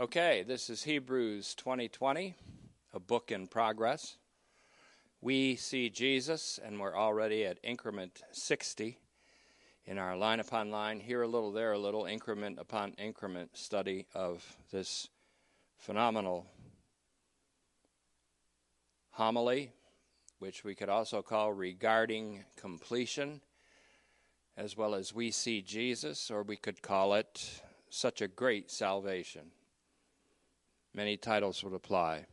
Okay, 0.00 0.42
this 0.44 0.70
is 0.70 0.82
Hebrews 0.82 1.54
2020, 1.54 2.34
a 2.94 2.98
book 2.98 3.30
in 3.30 3.46
progress. 3.46 4.16
We 5.20 5.54
see 5.54 5.88
Jesus, 5.88 6.58
and 6.64 6.80
we're 6.80 6.96
already 6.96 7.44
at 7.44 7.60
increment 7.62 8.20
60 8.32 8.98
in 9.86 9.98
our 9.98 10.16
line 10.16 10.40
upon 10.40 10.72
line, 10.72 10.98
here 10.98 11.22
a 11.22 11.28
little, 11.28 11.52
there 11.52 11.70
a 11.70 11.78
little, 11.78 12.06
increment 12.06 12.58
upon 12.58 12.94
increment 12.94 13.56
study 13.56 14.06
of 14.16 14.44
this 14.72 15.10
phenomenal 15.78 16.44
homily, 19.10 19.70
which 20.40 20.64
we 20.64 20.74
could 20.74 20.88
also 20.88 21.22
call 21.22 21.52
regarding 21.52 22.44
completion, 22.56 23.40
as 24.56 24.76
well 24.76 24.96
as 24.96 25.14
we 25.14 25.30
see 25.30 25.62
Jesus, 25.62 26.32
or 26.32 26.42
we 26.42 26.56
could 26.56 26.82
call 26.82 27.14
it 27.14 27.62
such 27.90 28.20
a 28.20 28.26
great 28.26 28.72
salvation. 28.72 29.52
Many 30.96 31.16
titles 31.16 31.64
would 31.64 31.74
apply. 31.74 32.26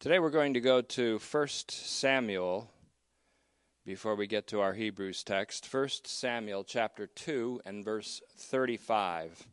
Today 0.00 0.18
we're 0.18 0.30
going 0.30 0.54
to 0.54 0.60
go 0.60 0.80
to 0.80 1.18
1 1.18 1.48
Samuel 1.68 2.70
before 3.84 4.14
we 4.14 4.26
get 4.26 4.46
to 4.46 4.60
our 4.62 4.72
Hebrews 4.72 5.22
text. 5.22 5.68
1 5.70 5.88
Samuel 6.04 6.64
chapter 6.64 7.06
2 7.06 7.60
and 7.66 7.84
verse 7.84 8.22
35. 8.38 9.46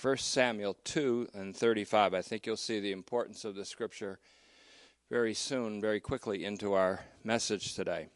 1 0.00 0.16
Samuel 0.18 0.76
2 0.84 1.30
and 1.34 1.56
35. 1.56 2.14
I 2.14 2.22
think 2.22 2.46
you'll 2.46 2.56
see 2.56 2.78
the 2.78 2.92
importance 2.92 3.44
of 3.44 3.56
the 3.56 3.64
scripture 3.64 4.20
very 5.10 5.34
soon, 5.34 5.80
very 5.80 5.98
quickly 5.98 6.44
into 6.44 6.74
our 6.74 7.00
message 7.24 7.74
today. 7.74 8.06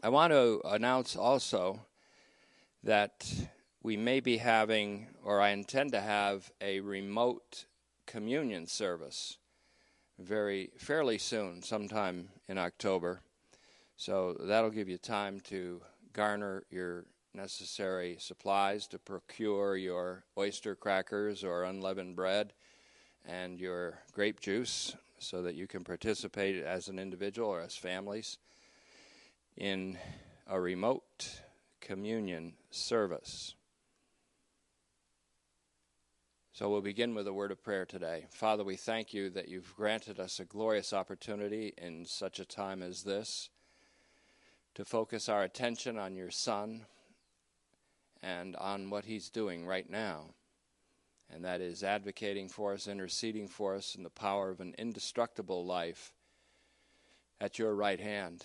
I 0.00 0.10
want 0.10 0.32
to 0.32 0.60
announce 0.64 1.16
also 1.16 1.80
that 2.84 3.32
we 3.82 3.96
may 3.96 4.20
be 4.20 4.36
having, 4.36 5.08
or 5.24 5.40
I 5.40 5.48
intend 5.48 5.90
to 5.90 6.00
have, 6.00 6.52
a 6.60 6.78
remote 6.78 7.64
communion 8.12 8.66
service 8.66 9.38
very 10.18 10.70
fairly 10.76 11.16
soon, 11.16 11.62
sometime 11.62 12.28
in 12.46 12.58
October. 12.58 13.22
So 13.96 14.36
that'll 14.38 14.68
give 14.68 14.90
you 14.90 14.98
time 14.98 15.40
to 15.44 15.80
garner 16.12 16.64
your 16.70 17.06
necessary 17.32 18.18
supplies 18.20 18.86
to 18.88 18.98
procure 18.98 19.78
your 19.78 20.24
oyster 20.36 20.74
crackers 20.74 21.42
or 21.42 21.64
unleavened 21.64 22.14
bread 22.14 22.52
and 23.26 23.58
your 23.58 23.98
grape 24.12 24.40
juice 24.40 24.94
so 25.18 25.40
that 25.40 25.54
you 25.54 25.66
can 25.66 25.82
participate 25.82 26.62
as 26.62 26.88
an 26.88 26.98
individual 26.98 27.48
or 27.48 27.62
as 27.62 27.74
families 27.74 28.36
in 29.56 29.96
a 30.48 30.60
remote 30.60 31.40
communion 31.80 32.52
service. 32.70 33.54
So 36.54 36.68
we'll 36.68 36.82
begin 36.82 37.14
with 37.14 37.26
a 37.26 37.32
word 37.32 37.50
of 37.50 37.62
prayer 37.62 37.86
today. 37.86 38.26
Father, 38.28 38.62
we 38.62 38.76
thank 38.76 39.14
you 39.14 39.30
that 39.30 39.48
you've 39.48 39.74
granted 39.74 40.20
us 40.20 40.38
a 40.38 40.44
glorious 40.44 40.92
opportunity 40.92 41.72
in 41.78 42.04
such 42.04 42.38
a 42.38 42.44
time 42.44 42.82
as 42.82 43.04
this 43.04 43.48
to 44.74 44.84
focus 44.84 45.30
our 45.30 45.44
attention 45.44 45.98
on 45.98 46.14
your 46.14 46.30
Son 46.30 46.84
and 48.22 48.54
on 48.56 48.90
what 48.90 49.06
he's 49.06 49.30
doing 49.30 49.64
right 49.64 49.88
now. 49.88 50.34
And 51.30 51.42
that 51.46 51.62
is 51.62 51.82
advocating 51.82 52.50
for 52.50 52.74
us, 52.74 52.86
interceding 52.86 53.48
for 53.48 53.74
us 53.74 53.94
in 53.94 54.02
the 54.02 54.10
power 54.10 54.50
of 54.50 54.60
an 54.60 54.74
indestructible 54.76 55.64
life 55.64 56.12
at 57.40 57.58
your 57.58 57.74
right 57.74 57.98
hand. 57.98 58.44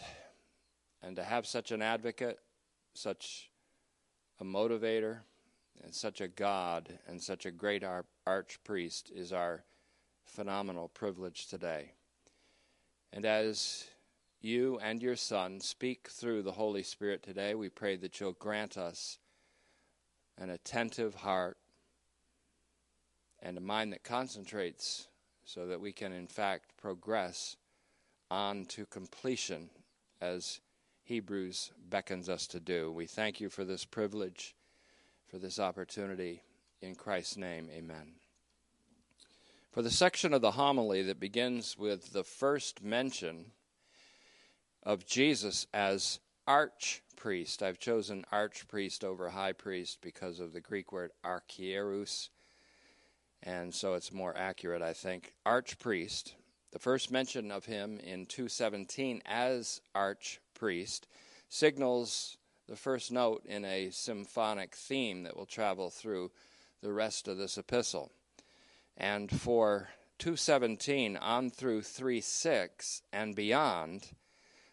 And 1.04 1.18
to 1.18 1.26
have 1.26 1.46
such 1.46 1.74
an 1.74 1.82
advocate, 1.82 2.40
such 2.94 3.50
a 4.40 4.46
motivator, 4.46 5.24
and 5.84 5.94
such 5.94 6.22
a 6.22 6.28
God 6.28 7.00
and 7.08 7.22
such 7.22 7.46
a 7.46 7.52
great 7.52 7.84
ar- 7.84 8.06
archpriest 8.28 9.12
is 9.12 9.32
our 9.32 9.64
phenomenal 10.26 10.90
privilege 10.90 11.48
today. 11.48 11.94
And 13.14 13.26
as 13.26 13.86
you 14.42 14.80
and 14.80 15.02
your 15.02 15.16
Son 15.16 15.60
speak 15.60 16.10
through 16.10 16.44
the 16.44 16.52
Holy 16.52 16.84
Spirit 16.84 17.24
today, 17.24 17.56
we 17.56 17.70
pray 17.70 17.96
that 17.98 18.20
you'll 18.20 18.34
grant 18.34 18.78
us 18.78 19.18
an 20.38 20.50
attentive 20.50 21.16
heart 21.16 21.58
and 23.42 23.58
a 23.58 23.62
mind 23.62 23.94
that 23.94 24.04
concentrates 24.04 25.08
so 25.46 25.68
that 25.68 25.80
we 25.80 25.94
can, 25.94 26.12
in 26.12 26.28
fact, 26.28 26.76
progress 26.78 27.56
on 28.30 28.66
to 28.66 28.86
completion 28.86 29.70
as 30.20 30.60
Hebrews 31.04 31.72
beckons 31.90 32.28
us 32.28 32.48
to 32.48 32.60
do. 32.60 32.92
We 32.92 33.06
thank 33.06 33.40
you 33.40 33.50
for 33.50 33.64
this 33.64 33.86
privilege 33.86 34.57
for 35.28 35.38
this 35.38 35.60
opportunity. 35.60 36.42
In 36.82 36.96
Christ's 36.96 37.38
name, 37.38 37.70
amen. 37.72 38.14
For 39.72 39.82
the 39.82 39.92
section 39.92 40.34
of 40.34 40.42
the 40.42 40.52
homily 40.52 41.04
that 41.04 41.20
begins 41.20 41.78
with 41.78 42.14
the 42.14 42.24
first 42.24 42.84
mention 42.84 43.52
of 44.84 45.06
Jesus 45.06 45.68
as 45.74 46.20
archpriest, 46.48 47.62
I've 47.62 47.80
chosen 47.80 48.26
archpriest 48.32 49.04
over 49.04 49.30
high 49.30 49.54
priest 49.54 50.00
because 50.02 50.40
of 50.40 50.54
the 50.54 50.62
Greek 50.62 50.92
word 50.92 51.12
archiereus, 51.24 52.30
and 53.44 53.74
so 53.74 53.94
it's 53.94 54.12
more 54.12 54.36
accurate, 54.36 54.82
I 54.82 54.94
think. 54.94 55.34
Archpriest, 55.46 56.34
the 56.72 56.80
first 56.80 57.12
mention 57.12 57.52
of 57.52 57.66
him 57.66 58.00
in 58.00 58.26
217 58.26 59.22
as 59.26 59.82
archpriest, 59.96 61.02
signals 61.50 62.38
the 62.68 62.76
first 62.76 63.12
note 63.12 63.44
in 63.46 63.64
a 63.64 63.90
symphonic 63.92 64.76
theme 64.76 65.24
that 65.24 65.38
will 65.38 65.46
travel 65.46 65.90
through 65.90 66.32
the 66.82 66.92
rest 66.92 67.28
of 67.28 67.38
this 67.38 67.58
epistle. 67.58 68.12
And 68.98 69.32
for 69.32 69.90
217 70.20 71.16
on 71.18 71.50
through 71.50 71.82
3:6 71.82 73.02
and 73.14 73.36
beyond, 73.36 74.10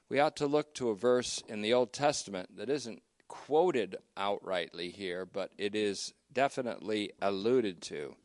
we 0.08 0.18
ought 0.18 0.36
to 0.36 0.46
look 0.46 0.74
to 0.74 0.90
a 0.90 0.96
verse 0.96 1.42
in 1.48 1.62
the 1.62 1.72
Old 1.72 1.92
Testament 1.92 2.56
that 2.56 2.68
isn't 2.68 3.02
quoted 3.28 3.96
outrightly 4.16 4.92
here, 4.92 5.24
but 5.24 5.52
it 5.56 5.74
is 5.74 6.14
definitely 6.32 7.12
alluded 7.20 7.80
to. 7.82 8.16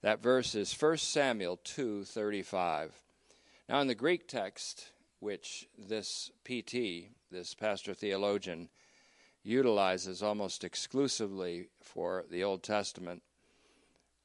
That 0.00 0.22
verse 0.22 0.54
is 0.54 0.72
1 0.72 1.04
Samuel 1.04 1.58
2:35. 1.58 2.92
Now 3.68 3.80
in 3.80 3.86
the 3.86 3.94
Greek 3.94 4.26
text, 4.26 4.90
which 5.20 5.68
this 5.78 6.30
PT, 6.44 7.10
this 7.30 7.54
pastor 7.54 7.94
theologian, 7.94 8.68
utilizes 9.42 10.22
almost 10.22 10.64
exclusively 10.64 11.68
for 11.80 12.24
the 12.30 12.44
Old 12.44 12.62
Testament. 12.62 13.22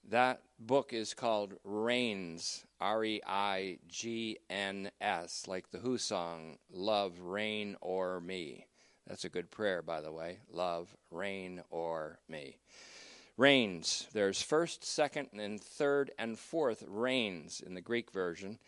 That 0.10 0.42
book 0.60 0.94
is 0.94 1.14
called 1.14 1.56
Reigns, 1.64 2.66
R 2.80 3.04
E 3.04 3.22
I 3.28 3.80
G 3.88 4.38
N 4.50 4.92
S, 5.02 5.48
like 5.48 5.72
the 5.72 5.80
Who 5.80 5.98
song, 5.98 6.58
Love, 6.72 7.20
Reign 7.20 7.76
O'er 7.84 8.22
Me. 8.22 8.66
That's 9.08 9.26
a 9.26 9.30
good 9.30 9.50
prayer, 9.52 9.82
by 9.82 10.02
the 10.02 10.12
way. 10.12 10.40
Love, 10.52 10.96
reign 11.12 11.62
o'er 11.72 12.20
me. 12.28 12.58
Reigns. 13.38 14.08
There's 14.12 14.42
first, 14.42 14.84
second, 14.84 15.30
and 15.34 15.62
third, 15.62 16.12
and 16.20 16.38
fourth 16.38 16.84
reigns 16.86 17.62
in 17.66 17.74
the 17.74 17.82
Greek 17.82 18.12
version 18.12 18.60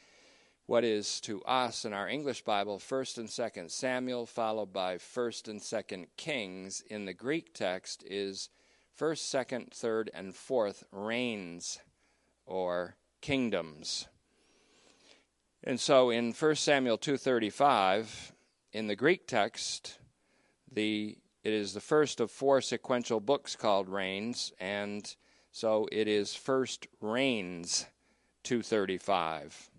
what 0.69 0.83
is 0.83 1.19
to 1.19 1.41
us 1.45 1.83
in 1.83 1.93
our 1.93 2.07
English 2.07 2.43
Bible 2.43 2.77
first 2.77 3.17
and 3.17 3.27
second 3.27 3.71
Samuel, 3.71 4.27
followed 4.27 4.71
by 4.71 4.99
first 4.99 5.47
and 5.47 5.59
second 5.59 6.05
Kings. 6.15 6.83
In 6.91 7.05
the 7.05 7.13
Greek 7.15 7.55
text 7.55 8.03
is 8.05 8.49
first, 8.93 9.31
second, 9.31 9.73
third, 9.73 10.11
and 10.13 10.35
fourth 10.35 10.83
reigns 10.91 11.79
or 12.45 12.97
kingdoms. 13.19 14.09
And 15.63 15.79
so 15.79 16.11
in 16.11 16.33
1 16.33 16.55
Samuel 16.57 16.99
2:35 16.99 18.31
in 18.71 18.85
the 18.85 18.95
Greek 18.95 19.25
text 19.25 19.97
the 20.71 21.17
it 21.43 21.51
is 21.51 21.73
the 21.73 21.81
first 21.81 22.19
of 22.19 22.29
four 22.29 22.61
sequential 22.61 23.19
books 23.19 23.55
called 23.55 23.89
Reigns 23.89 24.53
and 24.59 25.15
so 25.51 25.87
it 25.91 26.07
is 26.07 26.35
first 26.35 26.85
Reigns 27.01 27.87
235 28.43 29.71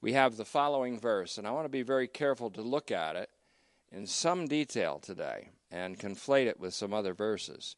we 0.00 0.12
have 0.14 0.36
the 0.36 0.44
following 0.44 0.98
verse, 0.98 1.36
and 1.36 1.46
I 1.46 1.50
want 1.50 1.66
to 1.66 1.70
be 1.70 1.82
very 1.82 2.08
careful 2.08 2.50
to 2.50 2.62
look 2.62 2.90
at 2.90 3.16
it 3.16 3.30
in 3.92 4.06
some 4.06 4.46
detail 4.46 4.98
today 4.98 5.50
and 5.70 5.98
conflate 5.98 6.46
it 6.46 6.58
with 6.58 6.74
some 6.74 6.94
other 6.94 7.12
verses. 7.12 7.76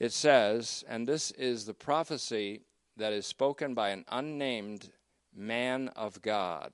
It 0.00 0.12
says, 0.12 0.84
and 0.88 1.06
this 1.06 1.30
is 1.32 1.64
the 1.64 1.74
prophecy 1.74 2.62
that 2.96 3.12
is 3.12 3.26
spoken 3.26 3.74
by 3.74 3.90
an 3.90 4.04
unnamed 4.08 4.90
man 5.34 5.88
of 5.96 6.20
God. 6.22 6.72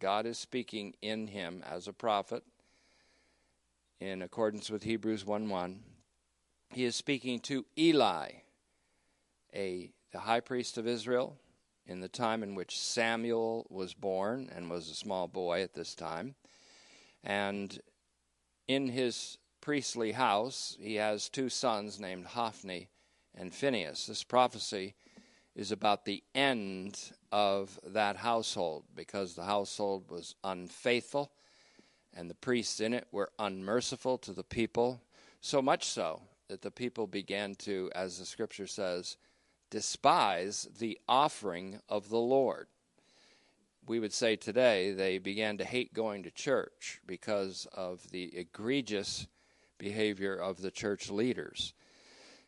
God 0.00 0.26
is 0.26 0.38
speaking 0.38 0.94
in 1.00 1.28
him 1.28 1.64
as 1.68 1.88
a 1.88 1.92
prophet 1.92 2.42
in 4.00 4.22
accordance 4.22 4.70
with 4.70 4.84
Hebrews 4.84 5.24
1 5.24 5.48
1. 5.48 5.80
He 6.70 6.84
is 6.84 6.94
speaking 6.94 7.40
to 7.40 7.64
Eli, 7.76 8.30
a 9.54 9.90
the 10.12 10.20
high 10.20 10.40
priest 10.40 10.78
of 10.78 10.86
Israel, 10.86 11.36
in 11.88 12.00
the 12.00 12.08
time 12.08 12.42
in 12.42 12.54
which 12.54 12.78
Samuel 12.78 13.66
was 13.70 13.94
born 13.94 14.50
and 14.54 14.70
was 14.70 14.90
a 14.90 14.94
small 14.94 15.26
boy 15.26 15.62
at 15.62 15.72
this 15.72 15.94
time. 15.94 16.34
And 17.24 17.80
in 18.68 18.88
his 18.88 19.38
priestly 19.62 20.12
house, 20.12 20.76
he 20.78 20.96
has 20.96 21.28
two 21.28 21.48
sons 21.48 21.98
named 21.98 22.26
Hophni 22.26 22.88
and 23.34 23.54
Phinehas. 23.54 24.06
This 24.06 24.22
prophecy 24.22 24.94
is 25.56 25.72
about 25.72 26.04
the 26.04 26.22
end 26.34 27.10
of 27.32 27.80
that 27.84 28.16
household 28.16 28.84
because 28.94 29.34
the 29.34 29.44
household 29.44 30.10
was 30.10 30.34
unfaithful 30.44 31.32
and 32.14 32.28
the 32.28 32.34
priests 32.34 32.80
in 32.80 32.92
it 32.92 33.06
were 33.10 33.30
unmerciful 33.38 34.18
to 34.18 34.32
the 34.32 34.44
people, 34.44 35.00
so 35.40 35.62
much 35.62 35.84
so 35.84 36.20
that 36.48 36.62
the 36.62 36.70
people 36.70 37.06
began 37.06 37.54
to, 37.54 37.90
as 37.94 38.18
the 38.18 38.26
scripture 38.26 38.66
says, 38.66 39.16
despise 39.70 40.68
the 40.78 40.98
offering 41.08 41.80
of 41.88 42.08
the 42.08 42.18
Lord. 42.18 42.68
We 43.86 44.00
would 44.00 44.12
say 44.12 44.36
today 44.36 44.92
they 44.92 45.18
began 45.18 45.58
to 45.58 45.64
hate 45.64 45.94
going 45.94 46.22
to 46.24 46.30
church 46.30 47.00
because 47.06 47.66
of 47.72 48.10
the 48.10 48.36
egregious 48.36 49.26
behavior 49.78 50.34
of 50.34 50.60
the 50.60 50.70
church 50.70 51.10
leaders. 51.10 51.72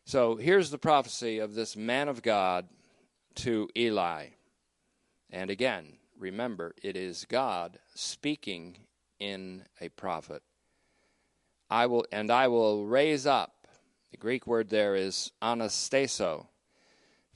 So 0.04 0.36
here's 0.36 0.70
the 0.70 0.78
prophecy 0.78 1.38
of 1.38 1.54
this 1.54 1.76
man 1.76 2.08
of 2.08 2.22
God 2.22 2.68
to 3.36 3.68
Eli. 3.76 4.26
And 5.30 5.50
again, 5.50 5.94
remember, 6.18 6.74
it 6.82 6.96
is 6.96 7.24
God 7.28 7.78
speaking 7.94 8.76
in 9.18 9.64
a 9.80 9.88
prophet. 9.90 10.42
I 11.70 11.86
will 11.86 12.04
and 12.10 12.30
I 12.30 12.48
will 12.48 12.86
raise 12.86 13.26
up. 13.26 13.68
The 14.10 14.16
Greek 14.16 14.46
word 14.46 14.68
there 14.68 14.96
is 14.96 15.30
anastaso 15.40 16.46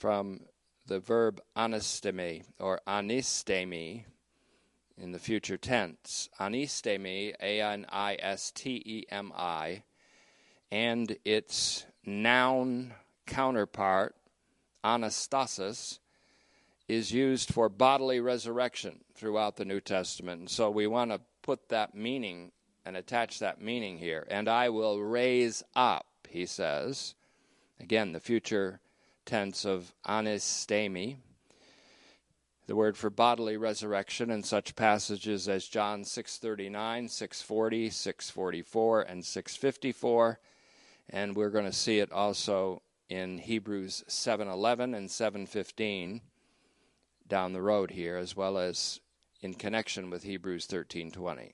from 0.04 0.38
the 0.86 1.00
verb 1.00 1.40
anastemi 1.56 2.44
or 2.60 2.78
anistemi 2.86 4.04
in 4.98 5.12
the 5.12 5.18
future 5.18 5.56
tense. 5.56 6.28
Anistemi, 6.38 7.32
A 7.40 7.62
N 7.62 7.86
I 7.88 8.18
S 8.20 8.50
T 8.50 8.82
E 8.84 9.04
M 9.08 9.32
I, 9.34 9.82
and 10.70 11.16
its 11.24 11.86
noun 12.04 12.92
counterpart, 13.26 14.14
anastasis, 14.84 16.00
is 16.86 17.10
used 17.10 17.50
for 17.50 17.70
bodily 17.70 18.20
resurrection 18.20 19.00
throughout 19.14 19.56
the 19.56 19.64
New 19.64 19.80
Testament. 19.80 20.38
And 20.38 20.50
so 20.50 20.68
we 20.68 20.86
want 20.86 21.12
to 21.12 21.20
put 21.40 21.70
that 21.70 21.94
meaning 21.94 22.52
and 22.84 22.94
attach 22.94 23.38
that 23.38 23.62
meaning 23.62 23.96
here. 23.96 24.26
And 24.28 24.50
I 24.50 24.68
will 24.68 25.00
raise 25.00 25.62
up, 25.74 26.04
he 26.28 26.44
says. 26.44 27.14
Again, 27.80 28.12
the 28.12 28.20
future 28.20 28.80
tense 29.24 29.64
of 29.64 29.92
anistemi, 30.06 31.16
the 32.66 32.76
word 32.76 32.96
for 32.96 33.10
bodily 33.10 33.56
resurrection 33.56 34.30
in 34.30 34.42
such 34.42 34.74
passages 34.76 35.48
as 35.48 35.68
John 35.68 36.02
6:39, 36.02 37.10
640, 37.10 37.90
644 37.90 39.02
and 39.02 39.24
654 39.24 40.38
and 41.10 41.36
we're 41.36 41.50
going 41.50 41.66
to 41.66 41.72
see 41.72 41.98
it 41.98 42.10
also 42.10 42.82
in 43.08 43.38
Hebrews 43.38 44.04
7:11 44.08 44.96
and 44.96 45.08
7:15 45.08 46.20
down 47.26 47.52
the 47.52 47.62
road 47.62 47.90
here 47.90 48.16
as 48.16 48.36
well 48.36 48.58
as 48.58 49.00
in 49.40 49.54
connection 49.54 50.10
with 50.10 50.22
Hebrews 50.22 50.66
13:20 50.66 51.52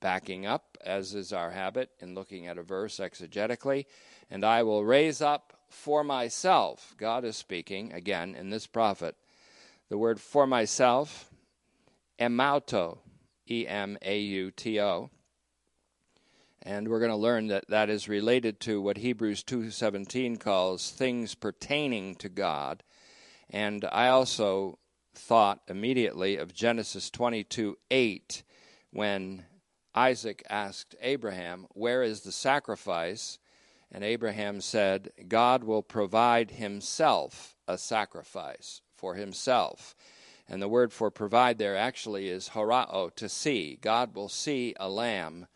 backing 0.00 0.46
up 0.46 0.78
as 0.80 1.14
is 1.14 1.32
our 1.32 1.50
habit 1.50 1.90
in 1.98 2.14
looking 2.14 2.46
at 2.46 2.56
a 2.56 2.62
verse 2.62 2.98
exegetically 2.98 3.84
and 4.30 4.44
I 4.44 4.62
will 4.62 4.84
raise 4.84 5.20
up 5.20 5.57
for 5.68 6.02
myself 6.02 6.94
God 6.96 7.24
is 7.24 7.36
speaking 7.36 7.92
again 7.92 8.34
in 8.34 8.50
this 8.50 8.66
prophet 8.66 9.16
the 9.88 9.98
word 9.98 10.20
for 10.20 10.46
myself 10.46 11.30
emauto 12.18 12.98
e 13.46 13.66
m 13.66 13.96
a 14.02 14.18
u 14.18 14.50
t 14.50 14.80
o 14.80 15.10
and 16.62 16.88
we're 16.88 16.98
going 16.98 17.10
to 17.10 17.16
learn 17.16 17.46
that 17.46 17.68
that 17.68 17.88
is 17.88 18.08
related 18.08 18.60
to 18.60 18.80
what 18.82 18.98
Hebrews 18.98 19.42
2:17 19.44 20.38
calls 20.38 20.90
things 20.90 21.34
pertaining 21.34 22.14
to 22.16 22.28
God. 22.28 22.82
And 23.48 23.84
I 23.90 24.08
also 24.08 24.78
thought 25.14 25.62
immediately 25.68 26.36
of 26.36 26.52
Genesis 26.52 27.10
22:8 27.10 28.42
when 28.90 29.46
Isaac 29.94 30.42
asked 30.50 30.94
Abraham, 31.00 31.66
"Where 31.72 32.02
is 32.02 32.20
the 32.20 32.32
sacrifice?" 32.32 33.38
And 33.90 34.04
Abraham 34.04 34.60
said, 34.60 35.12
"God 35.28 35.64
will 35.64 35.82
provide 35.82 36.52
himself 36.52 37.56
a 37.66 37.78
sacrifice 37.78 38.82
for 38.94 39.14
himself." 39.14 39.94
And 40.46 40.62
the 40.62 40.68
word 40.68 40.92
for 40.92 41.10
provide 41.10 41.58
there 41.58 41.76
actually 41.76 42.28
is 42.28 42.50
horao, 42.50 43.14
to 43.16 43.28
see. 43.28 43.76
God 43.76 44.14
will 44.14 44.28
see 44.28 44.74
a 44.78 44.88
lamb 44.88 45.46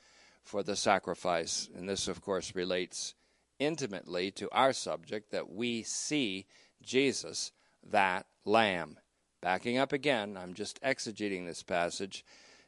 for 0.43 0.62
the 0.62 0.76
sacrifice. 0.76 1.69
And 1.75 1.88
this, 1.88 2.08
of 2.08 2.20
course, 2.20 2.55
relates 2.55 3.14
intimately 3.58 4.31
to 4.32 4.50
our 4.50 4.73
subject 4.73 5.31
that 5.31 5.50
we 5.50 5.82
see 5.82 6.46
Jesus, 6.82 7.52
that 7.82 8.26
Lamb. 8.44 8.99
Backing 9.40 9.78
up 9.78 9.93
again, 9.93 10.37
I'm 10.37 10.55
just 10.55 10.81
exegeting 10.82 11.46
this 11.46 11.62
passage, 11.62 12.25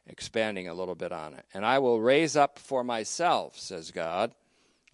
expanding 0.07 0.67
a 0.67 0.73
little 0.73 0.95
bit 0.95 1.11
on 1.11 1.33
it. 1.33 1.45
And 1.53 1.65
I 1.65 1.79
will 1.79 1.99
raise 2.01 2.35
up 2.35 2.57
for 2.57 2.83
myself, 2.83 3.59
says 3.59 3.91
God. 3.91 4.33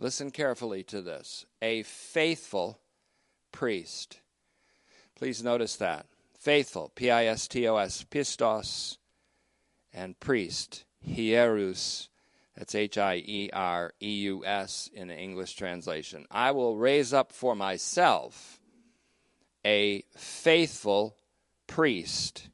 Listen 0.01 0.31
carefully 0.31 0.81
to 0.85 0.99
this 0.99 1.45
a 1.61 1.83
faithful 1.83 2.79
priest. 3.51 4.19
Please 5.15 5.43
notice 5.43 5.75
that. 5.75 6.07
Faithful, 6.39 6.91
P 6.95 7.11
I 7.11 7.25
S 7.25 7.47
T 7.47 7.67
O 7.67 7.77
S, 7.77 8.03
pistos, 8.09 8.97
and 9.93 10.19
priest, 10.19 10.85
hiereus, 11.07 12.07
that's 12.57 12.73
H 12.73 12.97
I 12.97 13.17
E 13.17 13.51
R 13.53 13.93
E 14.01 14.11
U 14.21 14.43
S 14.43 14.89
in 14.91 15.07
the 15.07 15.15
English 15.15 15.53
translation. 15.53 16.25
I 16.31 16.49
will 16.49 16.77
raise 16.77 17.13
up 17.13 17.31
for 17.31 17.55
myself 17.55 18.59
a 19.63 20.03
faithful 20.17 21.15
priest. 21.67 22.49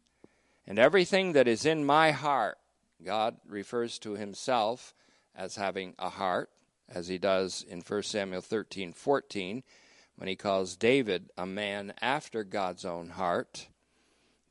And 0.68 0.78
everything 0.78 1.32
that 1.32 1.48
is 1.48 1.66
in 1.66 1.86
my 1.86 2.12
heart, 2.12 2.58
God 3.02 3.38
refers 3.48 4.00
to 4.00 4.16
himself 4.16 4.94
as 5.34 5.56
having 5.56 5.96
a 5.98 6.10
heart, 6.10 6.50
as 6.90 7.08
he 7.08 7.18
does 7.18 7.66
in 7.68 7.82
1 7.82 8.04
Samuel 8.04 8.42
13 8.42 8.94
14, 8.94 9.64
when 10.16 10.28
he 10.28 10.36
calls 10.36 10.76
David 10.76 11.30
a 11.38 11.46
man 11.46 11.94
after 12.02 12.44
God's 12.44 12.86
own 12.86 13.10
heart, 13.10 13.68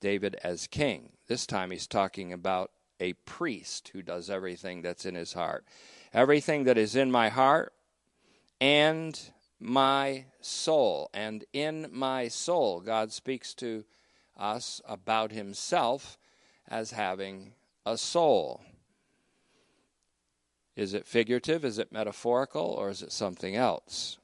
David 0.00 0.36
as 0.44 0.66
king. 0.66 1.12
This 1.26 1.46
time 1.46 1.70
he's 1.70 1.86
talking 1.86 2.32
about 2.32 2.70
a 3.00 3.14
priest 3.14 3.90
who 3.92 4.02
does 4.02 4.30
everything 4.30 4.82
that's 4.82 5.06
in 5.06 5.14
his 5.14 5.32
heart. 5.32 5.64
Everything 6.12 6.64
that 6.64 6.78
is 6.78 6.94
in 6.94 7.10
my 7.10 7.28
heart 7.28 7.72
and 8.60 9.20
my 9.58 10.26
soul. 10.40 11.10
And 11.12 11.44
in 11.52 11.88
my 11.92 12.28
soul, 12.28 12.80
God 12.80 13.12
speaks 13.12 13.54
to 13.54 13.84
us 14.36 14.80
about 14.86 15.32
himself 15.32 16.18
as 16.68 16.92
having 16.92 17.52
a 17.84 17.96
soul. 17.96 18.62
Is 20.76 20.92
it 20.92 21.06
figurative? 21.06 21.64
Is 21.64 21.78
it 21.78 21.90
metaphorical? 21.90 22.62
Or 22.62 22.90
is 22.90 23.02
it 23.02 23.10
something 23.10 23.56
else? 23.56 24.18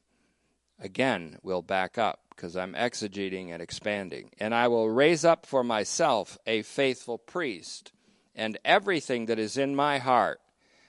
Again, 0.78 1.38
we'll 1.42 1.62
back 1.62 1.96
up 1.96 2.20
because 2.30 2.56
I'm 2.56 2.74
exegeting 2.74 3.50
and 3.50 3.62
expanding. 3.62 4.30
And 4.38 4.54
I 4.54 4.68
will 4.68 4.90
raise 4.90 5.24
up 5.24 5.46
for 5.46 5.64
myself 5.64 6.38
a 6.46 6.62
faithful 6.62 7.18
priest 7.18 7.92
and 8.34 8.58
everything 8.64 9.26
that 9.26 9.38
is 9.38 9.56
in 9.56 9.74
my 9.74 9.98
heart. 9.98 10.40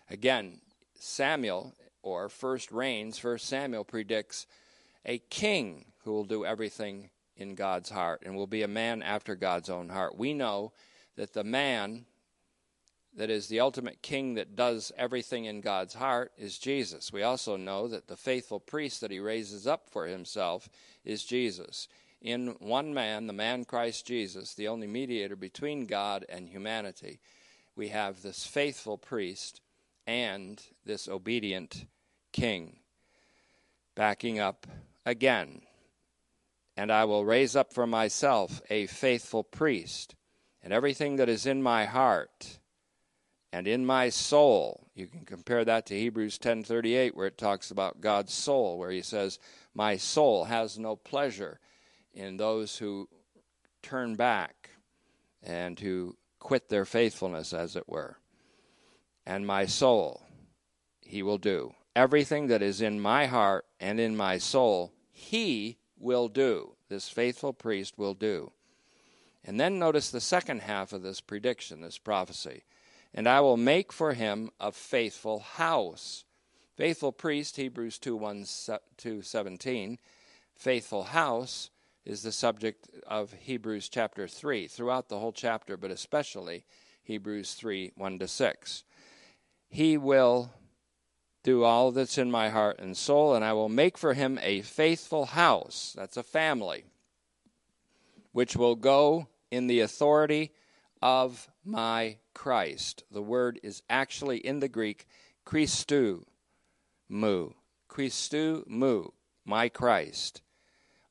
Again, 0.09 0.61
Samuel, 0.95 1.73
or 2.01 2.27
First 2.29 2.71
Reigns, 2.71 3.17
First 3.17 3.47
Samuel 3.47 3.83
predicts 3.83 4.47
a 5.05 5.19
king 5.29 5.85
who 6.03 6.11
will 6.11 6.25
do 6.25 6.45
everything 6.45 7.09
in 7.35 7.55
God's 7.55 7.89
heart 7.89 8.23
and 8.25 8.35
will 8.35 8.47
be 8.47 8.63
a 8.63 8.67
man 8.67 9.01
after 9.01 9.35
God's 9.35 9.69
own 9.69 9.89
heart. 9.89 10.17
We 10.17 10.33
know 10.33 10.73
that 11.15 11.33
the 11.33 11.43
man 11.43 12.05
that 13.15 13.29
is 13.29 13.47
the 13.47 13.59
ultimate 13.59 14.01
king 14.01 14.33
that 14.35 14.55
does 14.55 14.91
everything 14.97 15.45
in 15.45 15.61
God's 15.61 15.93
heart 15.93 16.31
is 16.37 16.57
Jesus. 16.57 17.13
We 17.13 17.21
also 17.23 17.55
know 17.57 17.87
that 17.87 18.07
the 18.07 18.17
faithful 18.17 18.59
priest 18.59 19.01
that 19.01 19.11
he 19.11 19.19
raises 19.19 19.67
up 19.67 19.89
for 19.89 20.07
himself 20.07 20.67
is 21.05 21.23
Jesus. 21.23 21.87
In 22.21 22.55
one 22.59 22.93
man, 22.93 23.27
the 23.27 23.33
man 23.33 23.65
Christ 23.65 24.07
Jesus, 24.07 24.55
the 24.55 24.67
only 24.67 24.87
mediator 24.87 25.35
between 25.35 25.85
God 25.85 26.25
and 26.27 26.49
humanity, 26.49 27.19
we 27.75 27.89
have 27.89 28.21
this 28.21 28.45
faithful 28.45 28.97
priest 28.97 29.61
and 30.07 30.61
this 30.85 31.07
obedient 31.07 31.85
king. 32.31 32.77
Backing 33.95 34.39
up 34.39 34.65
again. 35.05 35.61
And 36.75 36.91
I 36.91 37.05
will 37.05 37.25
raise 37.25 37.55
up 37.55 37.73
for 37.73 37.85
myself 37.85 38.59
a 38.69 38.87
faithful 38.87 39.43
priest, 39.43 40.15
and 40.63 40.73
everything 40.73 41.17
that 41.17 41.29
is 41.29 41.45
in 41.45 41.61
my 41.61 41.85
heart 41.85 42.57
and 43.53 43.67
in 43.67 43.85
my 43.85 44.09
soul. 44.09 44.87
You 44.95 45.05
can 45.05 45.25
compare 45.25 45.63
that 45.63 45.85
to 45.85 45.97
Hebrews 45.97 46.39
10:38 46.39 47.15
where 47.15 47.27
it 47.27 47.37
talks 47.37 47.69
about 47.69 48.01
God's 48.01 48.33
soul 48.33 48.79
where 48.79 48.89
he 48.89 49.03
says, 49.03 49.37
"My 49.75 49.95
soul 49.95 50.45
has 50.45 50.79
no 50.79 50.95
pleasure 50.95 51.59
in 52.13 52.37
those 52.37 52.79
who 52.79 53.07
turn 53.83 54.15
back 54.15 54.71
and 55.43 55.79
who 55.79 56.17
quit 56.39 56.69
their 56.69 56.85
faithfulness, 56.85 57.53
as 57.53 57.75
it 57.75 57.87
were. 57.87 58.17
And 59.25 59.45
my 59.45 59.65
soul 59.65 60.25
he 61.01 61.21
will 61.21 61.37
do. 61.37 61.75
Everything 61.95 62.47
that 62.47 62.63
is 62.63 62.81
in 62.81 62.99
my 62.99 63.27
heart 63.27 63.65
and 63.79 63.99
in 63.99 64.17
my 64.17 64.39
soul, 64.39 64.93
he 65.11 65.77
will 65.95 66.27
do. 66.27 66.75
this 66.89 67.09
faithful 67.09 67.53
priest 67.53 67.97
will 67.97 68.13
do. 68.13 68.51
And 69.43 69.59
then 69.59 69.79
notice 69.79 70.11
the 70.11 70.21
second 70.21 70.61
half 70.61 70.93
of 70.93 71.01
this 71.01 71.21
prediction, 71.21 71.81
this 71.81 71.97
prophecy. 71.97 72.63
And 73.13 73.27
I 73.27 73.41
will 73.41 73.57
make 73.57 73.93
for 73.93 74.13
him 74.13 74.49
a 74.59 74.71
faithful 74.71 75.39
house. 75.39 76.25
Faithful 76.75 77.11
priest, 77.11 77.57
Hebrews 77.57 77.99
2 77.99 78.15
1 78.15 78.45
2 78.97 79.21
17. 79.21 79.99
Faithful 80.55 81.03
house 81.03 81.69
is 82.05 82.23
the 82.23 82.31
subject 82.31 82.89
of 83.07 83.33
Hebrews 83.33 83.89
chapter 83.89 84.27
3, 84.27 84.67
throughout 84.67 85.09
the 85.09 85.19
whole 85.19 85.31
chapter, 85.31 85.77
but 85.77 85.91
especially 85.91 86.65
Hebrews 87.03 87.53
3 87.53 87.91
1 87.95 88.19
to 88.19 88.27
6. 88.27 88.83
He 89.69 89.97
will 89.97 90.51
do 91.43 91.63
all 91.63 91.91
that's 91.91 92.17
in 92.17 92.31
my 92.31 92.49
heart 92.49 92.79
and 92.79 92.95
soul, 92.95 93.35
and 93.35 93.43
I 93.43 93.53
will 93.53 93.69
make 93.69 93.97
for 93.97 94.13
him 94.13 94.39
a 94.41 94.61
faithful 94.61 95.25
house. 95.25 95.93
That's 95.95 96.17
a 96.17 96.23
family, 96.23 96.85
which 98.31 98.55
will 98.55 98.75
go 98.75 99.27
in 99.51 99.67
the 99.67 99.81
authority 99.81 100.51
of 101.01 101.49
my 101.63 102.17
Christ. 102.33 103.03
The 103.11 103.21
word 103.21 103.59
is 103.63 103.83
actually 103.89 104.37
in 104.37 104.59
the 104.59 104.67
Greek 104.67 105.05
Christou 105.45 106.23
mou. 107.09 107.53
Christou 107.89 108.63
mou, 108.67 109.13
my 109.45 109.69
Christ, 109.69 110.41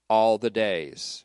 all 0.09 0.39
the 0.39 0.51
days. 0.51 1.25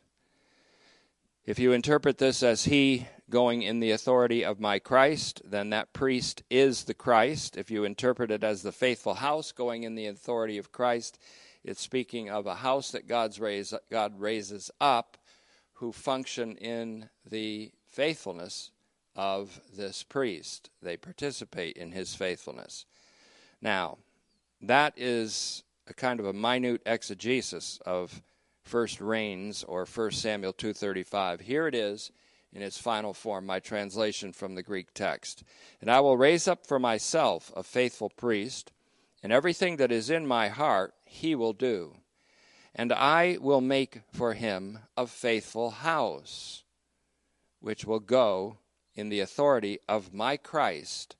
If 1.44 1.58
you 1.58 1.72
interpret 1.72 2.18
this 2.18 2.42
as 2.42 2.64
he 2.64 3.06
going 3.30 3.62
in 3.62 3.80
the 3.80 3.90
authority 3.90 4.44
of 4.44 4.60
my 4.60 4.78
Christ, 4.78 5.42
then 5.44 5.70
that 5.70 5.92
priest 5.92 6.42
is 6.50 6.84
the 6.84 6.94
Christ. 6.94 7.56
If 7.56 7.70
you 7.70 7.84
interpret 7.84 8.30
it 8.30 8.44
as 8.44 8.62
the 8.62 8.72
faithful 8.72 9.14
house 9.14 9.52
going 9.52 9.82
in 9.82 9.94
the 9.94 10.06
authority 10.06 10.58
of 10.58 10.72
Christ, 10.72 11.18
it's 11.64 11.80
speaking 11.80 12.30
of 12.30 12.46
a 12.46 12.56
house 12.56 12.90
that 12.92 13.08
God's 13.08 13.40
raise, 13.40 13.74
God 13.90 14.20
raises 14.20 14.70
up 14.80 15.18
who 15.74 15.92
function 15.92 16.56
in 16.56 17.08
the 17.28 17.70
faithfulness 17.88 18.70
of 19.18 19.60
this 19.76 20.02
priest. 20.02 20.70
They 20.80 20.96
participate 20.96 21.76
in 21.76 21.92
his 21.92 22.14
faithfulness. 22.14 22.86
Now, 23.60 23.98
that 24.62 24.94
is 24.96 25.62
a 25.86 25.92
kind 25.92 26.20
of 26.20 26.26
a 26.26 26.32
minute 26.32 26.80
exegesis 26.86 27.78
of 27.84 28.22
first 28.62 29.00
reigns 29.00 29.62
or 29.64 29.84
first 29.84 30.22
Samuel 30.22 30.54
235. 30.54 31.40
Here 31.40 31.66
it 31.66 31.74
is 31.74 32.10
in 32.52 32.62
its 32.62 32.78
final 32.78 33.12
form, 33.12 33.44
my 33.44 33.60
translation 33.60 34.32
from 34.32 34.54
the 34.54 34.62
Greek 34.62 34.94
text. 34.94 35.42
And 35.82 35.90
I 35.90 36.00
will 36.00 36.16
raise 36.16 36.48
up 36.48 36.66
for 36.66 36.78
myself 36.78 37.52
a 37.54 37.62
faithful 37.62 38.08
priest, 38.08 38.72
and 39.22 39.32
everything 39.32 39.76
that 39.76 39.92
is 39.92 40.08
in 40.08 40.26
my 40.26 40.48
heart 40.48 40.94
he 41.04 41.34
will 41.34 41.52
do 41.52 41.96
and 42.78 42.92
I 42.92 43.38
will 43.40 43.60
make 43.60 44.02
for 44.12 44.34
him 44.34 44.78
a 44.96 45.08
faithful 45.08 45.70
house, 45.70 46.62
which 47.60 47.84
will 47.84 47.98
go 47.98 48.58
in 48.98 49.10
the 49.10 49.20
authority 49.20 49.78
of 49.88 50.12
my 50.12 50.36
Christ 50.36 51.14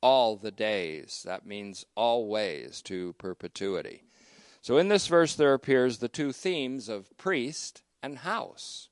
all 0.00 0.34
the 0.34 0.50
days. 0.50 1.22
That 1.26 1.44
means 1.44 1.84
always 1.94 2.80
to 2.82 3.12
perpetuity. 3.18 4.04
So 4.62 4.78
in 4.78 4.88
this 4.88 5.06
verse, 5.06 5.34
there 5.34 5.52
appears 5.52 5.98
the 5.98 6.08
two 6.08 6.32
themes 6.32 6.88
of 6.88 7.14
priest 7.18 7.82
and 8.02 8.18
house. 8.18 8.88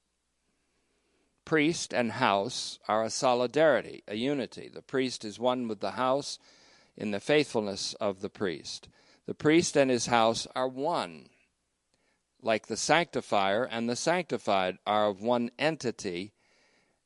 Priest 1.46 1.94
and 1.94 2.12
house 2.12 2.78
are 2.86 3.02
a 3.02 3.10
solidarity, 3.10 4.04
a 4.06 4.16
unity. 4.16 4.68
The 4.68 4.82
priest 4.82 5.24
is 5.24 5.38
one 5.38 5.66
with 5.66 5.80
the 5.80 5.92
house 5.92 6.38
in 6.98 7.12
the 7.12 7.20
faithfulness 7.20 7.94
of 7.94 8.20
the 8.20 8.28
priest. 8.28 8.88
The 9.24 9.34
priest 9.34 9.76
and 9.76 9.90
his 9.90 10.06
house 10.06 10.46
are 10.54 10.68
one 10.68 11.30
like 12.42 12.66
the 12.66 12.76
sanctifier 12.76 13.64
and 13.64 13.88
the 13.88 13.96
sanctified 13.96 14.78
are 14.86 15.08
of 15.08 15.22
one 15.22 15.50
entity 15.58 16.32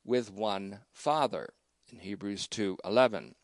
with 0.05 0.33
one 0.33 0.81
father 0.93 1.55
in 1.91 1.99
Hebrews 2.01 2.47
2:11 2.49 3.35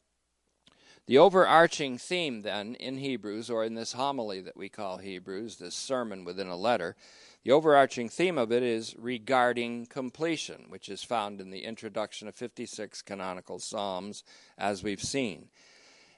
the 1.07 1.19
overarching 1.19 1.99
theme 1.99 2.43
then 2.43 2.77
in 2.77 2.99
Hebrews 2.99 3.51
or 3.51 3.65
in 3.65 3.75
this 3.75 3.95
homily 3.95 4.41
that 4.41 4.57
we 4.57 4.69
call 4.69 4.99
Hebrews 4.99 5.57
this 5.57 5.75
sermon 5.75 6.25
within 6.25 6.47
a 6.47 6.57
letter 6.57 6.95
the 7.43 7.53
overarching 7.53 8.11
theme 8.11 8.37
of 8.37 8.53
it 8.53 8.63
is 8.63 8.95
regarding 8.99 9.87
completion 9.87 10.67
which 10.69 10.91
is 10.91 11.03
found 11.03 11.41
in 11.41 11.51
the 11.51 11.65
introduction 11.65 12.29
of 12.29 12.35
56 12.35 13.01
canonical 13.03 13.59
psalms 13.59 14.25
as 14.59 14.83
we've 14.83 15.03
seen. 15.03 15.49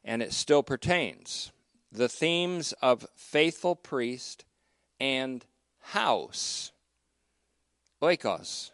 And 0.04 0.20
it 0.20 0.32
still 0.32 0.64
pertains. 0.64 1.52
The 1.92 2.08
themes 2.08 2.72
of 2.82 3.06
faithful 3.14 3.76
priest 3.76 4.44
and 4.99 5.44
house, 5.78 6.72
oikos, 8.02 8.72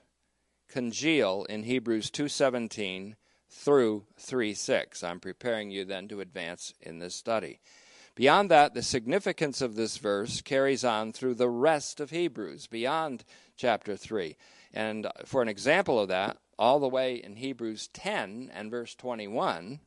congeal 0.78 1.44
in 1.48 1.64
Hebrews 1.64 2.08
2:17 2.08 3.16
through 3.50 4.06
3:6. 4.16 5.02
I'm 5.02 5.18
preparing 5.18 5.72
you 5.72 5.84
then 5.84 6.06
to 6.06 6.20
advance 6.20 6.72
in 6.80 7.00
this 7.00 7.16
study. 7.16 7.58
Beyond 8.14 8.48
that, 8.52 8.74
the 8.74 8.82
significance 8.84 9.60
of 9.60 9.74
this 9.74 9.96
verse 9.96 10.40
carries 10.40 10.84
on 10.84 11.12
through 11.12 11.34
the 11.34 11.48
rest 11.48 11.98
of 11.98 12.10
Hebrews, 12.10 12.68
beyond 12.68 13.24
chapter 13.56 13.96
3. 13.96 14.36
And 14.72 15.08
for 15.24 15.42
an 15.42 15.48
example 15.48 15.98
of 15.98 16.06
that, 16.10 16.38
all 16.60 16.78
the 16.78 16.88
way 16.88 17.16
in 17.16 17.34
Hebrews 17.34 17.88
10 17.88 18.48
and 18.54 18.70
verse 18.70 18.94
21, 18.94 19.80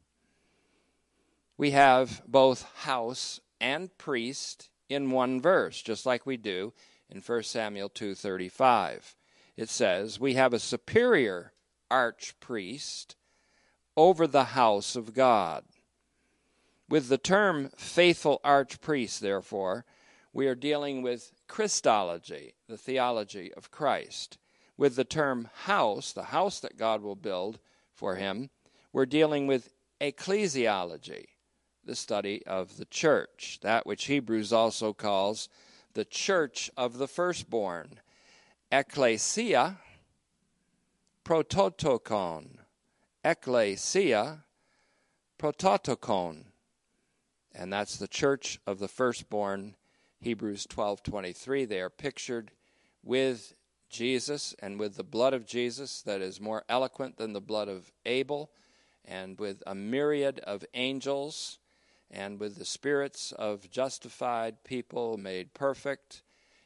we 1.56 1.72
have 1.72 2.22
both 2.28 2.64
house 2.80 3.40
and 3.62 3.98
priest 3.98 4.68
in 4.90 5.12
one 5.12 5.40
verse, 5.40 5.82
just 5.82 6.06
like 6.06 6.26
we 6.26 6.36
do 6.36 6.74
in 7.10 7.22
1 7.22 7.44
Samuel 7.44 7.88
2:35. 7.88 9.16
It 9.62 9.70
says, 9.70 10.20
"We 10.20 10.34
have 10.34 10.54
a 10.54 10.60
superior 10.60 11.54
archpriest 11.92 13.14
over 13.96 14.26
the 14.26 14.46
house 14.46 14.96
of 14.96 15.14
God." 15.14 15.66
With 16.90 17.10
the 17.10 17.20
term 17.20 17.70
faithful 17.78 18.42
archpriest, 18.44 19.20
therefore, 19.20 19.86
we 20.34 20.48
are 20.48 20.56
dealing 20.56 21.04
with 21.04 21.32
Christology, 21.48 22.56
the 22.66 22.78
theology 22.78 23.54
of 23.54 23.70
Christ. 23.70 24.40
With 24.78 24.96
the 24.96 25.06
term 25.06 25.52
house, 25.54 26.12
the 26.12 26.34
house 26.34 26.60
that 26.62 26.76
God 26.76 27.04
will 27.04 27.16
build 27.16 27.60
for 27.94 28.16
him, 28.16 28.50
we're 28.92 29.06
dealing 29.06 29.46
with 29.46 29.72
ecclesiology, 30.00 31.36
the 31.84 31.96
study 31.96 32.44
of 32.48 32.78
the 32.78 32.86
church, 32.86 33.60
that 33.62 33.86
which 33.86 34.06
Hebrews 34.06 34.52
also 34.52 34.92
calls 34.92 35.50
the 35.94 36.06
church 36.06 36.72
of 36.76 36.98
the 36.98 37.08
firstborn. 37.08 38.02
Ecclesia, 38.74 39.80
prototokon. 41.26 42.60
Ecclesia, 43.22 44.46
prototokon. 45.38 46.46
And 47.54 47.74
that's 47.74 47.98
the 47.98 48.08
church 48.08 48.62
of 48.66 48.80
the 48.80 48.88
firstborn. 48.88 49.76
Hebrews 50.22 50.68
12:23 50.68 51.66
they 51.68 51.82
are 51.82 51.90
pictured 51.90 52.52
with 53.04 53.56
Jesus 53.90 54.56
and 54.60 54.80
with 54.80 54.96
the 54.96 55.04
blood 55.04 55.34
of 55.34 55.46
Jesus 55.46 56.02
that 56.04 56.22
is 56.22 56.40
more 56.40 56.64
eloquent 56.70 57.18
than 57.18 57.34
the 57.34 57.42
blood 57.42 57.68
of 57.68 57.92
Abel 58.06 58.52
and 59.04 59.38
with 59.38 59.62
a 59.68 59.76
myriad 59.76 60.40
of 60.40 60.64
angels 60.74 61.60
and 62.10 62.40
with 62.40 62.56
the 62.56 62.64
spirits 62.64 63.34
of 63.34 63.70
justified 63.70 64.64
people 64.64 65.18
made 65.18 65.54
perfect 65.54 66.24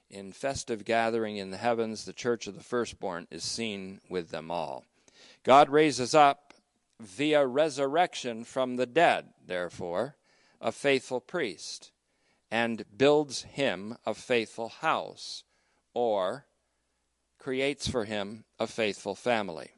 in 0.10 0.32
festive 0.32 0.86
gathering 0.86 1.38
in 1.38 1.52
the 1.52 1.58
heavens, 1.58 2.06
the 2.06 2.14
church 2.14 2.48
of 2.48 2.56
the 2.56 2.64
firstborn 2.64 3.28
is 3.32 3.44
seen 3.44 4.00
with 4.10 4.30
them 4.30 4.52
all. 4.52 4.86
God 5.44 5.70
raises 5.70 6.16
up 6.16 6.54
via 7.00 7.46
resurrection 7.46 8.44
from 8.44 8.76
the 8.76 8.86
dead, 8.86 9.30
therefore, 9.46 10.16
a 10.62 10.72
faithful 10.72 11.20
priest 11.20 11.92
and 12.52 12.86
builds 12.96 13.44
him 13.44 13.98
a 14.06 14.14
faithful 14.14 14.70
house 14.70 15.44
or 15.94 16.46
creates 17.38 17.88
for 17.88 18.06
him 18.06 18.46
a 18.60 18.68
faithful 18.68 19.16
family. 19.16 19.72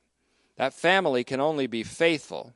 That 0.58 0.74
family 0.74 1.24
can 1.24 1.40
only 1.40 1.68
be 1.68 1.84
faithful 1.84 2.54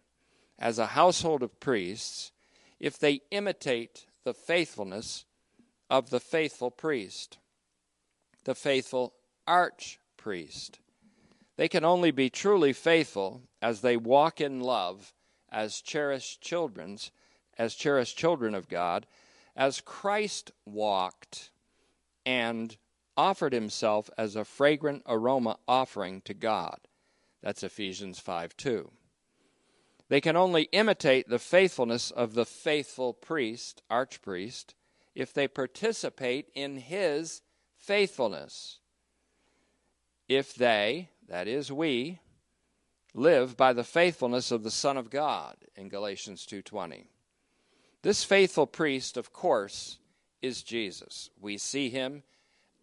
as 0.60 0.78
a 0.78 0.88
household 0.88 1.44
of 1.44 1.60
priests 1.60 2.32
if 2.80 2.98
they 2.98 3.22
imitate 3.32 4.06
the 4.24 4.34
faithfulness 4.34 5.26
of 5.90 6.10
the 6.10 6.20
faithful 6.20 6.72
priest, 6.72 7.38
the 8.44 8.56
faithful 8.56 9.14
archpriest. 9.48 10.80
They 11.58 11.68
can 11.68 11.86
only 11.86 12.12
be 12.12 12.30
truly 12.30 12.74
faithful 12.74 13.44
as 13.62 13.82
they 13.82 13.98
walk 13.98 14.42
in 14.42 14.62
love 14.62 15.14
as 15.52 15.82
cherished 15.82 16.42
children, 16.42 16.98
as 17.58 17.76
cherished 17.76 18.18
children 18.18 18.56
of 18.56 18.70
God, 18.70 19.06
as 19.56 19.82
Christ 19.82 20.52
walked 20.66 21.52
and 22.26 22.78
offered 23.18 23.54
himself 23.54 24.10
as 24.18 24.36
a 24.36 24.46
fragrant 24.46 25.04
aroma 25.06 25.58
offering 25.68 26.22
to 26.22 26.34
God. 26.34 26.80
That's 27.44 27.64
Ephesians 27.64 28.20
5 28.20 28.56
2. 28.56 28.92
They 30.08 30.22
can 30.22 30.36
only 30.36 30.64
imitate 30.72 31.30
the 31.30 31.40
faithfulness 31.40 32.12
of 32.12 32.34
the 32.34 32.46
faithful 32.46 33.14
priest, 33.14 33.82
archpriest, 33.90 34.74
if 35.16 35.34
they 35.34 35.48
participate 35.48 36.50
in 36.54 36.78
his 36.78 37.42
faithfulness. 37.82 38.78
if 40.30 40.56
they, 40.56 41.10
that 41.28 41.48
is 41.48 41.72
we, 41.72 42.20
live 43.14 43.58
by 43.58 43.74
the 43.74 43.84
faithfulness 43.84 44.50
of 44.52 44.64
the 44.64 44.72
Son 44.72 44.96
of 44.96 45.10
God 45.10 45.58
in 45.76 45.90
Galatians 45.90 46.46
2:20. 46.46 47.08
This 48.02 48.24
faithful 48.24 48.66
priest, 48.66 49.18
of 49.18 49.34
course, 49.34 49.98
is 50.42 50.64
Jesus. 50.64 51.30
We 51.40 51.58
see 51.58 51.90
him 51.90 52.24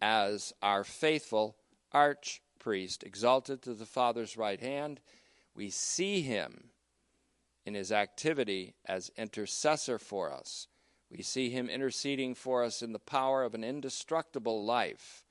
as 0.01 0.53
our 0.61 0.83
faithful 0.83 1.57
archpriest, 1.93 3.03
exalted 3.03 3.61
to 3.63 3.73
the 3.73 3.85
Father's 3.85 4.37
right 4.37 4.59
hand. 4.59 5.01
We 5.55 5.69
see 5.69 6.21
him 6.21 6.69
in 7.65 7.73
his 7.73 7.91
activity 7.91 8.75
as 8.85 9.11
intercessor 9.17 9.97
for 9.97 10.31
us. 10.31 10.67
We 11.11 11.23
see 11.23 11.49
him 11.49 11.69
interceding 11.69 12.35
for 12.35 12.63
us 12.63 12.81
in 12.81 12.93
the 12.93 12.99
power 12.99 13.43
of 13.43 13.55
an 13.55 13.63
indestructible 13.63 14.63
life. 14.63 15.23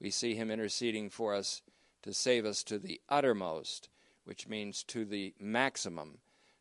We 0.00 0.10
see 0.10 0.34
him 0.34 0.50
interceding 0.50 1.08
for 1.08 1.34
us 1.34 1.62
to 2.02 2.12
save 2.12 2.44
us 2.44 2.62
to 2.64 2.78
the 2.78 3.00
uttermost, 3.08 3.88
which 4.24 4.46
means 4.46 4.82
to 4.84 5.04
the 5.04 5.34
maximum, 5.40 6.18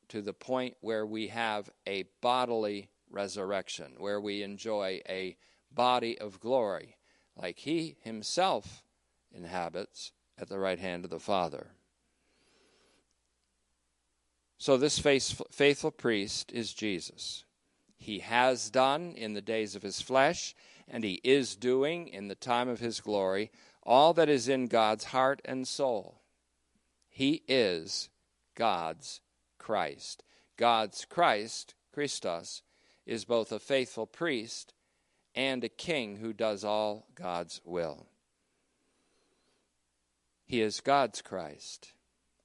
to 0.07 0.21
the 0.21 0.33
point 0.33 0.75
where 0.81 1.05
we 1.05 1.27
have 1.27 1.69
a 1.85 2.05
bodily 2.21 2.89
resurrection, 3.09 3.93
where 3.97 4.21
we 4.21 4.41
enjoy 4.41 5.01
a 5.07 5.37
body 5.71 6.17
of 6.19 6.39
glory, 6.39 6.97
like 7.35 7.59
he 7.59 7.97
himself 8.01 8.83
inhabits 9.33 10.11
at 10.37 10.49
the 10.49 10.59
right 10.59 10.79
hand 10.79 11.03
of 11.03 11.11
the 11.11 11.19
Father. 11.19 11.71
So, 14.57 14.77
this 14.77 14.99
faithful 14.99 15.91
priest 15.91 16.51
is 16.51 16.73
Jesus. 16.73 17.44
He 18.05 18.19
has 18.19 18.69
done 18.69 19.15
in 19.17 19.33
the 19.33 19.41
days 19.41 19.75
of 19.75 19.81
his 19.81 19.99
flesh, 19.99 20.53
and 20.87 21.03
he 21.03 21.19
is 21.23 21.55
doing 21.55 22.07
in 22.07 22.27
the 22.27 22.35
time 22.35 22.69
of 22.69 22.79
his 22.79 23.01
glory, 23.01 23.49
all 23.81 24.13
that 24.13 24.29
is 24.29 24.47
in 24.47 24.67
God's 24.67 25.05
heart 25.05 25.41
and 25.43 25.67
soul. 25.67 26.21
He 27.09 27.41
is 27.47 28.09
God's 28.53 29.21
Christ. 29.57 30.23
God's 30.55 31.03
Christ, 31.03 31.73
Christos, 31.91 32.61
is 33.07 33.25
both 33.25 33.51
a 33.51 33.57
faithful 33.57 34.05
priest 34.05 34.75
and 35.33 35.63
a 35.63 35.69
king 35.69 36.17
who 36.17 36.31
does 36.31 36.63
all 36.63 37.07
God's 37.15 37.59
will. 37.65 38.05
He 40.45 40.61
is 40.61 40.79
God's 40.79 41.23
Christ. 41.23 41.93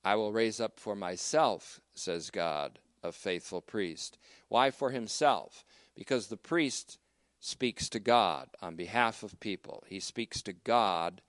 I 0.03 0.15
will 0.15 0.33
raise 0.33 0.59
up 0.59 0.81
for 0.81 0.97
myself, 0.97 1.83
says 1.93 2.31
God, 2.31 2.79
a 3.03 3.13
faithful 3.13 3.61
priest. 3.61 4.19
Why 4.49 4.71
for 4.71 4.91
himself? 4.91 5.65
Because 5.95 6.27
the 6.29 6.37
priest 6.37 6.99
speaks 7.41 7.89
to 7.89 7.99
God 7.99 8.49
on 8.61 8.77
behalf 8.77 9.23
of 9.23 9.41
people. 9.41 9.85
He 9.87 10.01
speaks 10.01 10.43
to 10.43 10.53
God 10.53 11.23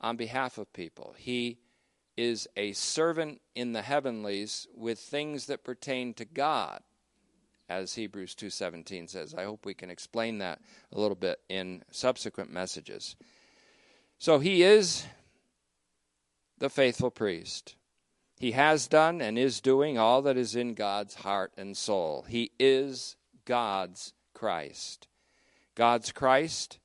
on 0.00 0.16
behalf 0.16 0.58
of 0.58 0.72
people. 0.72 1.14
He 1.16 1.58
is 2.16 2.46
a 2.56 2.72
servant 2.72 3.40
in 3.54 3.72
the 3.72 3.82
heavenlies 3.82 4.66
with 4.74 4.98
things 4.98 5.46
that 5.46 5.64
pertain 5.64 6.14
to 6.14 6.24
God 6.24 6.82
as 7.68 7.94
Hebrews 7.94 8.34
2:17 8.34 9.08
says. 9.08 9.34
I 9.34 9.44
hope 9.44 9.64
we 9.64 9.74
can 9.74 9.90
explain 9.90 10.38
that 10.38 10.60
a 10.92 11.00
little 11.00 11.16
bit 11.16 11.40
in 11.48 11.82
subsequent 11.90 12.52
messages. 12.52 13.16
So 14.18 14.38
he 14.38 14.62
is 14.62 15.06
the 16.58 16.70
faithful 16.70 17.10
priest. 17.10 17.76
He 18.38 18.52
has 18.52 18.88
done 18.88 19.20
and 19.20 19.38
is 19.38 19.60
doing 19.60 19.96
all 19.96 20.22
that 20.22 20.36
is 20.36 20.56
in 20.56 20.74
God's 20.74 21.14
heart 21.16 21.52
and 21.56 21.76
soul. 21.76 22.24
He 22.28 22.52
is 22.58 23.16
God's 23.44 24.12
Christ. 24.34 25.08
God's 25.74 26.12
Christ, 26.12 26.78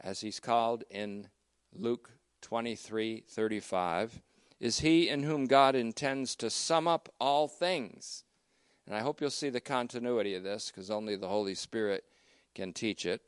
as 0.00 0.20
he's 0.20 0.40
called 0.40 0.84
in 0.90 1.28
Luke 1.72 2.12
23:35, 2.42 4.22
is 4.60 4.80
he 4.80 5.08
in 5.08 5.22
whom 5.24 5.46
God 5.46 5.74
intends 5.74 6.34
to 6.36 6.50
sum 6.50 6.88
up 6.88 7.12
all 7.20 7.48
things 7.48 8.24
and 8.88 8.96
I 8.96 9.00
hope 9.00 9.20
you'll 9.20 9.28
see 9.28 9.50
the 9.50 9.60
continuity 9.60 10.34
of 10.34 10.42
this 10.42 10.70
because 10.70 10.90
only 10.90 11.14
the 11.14 11.28
Holy 11.28 11.54
Spirit 11.54 12.04
can 12.54 12.72
teach 12.72 13.04
it 13.04 13.20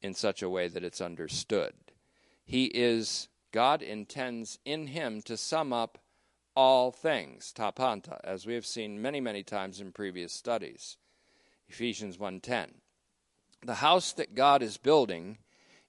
in 0.00 0.14
such 0.14 0.40
a 0.40 0.48
way 0.48 0.66
that 0.66 0.82
it's 0.82 1.02
understood. 1.02 1.74
He 2.42 2.64
is, 2.66 3.28
God 3.52 3.82
intends 3.82 4.58
in 4.64 4.86
him 4.86 5.20
to 5.22 5.36
sum 5.36 5.74
up 5.74 5.98
all 6.56 6.90
things, 6.90 7.52
tapanta, 7.54 8.18
as 8.24 8.46
we 8.46 8.54
have 8.54 8.66
seen 8.66 9.00
many, 9.02 9.20
many 9.20 9.42
times 9.42 9.80
in 9.80 9.92
previous 9.92 10.32
studies. 10.32 10.96
Ephesians 11.68 12.16
1:10. 12.18 12.80
The 13.62 13.76
house 13.76 14.12
that 14.14 14.34
God 14.34 14.62
is 14.62 14.78
building 14.78 15.38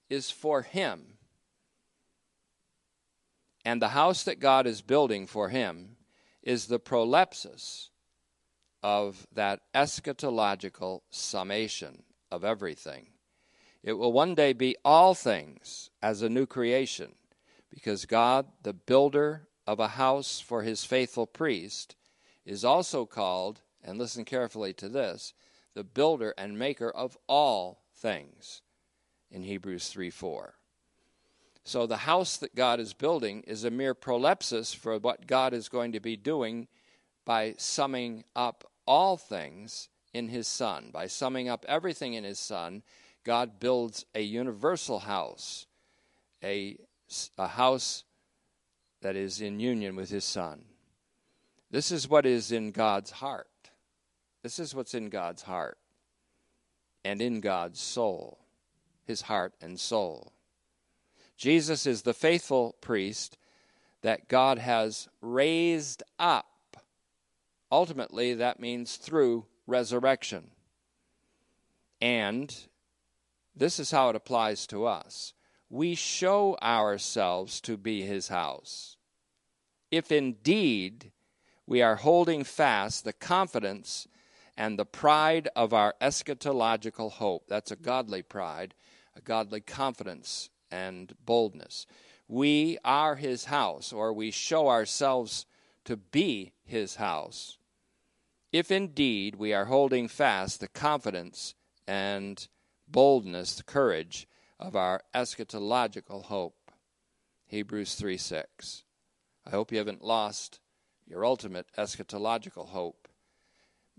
is 0.08 0.30
for 0.30 0.62
him. 0.62 1.18
And 3.64 3.82
the 3.82 3.88
house 3.88 4.24
that 4.24 4.40
God 4.40 4.66
is 4.66 4.82
building 4.82 5.26
for 5.26 5.48
him 5.48 5.96
is 6.42 6.66
the 6.66 6.80
prolepsis 6.80 7.90
of 8.82 9.26
that 9.32 9.60
eschatological 9.74 11.02
summation 11.10 12.04
of 12.30 12.44
everything. 12.44 13.12
It 13.82 13.94
will 13.94 14.12
one 14.12 14.34
day 14.34 14.52
be 14.52 14.76
all 14.84 15.14
things 15.14 15.90
as 16.02 16.22
a 16.22 16.28
new 16.28 16.46
creation, 16.46 17.14
because 17.70 18.06
God, 18.06 18.46
the 18.62 18.72
builder 18.72 19.48
of 19.68 19.78
a 19.78 19.88
house 19.88 20.40
for 20.40 20.62
his 20.62 20.86
faithful 20.86 21.26
priest, 21.26 21.94
is 22.46 22.64
also 22.64 23.04
called, 23.04 23.60
and 23.84 23.98
listen 23.98 24.24
carefully 24.24 24.72
to 24.72 24.88
this, 24.88 25.34
the 25.74 25.84
builder 25.84 26.32
and 26.38 26.58
maker 26.58 26.90
of 26.90 27.18
all 27.26 27.82
things 27.94 28.62
in 29.30 29.42
Hebrews 29.42 29.88
3 29.88 30.08
4. 30.08 30.54
So 31.64 31.86
the 31.86 31.98
house 31.98 32.38
that 32.38 32.54
God 32.54 32.80
is 32.80 32.94
building 32.94 33.42
is 33.46 33.62
a 33.62 33.70
mere 33.70 33.94
prolepsis 33.94 34.74
for 34.74 34.96
what 34.96 35.26
God 35.26 35.52
is 35.52 35.68
going 35.68 35.92
to 35.92 36.00
be 36.00 36.16
doing 36.16 36.66
by 37.26 37.54
summing 37.58 38.24
up 38.34 38.64
all 38.86 39.18
things 39.18 39.90
in 40.14 40.28
his 40.28 40.48
Son. 40.48 40.88
By 40.90 41.08
summing 41.08 41.50
up 41.50 41.66
everything 41.68 42.14
in 42.14 42.24
his 42.24 42.38
Son, 42.38 42.82
God 43.22 43.60
builds 43.60 44.06
a 44.14 44.22
universal 44.22 45.00
house, 45.00 45.66
a, 46.42 46.78
a 47.36 47.48
house 47.48 48.04
that 49.00 49.16
is 49.16 49.40
in 49.40 49.60
union 49.60 49.96
with 49.96 50.10
his 50.10 50.24
Son. 50.24 50.64
This 51.70 51.90
is 51.90 52.08
what 52.08 52.26
is 52.26 52.52
in 52.52 52.70
God's 52.70 53.10
heart. 53.10 53.46
This 54.42 54.58
is 54.58 54.74
what's 54.74 54.94
in 54.94 55.08
God's 55.08 55.42
heart 55.42 55.78
and 57.04 57.20
in 57.20 57.40
God's 57.40 57.80
soul, 57.80 58.38
his 59.04 59.22
heart 59.22 59.54
and 59.60 59.78
soul. 59.78 60.32
Jesus 61.36 61.86
is 61.86 62.02
the 62.02 62.14
faithful 62.14 62.76
priest 62.80 63.38
that 64.02 64.28
God 64.28 64.58
has 64.58 65.08
raised 65.20 66.02
up 66.18 66.46
Ultimately, 67.70 68.34
that 68.34 68.60
means 68.60 68.96
through 68.96 69.46
resurrection. 69.66 70.50
And 72.00 72.54
this 73.54 73.78
is 73.78 73.90
how 73.90 74.08
it 74.08 74.16
applies 74.16 74.66
to 74.68 74.86
us. 74.86 75.34
We 75.70 75.94
show 75.94 76.56
ourselves 76.62 77.60
to 77.62 77.76
be 77.76 78.02
his 78.02 78.28
house. 78.28 78.96
If 79.90 80.10
indeed 80.10 81.12
we 81.66 81.82
are 81.82 81.96
holding 81.96 82.44
fast 82.44 83.04
the 83.04 83.12
confidence 83.12 84.08
and 84.56 84.78
the 84.78 84.86
pride 84.86 85.48
of 85.54 85.72
our 85.72 85.94
eschatological 86.00 87.12
hope, 87.12 87.44
that's 87.48 87.70
a 87.70 87.76
godly 87.76 88.22
pride, 88.22 88.74
a 89.14 89.20
godly 89.20 89.60
confidence 89.60 90.50
and 90.70 91.14
boldness. 91.24 91.86
We 92.26 92.78
are 92.84 93.16
his 93.16 93.46
house, 93.46 93.92
or 93.92 94.12
we 94.12 94.30
show 94.30 94.68
ourselves 94.68 95.46
to 95.84 95.96
be 95.96 96.52
his 96.64 96.96
house 96.96 97.58
if 98.52 98.70
indeed 98.70 99.36
we 99.36 99.52
are 99.52 99.66
holding 99.66 100.08
fast 100.08 100.60
the 100.60 100.68
confidence 100.68 101.54
and 101.86 102.48
boldness, 102.86 103.56
the 103.56 103.62
courage 103.62 104.26
of 104.58 104.76
our 104.76 105.02
eschatological 105.14 106.24
hope. 106.24 106.72
Hebrews 107.46 107.94
3 107.94 108.16
6. 108.16 108.84
I 109.46 109.50
hope 109.50 109.72
you 109.72 109.78
haven't 109.78 110.04
lost 110.04 110.60
your 111.06 111.24
ultimate 111.24 111.66
eschatological 111.76 112.68
hope 112.68 113.08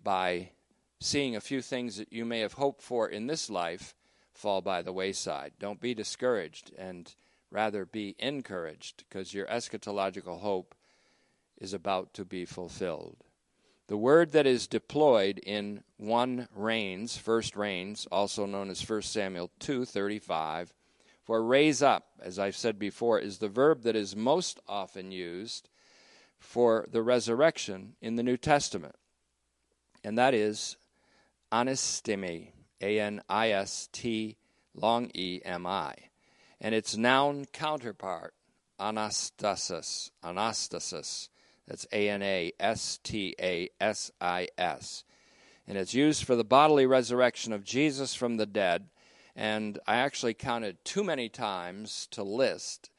by 0.01 0.51
seeing 0.99 1.35
a 1.35 1.41
few 1.41 1.61
things 1.61 1.97
that 1.97 2.13
you 2.13 2.25
may 2.25 2.39
have 2.39 2.53
hoped 2.53 2.81
for 2.81 3.07
in 3.07 3.27
this 3.27 3.49
life 3.49 3.95
fall 4.31 4.61
by 4.61 4.81
the 4.81 4.93
wayside. 4.93 5.53
Don't 5.59 5.81
be 5.81 5.93
discouraged 5.93 6.71
and 6.77 7.15
rather 7.51 7.85
be 7.85 8.15
encouraged 8.19 9.03
because 9.09 9.33
your 9.33 9.47
eschatological 9.47 10.39
hope 10.39 10.75
is 11.57 11.73
about 11.73 12.13
to 12.13 12.23
be 12.23 12.45
fulfilled. 12.45 13.25
The 13.89 13.97
word 13.97 14.33
that 14.33 14.45
is 14.45 14.67
deployed 14.67 15.39
in 15.39 15.83
1 15.97 16.49
Reigns, 16.53 17.17
first 17.17 17.55
Reigns, 17.55 18.05
also 18.11 18.45
known 18.45 18.69
as 18.69 18.83
1 18.83 19.01
Samuel 19.01 19.49
2:35, 19.59 20.75
for 21.23 21.41
raise 21.41 21.81
up, 21.81 22.11
as 22.19 22.37
I've 22.37 22.55
said 22.55 22.77
before, 22.77 23.17
is 23.17 23.39
the 23.39 23.49
verb 23.49 23.81
that 23.81 23.95
is 23.95 24.15
most 24.15 24.59
often 24.67 25.11
used 25.11 25.69
for 26.37 26.85
the 26.91 27.01
resurrection 27.01 27.95
in 27.99 28.15
the 28.15 28.21
New 28.21 28.37
Testament. 28.37 28.95
And 30.03 30.19
that 30.19 30.35
is 30.35 30.77
anistemi, 31.51 32.51
A 32.81 32.99
N 32.99 33.23
I 33.27 33.49
S 33.49 33.89
T 33.91 34.37
long 34.75 35.09
E 35.15 35.41
M 35.43 35.65
I. 35.65 35.95
And 36.61 36.75
its 36.75 36.95
noun 36.95 37.45
counterpart, 37.45 38.35
anastasis. 38.79 40.11
Anastasis. 40.23 41.29
That's 41.69 41.85
A 41.93 42.09
N 42.09 42.23
A 42.23 42.51
S 42.59 42.99
T 43.03 43.35
A 43.39 43.69
S 43.79 44.11
I 44.19 44.47
S. 44.57 45.03
And 45.67 45.77
it's 45.77 45.93
used 45.93 46.23
for 46.23 46.35
the 46.35 46.43
bodily 46.43 46.87
resurrection 46.87 47.53
of 47.53 47.63
Jesus 47.63 48.15
from 48.15 48.37
the 48.37 48.47
dead. 48.47 48.89
And 49.35 49.77
I 49.85 49.97
actually 49.97 50.33
counted 50.33 50.83
too 50.83 51.03
many 51.03 51.29
times 51.29 52.07
to 52.09 52.23
list 52.23 52.89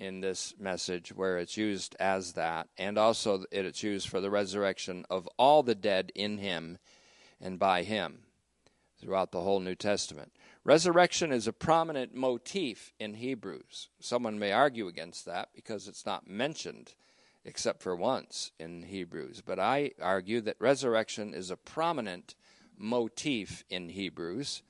in 0.00 0.20
this 0.20 0.52
message 0.58 1.12
where 1.14 1.38
it's 1.38 1.56
used 1.56 1.94
as 2.00 2.32
that. 2.32 2.68
And 2.76 2.98
also 2.98 3.44
it's 3.52 3.84
used 3.84 4.08
for 4.08 4.20
the 4.20 4.30
resurrection 4.30 5.04
of 5.08 5.28
all 5.38 5.62
the 5.62 5.76
dead 5.76 6.10
in 6.16 6.38
him 6.38 6.78
and 7.40 7.56
by 7.56 7.84
him 7.84 8.22
throughout 9.00 9.30
the 9.30 9.42
whole 9.42 9.60
New 9.60 9.76
Testament. 9.76 10.32
Resurrection 10.64 11.30
is 11.30 11.46
a 11.46 11.52
prominent 11.52 12.16
motif 12.16 12.92
in 12.98 13.14
Hebrews. 13.14 13.90
Someone 14.00 14.40
may 14.40 14.50
argue 14.50 14.88
against 14.88 15.24
that 15.26 15.50
because 15.54 15.86
it's 15.86 16.04
not 16.04 16.28
mentioned 16.28 16.94
except 17.48 17.82
for 17.82 17.96
once 17.96 18.52
in 18.60 18.82
Hebrews. 18.82 19.42
But 19.44 19.58
I 19.58 19.92
argue 20.02 20.42
that 20.42 20.56
resurrection 20.60 21.32
is 21.32 21.50
a 21.50 21.56
prominent 21.56 22.34
motif 22.76 23.64
in 23.70 23.88
Hebrews 23.88 24.62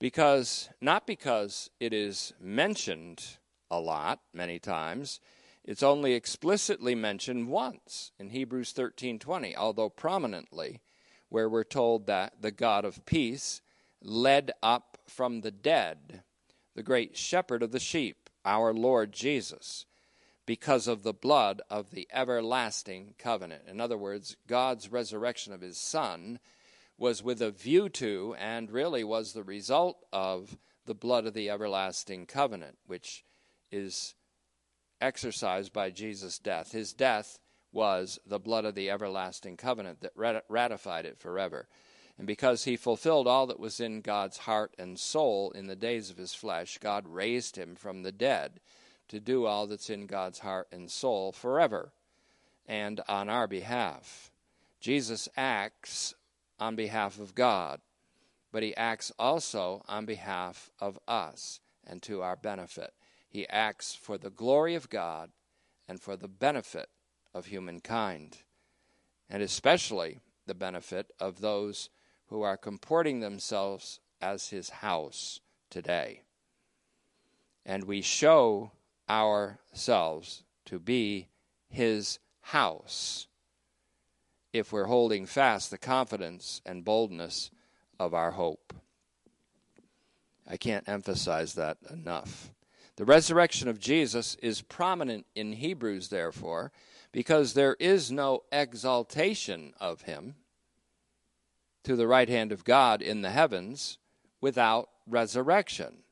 because 0.00 0.70
not 0.80 1.06
because 1.06 1.70
it 1.78 1.92
is 1.92 2.32
mentioned 2.40 3.38
a 3.70 3.78
lot 3.78 4.20
many 4.32 4.58
times 4.58 5.20
it's 5.62 5.82
only 5.82 6.14
explicitly 6.14 6.96
mentioned 6.96 7.46
once 7.46 8.10
in 8.18 8.30
Hebrews 8.30 8.72
13:20 8.72 9.54
although 9.54 9.90
prominently 9.90 10.80
where 11.28 11.48
we're 11.48 11.62
told 11.62 12.06
that 12.06 12.42
the 12.42 12.50
God 12.50 12.84
of 12.84 13.06
peace 13.06 13.60
led 14.00 14.50
up 14.60 14.98
from 15.06 15.42
the 15.42 15.52
dead 15.52 16.24
the 16.74 16.82
great 16.82 17.16
shepherd 17.16 17.62
of 17.62 17.70
the 17.70 17.78
sheep 17.78 18.28
our 18.44 18.74
Lord 18.74 19.12
Jesus 19.12 19.86
because 20.46 20.88
of 20.88 21.02
the 21.02 21.12
blood 21.12 21.62
of 21.70 21.90
the 21.90 22.08
everlasting 22.12 23.14
covenant. 23.18 23.62
In 23.68 23.80
other 23.80 23.98
words, 23.98 24.36
God's 24.46 24.90
resurrection 24.90 25.52
of 25.52 25.60
his 25.60 25.78
Son 25.78 26.38
was 26.98 27.22
with 27.22 27.40
a 27.40 27.50
view 27.50 27.88
to 27.88 28.34
and 28.38 28.70
really 28.70 29.04
was 29.04 29.32
the 29.32 29.44
result 29.44 30.04
of 30.12 30.58
the 30.86 30.94
blood 30.94 31.26
of 31.26 31.34
the 31.34 31.48
everlasting 31.48 32.26
covenant, 32.26 32.76
which 32.86 33.24
is 33.70 34.14
exercised 35.00 35.72
by 35.72 35.90
Jesus' 35.90 36.38
death. 36.38 36.72
His 36.72 36.92
death 36.92 37.38
was 37.72 38.18
the 38.26 38.38
blood 38.38 38.64
of 38.64 38.74
the 38.74 38.90
everlasting 38.90 39.56
covenant 39.56 40.00
that 40.00 40.42
ratified 40.48 41.06
it 41.06 41.18
forever. 41.18 41.68
And 42.18 42.26
because 42.26 42.64
he 42.64 42.76
fulfilled 42.76 43.26
all 43.26 43.46
that 43.46 43.58
was 43.58 43.80
in 43.80 44.00
God's 44.02 44.38
heart 44.38 44.74
and 44.78 44.98
soul 44.98 45.50
in 45.52 45.66
the 45.66 45.74
days 45.74 46.10
of 46.10 46.18
his 46.18 46.34
flesh, 46.34 46.78
God 46.78 47.08
raised 47.08 47.56
him 47.56 47.74
from 47.74 48.02
the 48.02 48.12
dead 48.12 48.60
to 49.12 49.20
do 49.20 49.44
all 49.44 49.66
that's 49.66 49.90
in 49.90 50.06
God's 50.06 50.38
heart 50.38 50.68
and 50.72 50.90
soul 50.90 51.32
forever 51.32 51.92
and 52.66 52.98
on 53.06 53.28
our 53.28 53.46
behalf. 53.46 54.30
Jesus 54.80 55.28
acts 55.36 56.14
on 56.58 56.76
behalf 56.76 57.20
of 57.20 57.34
God, 57.34 57.82
but 58.52 58.62
he 58.62 58.74
acts 58.74 59.12
also 59.18 59.82
on 59.86 60.06
behalf 60.06 60.70
of 60.80 60.98
us 61.06 61.60
and 61.86 62.00
to 62.00 62.22
our 62.22 62.36
benefit. 62.36 62.94
He 63.28 63.46
acts 63.50 63.94
for 63.94 64.16
the 64.16 64.30
glory 64.30 64.74
of 64.74 64.88
God 64.88 65.28
and 65.86 66.00
for 66.00 66.16
the 66.16 66.26
benefit 66.26 66.88
of 67.34 67.44
humankind, 67.44 68.38
and 69.28 69.42
especially 69.42 70.20
the 70.46 70.54
benefit 70.54 71.12
of 71.20 71.42
those 71.42 71.90
who 72.28 72.40
are 72.40 72.56
comporting 72.56 73.20
themselves 73.20 74.00
as 74.22 74.48
his 74.48 74.70
house 74.70 75.40
today. 75.68 76.22
And 77.66 77.84
we 77.84 78.00
show 78.00 78.70
ourselves 79.12 80.42
to 80.64 80.78
be 80.78 81.28
his 81.68 82.18
house 82.40 83.26
if 84.52 84.72
we're 84.72 84.86
holding 84.86 85.26
fast 85.26 85.70
the 85.70 85.78
confidence 85.78 86.60
and 86.64 86.84
boldness 86.84 87.50
of 87.98 88.14
our 88.14 88.32
hope. 88.32 88.74
I 90.48 90.56
can't 90.56 90.88
emphasize 90.88 91.54
that 91.54 91.78
enough. 91.90 92.52
The 92.96 93.04
resurrection 93.04 93.68
of 93.68 93.78
Jesus 93.78 94.34
is 94.36 94.62
prominent 94.62 95.26
in 95.34 95.52
Hebrews, 95.52 96.08
therefore, 96.08 96.72
because 97.10 97.54
there 97.54 97.76
is 97.78 98.10
no 98.10 98.42
exaltation 98.50 99.72
of 99.80 100.02
him 100.02 100.34
to 101.84 101.96
the 101.96 102.06
right 102.06 102.28
hand 102.28 102.52
of 102.52 102.64
God 102.64 103.02
in 103.02 103.22
the 103.22 103.30
heavens 103.30 103.98
without 104.40 104.88
resurrection. 105.06 106.02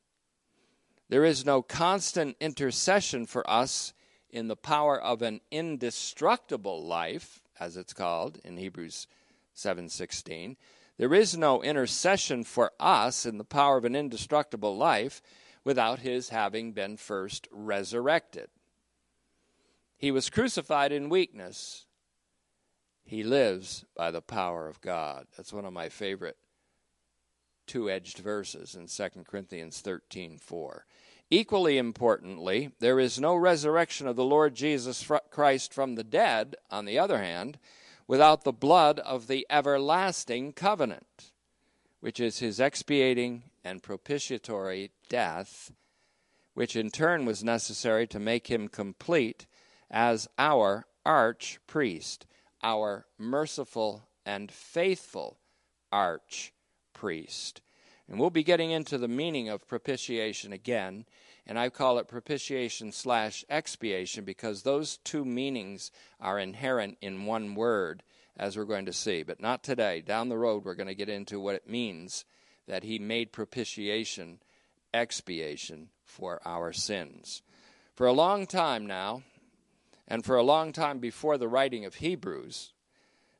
There 1.11 1.25
is 1.25 1.45
no 1.45 1.61
constant 1.61 2.37
intercession 2.39 3.25
for 3.25 3.47
us 3.49 3.91
in 4.29 4.47
the 4.47 4.55
power 4.55 4.97
of 4.97 5.21
an 5.21 5.41
indestructible 5.51 6.81
life, 6.85 7.41
as 7.59 7.75
it's 7.75 7.91
called 7.91 8.39
in 8.45 8.55
Hebrews 8.55 9.07
7:16. 9.53 10.55
There 10.95 11.13
is 11.13 11.35
no 11.35 11.61
intercession 11.61 12.45
for 12.45 12.71
us 12.79 13.25
in 13.25 13.37
the 13.37 13.43
power 13.43 13.75
of 13.75 13.83
an 13.83 13.93
indestructible 13.93 14.77
life 14.77 15.21
without 15.65 15.99
his 15.99 16.29
having 16.29 16.71
been 16.71 16.95
first 16.95 17.45
resurrected. 17.51 18.49
He 19.97 20.11
was 20.11 20.29
crucified 20.29 20.93
in 20.93 21.09
weakness. 21.09 21.87
He 23.03 23.21
lives 23.21 23.83
by 23.95 24.11
the 24.11 24.21
power 24.21 24.69
of 24.69 24.79
God. 24.79 25.27
That's 25.35 25.51
one 25.51 25.65
of 25.65 25.73
my 25.73 25.89
favorite 25.89 26.37
two-edged 27.67 28.17
verses 28.17 28.75
in 28.75 28.87
2 28.87 29.25
Corinthians 29.27 29.81
13:4. 29.81 30.85
Equally 31.33 31.77
importantly, 31.77 32.71
there 32.79 32.99
is 32.99 33.17
no 33.17 33.35
resurrection 33.35 34.05
of 34.05 34.17
the 34.17 34.25
Lord 34.25 34.53
Jesus 34.53 35.09
Christ 35.29 35.73
from 35.73 35.95
the 35.95 36.03
dead, 36.03 36.57
on 36.69 36.83
the 36.83 36.99
other 36.99 37.19
hand, 37.19 37.57
without 38.05 38.43
the 38.43 38.51
blood 38.51 38.99
of 38.99 39.27
the 39.27 39.47
everlasting 39.49 40.51
covenant, 40.51 41.31
which 42.01 42.19
is 42.19 42.39
his 42.39 42.59
expiating 42.59 43.43
and 43.63 43.81
propitiatory 43.81 44.91
death, 45.07 45.71
which 46.53 46.75
in 46.75 46.91
turn 46.91 47.23
was 47.23 47.45
necessary 47.45 48.05
to 48.07 48.19
make 48.19 48.47
him 48.47 48.67
complete 48.67 49.45
as 49.89 50.27
our 50.37 50.85
arch 51.05 51.59
priest, 51.65 52.25
our 52.61 53.05
merciful 53.17 54.03
and 54.25 54.51
faithful 54.51 55.37
arch 55.93 56.51
priest. 56.91 57.61
And 58.11 58.19
we'll 58.19 58.29
be 58.29 58.43
getting 58.43 58.71
into 58.71 58.97
the 58.97 59.07
meaning 59.07 59.47
of 59.47 59.69
propitiation 59.69 60.51
again, 60.51 61.05
and 61.47 61.57
I 61.57 61.69
call 61.69 61.97
it 61.97 62.09
propitiation 62.09 62.91
slash 62.91 63.45
expiation 63.49 64.25
because 64.25 64.63
those 64.63 64.97
two 64.97 65.23
meanings 65.23 65.91
are 66.19 66.37
inherent 66.37 66.97
in 66.99 67.23
one 67.23 67.55
word, 67.55 68.03
as 68.35 68.57
we're 68.57 68.65
going 68.65 68.85
to 68.87 68.91
see. 68.91 69.23
But 69.23 69.39
not 69.39 69.63
today. 69.63 70.01
Down 70.01 70.27
the 70.27 70.37
road, 70.37 70.65
we're 70.65 70.75
going 70.75 70.87
to 70.87 70.93
get 70.93 71.07
into 71.07 71.39
what 71.39 71.55
it 71.55 71.69
means 71.69 72.25
that 72.67 72.83
he 72.83 72.99
made 72.99 73.31
propitiation, 73.31 74.39
expiation 74.93 75.87
for 76.03 76.41
our 76.43 76.73
sins. 76.73 77.41
For 77.95 78.07
a 78.07 78.11
long 78.11 78.45
time 78.45 78.85
now, 78.85 79.23
and 80.05 80.25
for 80.25 80.35
a 80.35 80.43
long 80.43 80.73
time 80.73 80.99
before 80.99 81.37
the 81.37 81.47
writing 81.47 81.85
of 81.85 81.95
Hebrews, 81.95 82.73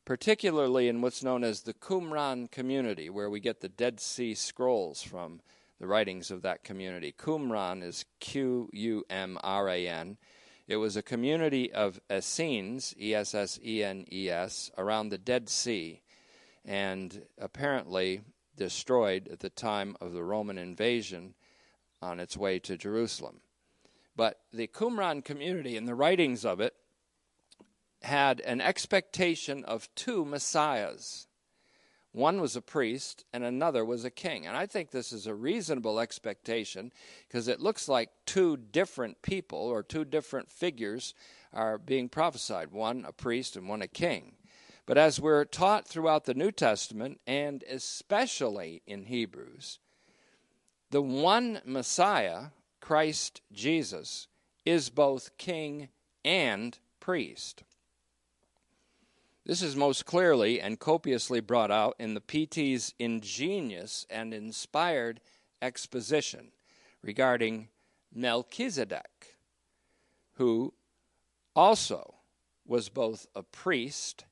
particularly 0.05 0.87
in 0.87 1.01
what's 1.01 1.23
known 1.23 1.43
as 1.43 1.61
the 1.61 1.73
Qumran 1.73 2.49
community, 2.51 3.09
where 3.09 3.29
we 3.29 3.39
get 3.39 3.61
the 3.61 3.69
Dead 3.69 3.99
Sea 3.99 4.33
Scrolls 4.33 5.01
from 5.01 5.41
the 5.79 5.87
writings 5.87 6.31
of 6.31 6.41
that 6.43 6.63
community. 6.63 7.13
Qumran 7.17 7.83
is 7.83 8.05
Q 8.19 8.69
U 8.71 9.03
M 9.09 9.37
R 9.43 9.69
A 9.69 9.87
N. 9.87 10.17
It 10.67 10.77
was 10.77 10.95
a 10.95 11.01
community 11.01 11.73
of 11.73 11.99
Essenes, 12.11 12.93
E 12.99 13.13
S 13.13 13.33
S 13.35 13.59
E 13.65 13.83
N 13.83 14.05
E 14.11 14.29
S, 14.29 14.71
around 14.77 15.09
the 15.09 15.17
Dead 15.17 15.49
Sea, 15.49 16.01
and 16.63 17.23
apparently 17.37 18.21
destroyed 18.55 19.27
at 19.27 19.39
the 19.39 19.49
time 19.49 19.95
of 19.99 20.13
the 20.13 20.23
Roman 20.23 20.57
invasion 20.57 21.33
on 22.01 22.19
its 22.19 22.37
way 22.37 22.59
to 22.59 22.77
Jerusalem. 22.77 23.41
But 24.15 24.39
the 24.53 24.67
Qumran 24.67 25.23
community, 25.25 25.77
and 25.77 25.87
the 25.87 25.95
writings 25.95 26.45
of 26.45 26.59
it, 26.59 26.75
had 28.01 28.41
an 28.41 28.61
expectation 28.61 29.63
of 29.65 29.93
two 29.95 30.25
messiahs. 30.25 31.27
One 32.13 32.41
was 32.41 32.55
a 32.55 32.61
priest 32.61 33.23
and 33.31 33.43
another 33.43 33.85
was 33.85 34.03
a 34.03 34.11
king. 34.11 34.45
And 34.45 34.57
I 34.57 34.65
think 34.65 34.91
this 34.91 35.13
is 35.13 35.27
a 35.27 35.35
reasonable 35.35 35.99
expectation 35.99 36.91
because 37.27 37.47
it 37.47 37.61
looks 37.61 37.87
like 37.87 38.09
two 38.25 38.57
different 38.57 39.21
people 39.21 39.59
or 39.59 39.81
two 39.81 40.03
different 40.03 40.51
figures 40.51 41.13
are 41.53 41.77
being 41.77 42.09
prophesied 42.09 42.71
one 42.71 43.05
a 43.07 43.13
priest 43.13 43.55
and 43.55 43.69
one 43.69 43.81
a 43.81 43.87
king. 43.87 44.33
But 44.85 44.97
as 44.97 45.21
we're 45.21 45.45
taught 45.45 45.87
throughout 45.87 46.25
the 46.25 46.33
New 46.33 46.51
Testament 46.51 47.21
and 47.25 47.63
especially 47.69 48.81
in 48.85 49.05
Hebrews, 49.05 49.79
the 50.89 51.01
one 51.01 51.61
Messiah, 51.63 52.47
Christ 52.81 53.41
Jesus, 53.53 54.27
is 54.65 54.89
both 54.89 55.37
king 55.37 55.87
and 56.25 56.77
priest. 56.99 57.63
This 59.45 59.63
is 59.63 59.75
most 59.75 60.05
clearly 60.05 60.61
and 60.61 60.79
copiously 60.79 61.39
brought 61.39 61.71
out 61.71 61.95
in 61.99 62.13
the 62.13 62.21
PT's 62.21 62.93
ingenious 62.99 64.05
and 64.09 64.33
inspired 64.33 65.19
exposition 65.61 66.51
regarding 67.01 67.69
Melchizedek, 68.13 69.37
who 70.33 70.73
also 71.55 72.15
was 72.67 72.89
both 72.89 73.25
a 73.35 73.41
priest 73.41 74.25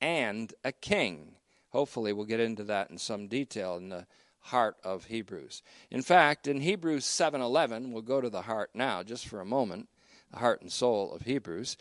and 0.00 0.54
a 0.64 0.72
king. 0.72 1.36
Hopefully, 1.70 2.14
we'll 2.14 2.24
get 2.24 2.40
into 2.40 2.64
that 2.64 2.90
in 2.90 2.96
some 2.96 3.28
detail 3.28 3.76
in 3.76 3.90
the 3.90 4.06
heart 4.40 4.76
of 4.82 5.04
Hebrews. 5.04 5.62
In 5.90 6.00
fact, 6.00 6.46
in 6.46 6.62
Hebrews 6.62 7.04
7:11, 7.04 7.92
we'll 7.92 8.00
go 8.00 8.22
to 8.22 8.30
the 8.30 8.42
heart 8.42 8.70
now 8.72 9.02
just 9.02 9.26
for 9.26 9.40
a 9.40 9.44
moment, 9.44 9.90
the 10.30 10.38
heart 10.38 10.62
and 10.62 10.72
soul 10.72 11.12
of 11.12 11.22
Hebrews. 11.22 11.76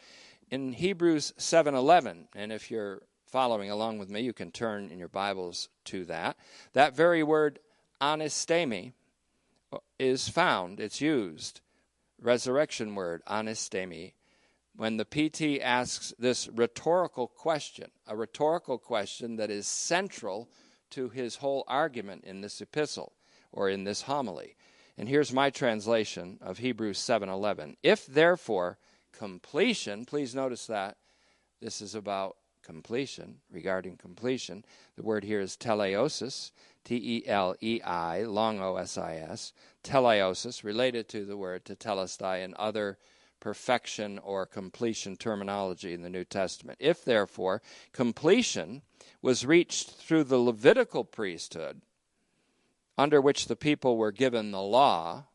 In 0.49 0.71
Hebrews 0.71 1.33
7:11, 1.37 2.29
and 2.33 2.53
if 2.53 2.71
you're 2.71 3.01
following 3.25 3.69
along 3.69 3.97
with 3.97 4.09
me, 4.09 4.21
you 4.21 4.31
can 4.31 4.51
turn 4.51 4.89
in 4.89 4.97
your 4.97 5.09
Bibles 5.09 5.67
to 5.85 6.05
that. 6.05 6.37
That 6.71 6.95
very 6.95 7.21
word 7.21 7.59
anistemi 7.99 8.93
is 9.99 10.29
found, 10.29 10.79
it's 10.79 11.01
used, 11.01 11.59
resurrection 12.17 12.95
word, 12.95 13.23
anistemi, 13.27 14.13
when 14.73 14.95
the 14.95 15.03
PT 15.03 15.61
asks 15.61 16.13
this 16.17 16.47
rhetorical 16.47 17.27
question, 17.27 17.91
a 18.07 18.15
rhetorical 18.15 18.77
question 18.77 19.35
that 19.35 19.51
is 19.51 19.67
central 19.67 20.49
to 20.91 21.09
his 21.09 21.37
whole 21.37 21.65
argument 21.67 22.23
in 22.23 22.39
this 22.39 22.61
epistle 22.61 23.11
or 23.51 23.69
in 23.69 23.83
this 23.83 24.03
homily. 24.03 24.55
And 24.97 25.09
here's 25.09 25.33
my 25.33 25.49
translation 25.49 26.39
of 26.41 26.59
Hebrews 26.59 26.99
7:11. 26.99 27.75
If 27.83 28.05
therefore 28.05 28.77
completion, 29.17 30.05
please 30.05 30.35
notice 30.35 30.67
that 30.67 30.97
this 31.59 31.81
is 31.81 31.95
about 31.95 32.37
completion, 32.63 33.37
regarding 33.51 33.97
completion. 33.97 34.63
The 34.95 35.03
word 35.03 35.23
here 35.23 35.39
is 35.39 35.55
teleiosis, 35.55 36.51
T 36.83 36.95
E 36.95 37.27
L 37.27 37.55
E 37.61 37.81
I, 37.81 38.23
long 38.23 38.61
O 38.61 38.75
S 38.75 38.97
I 38.97 39.15
S, 39.15 39.53
teleiosis, 39.83 40.63
related 40.63 41.09
to 41.09 41.25
the 41.25 41.37
word 41.37 41.65
tetelestai 41.65 42.43
and 42.43 42.53
other 42.55 42.97
perfection 43.39 44.19
or 44.19 44.45
completion 44.45 45.15
terminology 45.15 45.93
in 45.93 46.01
the 46.01 46.09
New 46.09 46.25
Testament. 46.25 46.77
If, 46.81 47.03
therefore, 47.05 47.61
completion 47.93 48.81
was 49.21 49.45
reached 49.45 49.91
through 49.91 50.25
the 50.25 50.37
Levitical 50.37 51.03
priesthood, 51.03 51.81
under 52.97 53.21
which 53.21 53.47
the 53.47 53.55
people 53.55 53.97
were 53.97 54.11
given 54.11 54.51
the 54.51 54.61
law, 54.61 55.25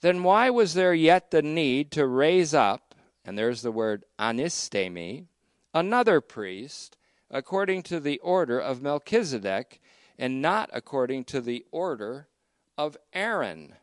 then 0.00 0.22
why 0.22 0.50
was 0.50 0.74
there 0.74 0.94
yet 0.94 1.30
the 1.30 1.42
need 1.42 1.90
to 1.92 2.06
raise 2.06 2.54
up, 2.54 2.94
and 3.24 3.36
there's 3.36 3.62
the 3.62 3.72
word 3.72 4.04
anistemi, 4.18 5.26
another 5.74 6.20
priest 6.20 6.96
according 7.30 7.82
to 7.82 8.00
the 8.00 8.18
order 8.20 8.58
of 8.58 8.82
Melchizedek 8.82 9.80
and 10.18 10.42
not 10.42 10.68
according 10.72 11.24
to 11.24 11.40
the 11.40 11.64
order 11.70 12.28
of 12.76 12.96
Aaron? 13.12 13.74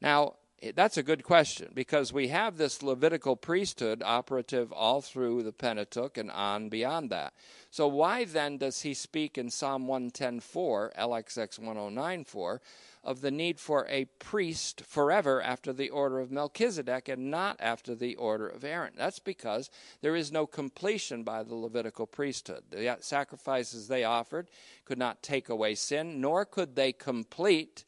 Now, 0.00 0.34
that's 0.74 0.96
a 0.96 1.02
good 1.02 1.24
question 1.24 1.70
because 1.74 2.12
we 2.12 2.28
have 2.28 2.56
this 2.56 2.82
Levitical 2.82 3.34
priesthood 3.34 4.00
operative 4.04 4.72
all 4.72 5.00
through 5.00 5.42
the 5.42 5.52
Pentateuch 5.52 6.16
and 6.16 6.30
on 6.30 6.68
beyond 6.68 7.10
that. 7.10 7.34
So 7.70 7.88
why 7.88 8.24
then 8.24 8.58
does 8.58 8.82
he 8.82 8.94
speak 8.94 9.36
in 9.36 9.50
Psalm 9.50 9.88
110:4, 9.88 10.92
LXX 10.96 11.58
109:4, 11.58 12.60
of 13.02 13.22
the 13.22 13.32
need 13.32 13.58
for 13.58 13.86
a 13.88 14.04
priest 14.04 14.82
forever 14.82 15.42
after 15.42 15.72
the 15.72 15.90
order 15.90 16.20
of 16.20 16.30
Melchizedek 16.30 17.08
and 17.08 17.28
not 17.28 17.56
after 17.58 17.96
the 17.96 18.14
order 18.14 18.46
of 18.46 18.62
Aaron? 18.62 18.94
That's 18.96 19.18
because 19.18 19.68
there 20.00 20.14
is 20.14 20.30
no 20.30 20.46
completion 20.46 21.24
by 21.24 21.42
the 21.42 21.56
Levitical 21.56 22.06
priesthood. 22.06 22.64
The 22.70 22.88
uh, 22.88 22.96
sacrifices 23.00 23.88
they 23.88 24.04
offered 24.04 24.48
could 24.84 24.98
not 24.98 25.24
take 25.24 25.48
away 25.48 25.74
sin, 25.74 26.20
nor 26.20 26.44
could 26.44 26.76
they 26.76 26.92
complete 26.92 27.84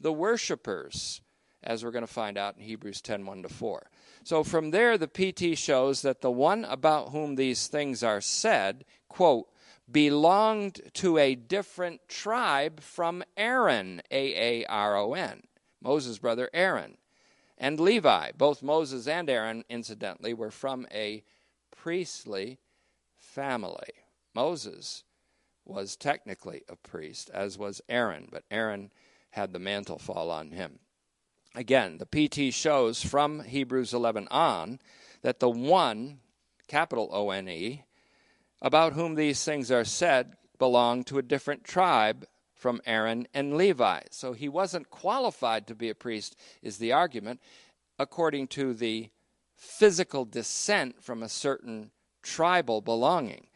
the 0.00 0.12
worshipers 0.12 1.20
as 1.66 1.84
we're 1.84 1.90
going 1.90 2.06
to 2.06 2.12
find 2.12 2.38
out 2.38 2.56
in 2.56 2.62
Hebrews 2.62 3.02
10 3.02 3.26
1 3.26 3.42
to 3.42 3.48
4. 3.48 3.90
So 4.24 4.42
from 4.42 4.70
there, 4.70 4.96
the 4.96 5.08
PT 5.08 5.58
shows 5.58 6.02
that 6.02 6.20
the 6.20 6.30
one 6.30 6.64
about 6.64 7.10
whom 7.10 7.34
these 7.34 7.66
things 7.66 8.02
are 8.02 8.20
said, 8.20 8.84
quote, 9.08 9.48
belonged 9.90 10.80
to 10.94 11.18
a 11.18 11.34
different 11.34 12.08
tribe 12.08 12.80
from 12.80 13.22
Aaron, 13.36 14.00
A 14.10 14.62
A 14.62 14.66
R 14.66 14.96
O 14.96 15.14
N, 15.14 15.42
Moses' 15.82 16.18
brother 16.18 16.48
Aaron, 16.54 16.96
and 17.58 17.78
Levi. 17.78 18.32
Both 18.36 18.62
Moses 18.62 19.06
and 19.06 19.28
Aaron, 19.28 19.64
incidentally, 19.68 20.34
were 20.34 20.50
from 20.50 20.86
a 20.92 21.22
priestly 21.70 22.58
family. 23.16 23.92
Moses 24.34 25.04
was 25.64 25.96
technically 25.96 26.62
a 26.68 26.76
priest, 26.76 27.30
as 27.32 27.58
was 27.58 27.80
Aaron, 27.88 28.28
but 28.30 28.44
Aaron 28.50 28.90
had 29.30 29.52
the 29.52 29.58
mantle 29.58 29.98
fall 29.98 30.30
on 30.30 30.50
him. 30.50 30.78
Again, 31.56 31.96
the 31.96 32.28
PT 32.28 32.52
shows 32.52 33.02
from 33.02 33.42
Hebrews 33.42 33.94
11 33.94 34.28
on 34.30 34.78
that 35.22 35.40
the 35.40 35.48
one, 35.48 36.18
capital 36.68 37.08
O 37.10 37.30
N 37.30 37.48
E, 37.48 37.82
about 38.60 38.92
whom 38.92 39.14
these 39.14 39.42
things 39.42 39.70
are 39.70 39.84
said 39.84 40.36
belonged 40.58 41.06
to 41.06 41.16
a 41.16 41.22
different 41.22 41.64
tribe 41.64 42.26
from 42.54 42.82
Aaron 42.84 43.26
and 43.32 43.56
Levi. 43.56 44.00
So 44.10 44.34
he 44.34 44.50
wasn't 44.50 44.90
qualified 44.90 45.66
to 45.66 45.74
be 45.74 45.88
a 45.88 45.94
priest, 45.94 46.36
is 46.60 46.76
the 46.76 46.92
argument, 46.92 47.40
according 47.98 48.48
to 48.48 48.74
the 48.74 49.08
physical 49.54 50.26
descent 50.26 51.02
from 51.02 51.22
a 51.22 51.28
certain 51.28 51.90
tribal 52.22 52.82
belonging. 52.82 53.46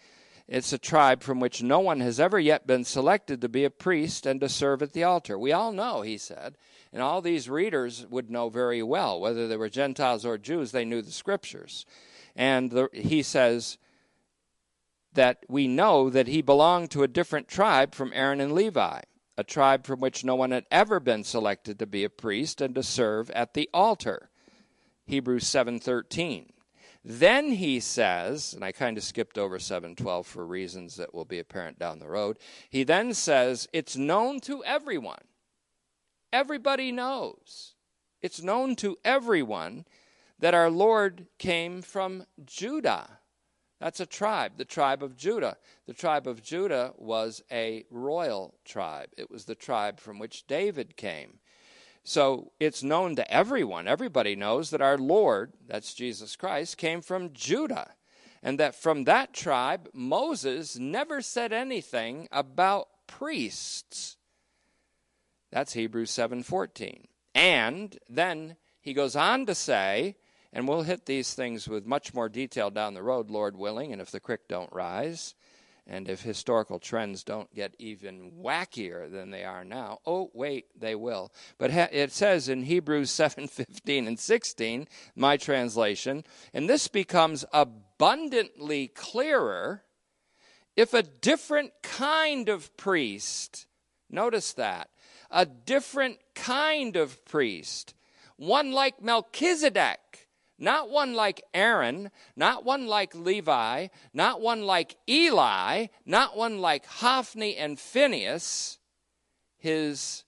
It's 0.48 0.72
a 0.72 0.78
tribe 0.78 1.22
from 1.22 1.38
which 1.38 1.62
no 1.62 1.80
one 1.80 2.00
has 2.00 2.18
ever 2.18 2.40
yet 2.40 2.66
been 2.66 2.84
selected 2.84 3.42
to 3.42 3.48
be 3.50 3.64
a 3.64 3.70
priest 3.70 4.24
and 4.24 4.40
to 4.40 4.48
serve 4.48 4.80
at 4.80 4.94
the 4.94 5.04
altar. 5.04 5.38
We 5.38 5.52
all 5.52 5.70
know, 5.70 6.00
he 6.00 6.16
said, 6.16 6.56
and 6.92 7.02
all 7.02 7.20
these 7.20 7.48
readers 7.48 8.06
would 8.10 8.30
know 8.30 8.48
very 8.48 8.82
well, 8.82 9.20
whether 9.20 9.46
they 9.46 9.56
were 9.56 9.68
Gentiles 9.68 10.24
or 10.24 10.38
Jews, 10.38 10.72
they 10.72 10.84
knew 10.84 11.02
the 11.02 11.12
scriptures. 11.12 11.86
And 12.34 12.70
the, 12.70 12.88
he 12.92 13.22
says 13.22 13.78
that 15.14 15.44
we 15.48 15.68
know 15.68 16.10
that 16.10 16.26
he 16.26 16.42
belonged 16.42 16.90
to 16.92 17.02
a 17.02 17.08
different 17.08 17.48
tribe 17.48 17.94
from 17.94 18.12
Aaron 18.12 18.40
and 18.40 18.52
Levi, 18.52 19.00
a 19.36 19.44
tribe 19.44 19.86
from 19.86 20.00
which 20.00 20.24
no 20.24 20.34
one 20.34 20.50
had 20.50 20.66
ever 20.70 20.98
been 20.98 21.24
selected 21.24 21.78
to 21.78 21.86
be 21.86 22.04
a 22.04 22.10
priest 22.10 22.60
and 22.60 22.74
to 22.74 22.82
serve 22.82 23.30
at 23.30 23.54
the 23.54 23.68
altar. 23.72 24.30
Hebrews 25.06 25.44
7:13. 25.44 26.50
Then 27.02 27.52
he 27.52 27.80
says, 27.80 28.52
and 28.52 28.62
I 28.62 28.72
kind 28.72 28.98
of 28.98 29.04
skipped 29.04 29.38
over 29.38 29.58
712 29.58 30.26
for 30.26 30.44
reasons 30.44 30.96
that 30.96 31.14
will 31.14 31.24
be 31.24 31.38
apparent 31.38 31.78
down 31.78 31.98
the 31.98 32.08
road. 32.08 32.38
He 32.68 32.84
then 32.84 33.14
says, 33.14 33.66
it's 33.72 33.96
known 33.96 34.40
to 34.40 34.62
everyone 34.64 35.22
Everybody 36.32 36.92
knows. 36.92 37.74
It's 38.22 38.42
known 38.42 38.76
to 38.76 38.96
everyone 39.04 39.86
that 40.38 40.54
our 40.54 40.70
Lord 40.70 41.26
came 41.38 41.82
from 41.82 42.24
Judah. 42.44 43.18
That's 43.80 44.00
a 44.00 44.06
tribe, 44.06 44.52
the 44.56 44.64
tribe 44.64 45.02
of 45.02 45.16
Judah. 45.16 45.56
The 45.86 45.94
tribe 45.94 46.26
of 46.26 46.42
Judah 46.42 46.92
was 46.96 47.42
a 47.50 47.84
royal 47.90 48.54
tribe, 48.64 49.08
it 49.16 49.30
was 49.30 49.46
the 49.46 49.54
tribe 49.54 49.98
from 49.98 50.18
which 50.18 50.46
David 50.46 50.96
came. 50.96 51.38
So 52.04 52.52
it's 52.60 52.82
known 52.82 53.16
to 53.16 53.32
everyone, 53.32 53.88
everybody 53.88 54.36
knows 54.36 54.70
that 54.70 54.80
our 54.80 54.98
Lord, 54.98 55.52
that's 55.66 55.94
Jesus 55.94 56.36
Christ, 56.36 56.76
came 56.76 57.02
from 57.02 57.32
Judah. 57.32 57.94
And 58.42 58.58
that 58.58 58.74
from 58.74 59.04
that 59.04 59.34
tribe, 59.34 59.90
Moses 59.92 60.78
never 60.78 61.20
said 61.20 61.52
anything 61.52 62.26
about 62.32 62.88
priests. 63.06 64.16
That's 65.50 65.72
Hebrews 65.72 66.10
7:14. 66.10 67.06
And 67.34 67.98
then 68.08 68.56
he 68.80 68.92
goes 68.92 69.16
on 69.16 69.46
to 69.46 69.54
say, 69.54 70.16
and 70.52 70.66
we'll 70.66 70.82
hit 70.82 71.06
these 71.06 71.34
things 71.34 71.68
with 71.68 71.86
much 71.86 72.12
more 72.12 72.28
detail 72.28 72.70
down 72.70 72.94
the 72.94 73.02
road, 73.02 73.30
Lord 73.30 73.56
willing, 73.56 73.92
and 73.92 74.00
if 74.02 74.10
the 74.10 74.20
creek 74.20 74.48
don't 74.48 74.72
rise, 74.72 75.34
and 75.86 76.08
if 76.08 76.22
historical 76.22 76.78
trends 76.78 77.24
don't 77.24 77.52
get 77.54 77.74
even 77.78 78.32
wackier 78.32 79.10
than 79.10 79.30
they 79.30 79.44
are 79.44 79.64
now. 79.64 79.98
Oh, 80.06 80.30
wait, 80.34 80.66
they 80.78 80.94
will. 80.94 81.32
But 81.58 81.72
it 81.72 82.12
says 82.12 82.48
in 82.48 82.64
Hebrews 82.64 83.10
7:15 83.10 84.06
and 84.06 84.18
16, 84.18 84.88
my 85.14 85.36
translation, 85.36 86.24
and 86.52 86.68
this 86.68 86.88
becomes 86.88 87.44
abundantly 87.52 88.88
clearer 88.88 89.82
if 90.76 90.94
a 90.94 91.02
different 91.02 91.72
kind 91.82 92.48
of 92.48 92.76
priest, 92.76 93.66
notice 94.08 94.52
that, 94.54 94.90
a 95.30 95.46
different 95.46 96.18
kind 96.34 96.96
of 96.96 97.24
priest, 97.24 97.94
one 98.36 98.72
like 98.72 99.02
Melchizedek, 99.02 100.28
not 100.58 100.90
one 100.90 101.14
like 101.14 101.42
Aaron, 101.54 102.10
not 102.36 102.64
one 102.64 102.86
like 102.86 103.14
Levi, 103.14 103.88
not 104.12 104.40
one 104.40 104.62
like 104.62 104.96
Eli, 105.08 105.86
not 106.04 106.36
one 106.36 106.60
like 106.60 106.84
Hophni 106.86 107.56
and 107.56 107.78
Phinehas, 107.78 108.78
his 109.56 110.24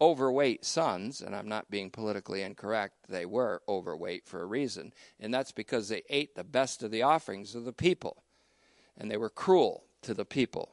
overweight 0.00 0.64
sons, 0.64 1.20
and 1.20 1.34
I'm 1.34 1.48
not 1.48 1.70
being 1.70 1.90
politically 1.90 2.42
incorrect, 2.42 2.94
they 3.08 3.26
were 3.26 3.62
overweight 3.68 4.26
for 4.26 4.42
a 4.42 4.46
reason, 4.46 4.92
and 5.18 5.34
that's 5.34 5.52
because 5.52 5.88
they 5.88 6.02
ate 6.08 6.34
the 6.34 6.44
best 6.44 6.82
of 6.82 6.90
the 6.90 7.02
offerings 7.02 7.54
of 7.54 7.64
the 7.64 7.72
people, 7.72 8.22
and 8.96 9.10
they 9.10 9.16
were 9.16 9.30
cruel 9.30 9.84
to 10.02 10.14
the 10.14 10.24
people. 10.24 10.70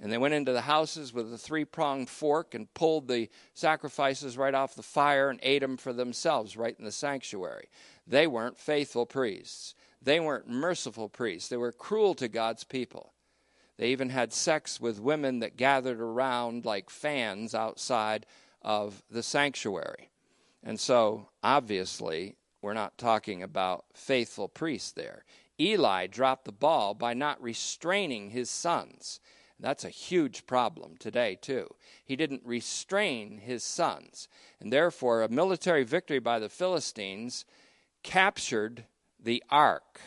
And 0.00 0.10
they 0.10 0.18
went 0.18 0.32
into 0.32 0.52
the 0.52 0.62
houses 0.62 1.12
with 1.12 1.32
a 1.32 1.36
three 1.36 1.66
pronged 1.66 2.08
fork 2.08 2.54
and 2.54 2.72
pulled 2.72 3.06
the 3.06 3.28
sacrifices 3.52 4.38
right 4.38 4.54
off 4.54 4.74
the 4.74 4.82
fire 4.82 5.28
and 5.28 5.38
ate 5.42 5.60
them 5.60 5.76
for 5.76 5.92
themselves 5.92 6.56
right 6.56 6.74
in 6.78 6.86
the 6.86 6.92
sanctuary. 6.92 7.68
They 8.06 8.26
weren't 8.26 8.58
faithful 8.58 9.04
priests. 9.04 9.74
They 10.00 10.18
weren't 10.18 10.48
merciful 10.48 11.10
priests. 11.10 11.50
They 11.50 11.58
were 11.58 11.72
cruel 11.72 12.14
to 12.14 12.28
God's 12.28 12.64
people. 12.64 13.12
They 13.76 13.88
even 13.88 14.08
had 14.10 14.32
sex 14.32 14.80
with 14.80 15.00
women 15.00 15.40
that 15.40 15.56
gathered 15.56 16.00
around 16.00 16.64
like 16.64 16.88
fans 16.88 17.54
outside 17.54 18.24
of 18.62 19.02
the 19.10 19.22
sanctuary. 19.22 20.10
And 20.62 20.80
so, 20.80 21.28
obviously, 21.42 22.36
we're 22.62 22.74
not 22.74 22.98
talking 22.98 23.42
about 23.42 23.84
faithful 23.94 24.48
priests 24.48 24.92
there. 24.92 25.24
Eli 25.58 26.06
dropped 26.06 26.46
the 26.46 26.52
ball 26.52 26.94
by 26.94 27.14
not 27.14 27.42
restraining 27.42 28.30
his 28.30 28.50
sons. 28.50 29.20
That's 29.60 29.84
a 29.84 29.90
huge 29.90 30.46
problem 30.46 30.96
today, 30.98 31.36
too. 31.40 31.68
He 32.04 32.16
didn't 32.16 32.42
restrain 32.44 33.38
his 33.38 33.62
sons. 33.62 34.28
And 34.58 34.72
therefore, 34.72 35.22
a 35.22 35.28
military 35.28 35.84
victory 35.84 36.18
by 36.18 36.38
the 36.38 36.48
Philistines 36.48 37.44
captured 38.02 38.84
the 39.22 39.42
ark, 39.50 40.00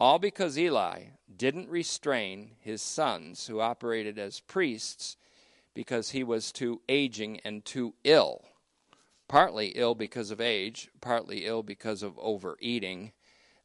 all 0.00 0.18
because 0.18 0.58
Eli 0.58 1.02
didn't 1.36 1.68
restrain 1.68 2.52
his 2.60 2.80
sons, 2.80 3.46
who 3.46 3.60
operated 3.60 4.18
as 4.18 4.40
priests, 4.40 5.16
because 5.74 6.10
he 6.10 6.24
was 6.24 6.50
too 6.50 6.80
aging 6.88 7.40
and 7.44 7.64
too 7.64 7.94
ill. 8.04 8.42
Partly 9.28 9.68
ill 9.74 9.94
because 9.94 10.30
of 10.30 10.40
age, 10.40 10.88
partly 11.02 11.44
ill 11.44 11.62
because 11.62 12.02
of 12.02 12.18
overeating 12.18 13.12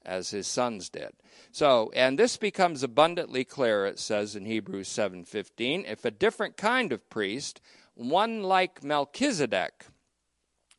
as 0.06 0.32
his 0.32 0.48
sons 0.48 0.90
did. 0.90 1.14
So, 1.52 1.92
and 1.96 2.18
this 2.18 2.38
becomes 2.38 2.84
abundantly 2.84 3.44
clear 3.44 3.86
it 3.86 4.00
says 4.00 4.36
in 4.36 4.46
Hebrews 4.46 4.90
7:15, 4.90 5.86
if 5.86 6.06
a 6.06 6.12
different 6.12 6.58
kind 6.58 6.92
of 6.92 7.10
priest, 7.10 7.62
one 7.94 8.44
like 8.44 8.84
Melchizedek, 8.84 9.86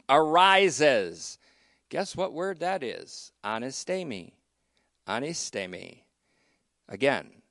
arises. 0.08 1.38
Guess 1.88 2.16
what 2.16 2.32
word 2.32 2.60
that 2.60 2.82
is? 2.82 3.32
Anistemi. 3.44 4.32
Anistemi. 5.06 6.00
Again, 6.88 7.42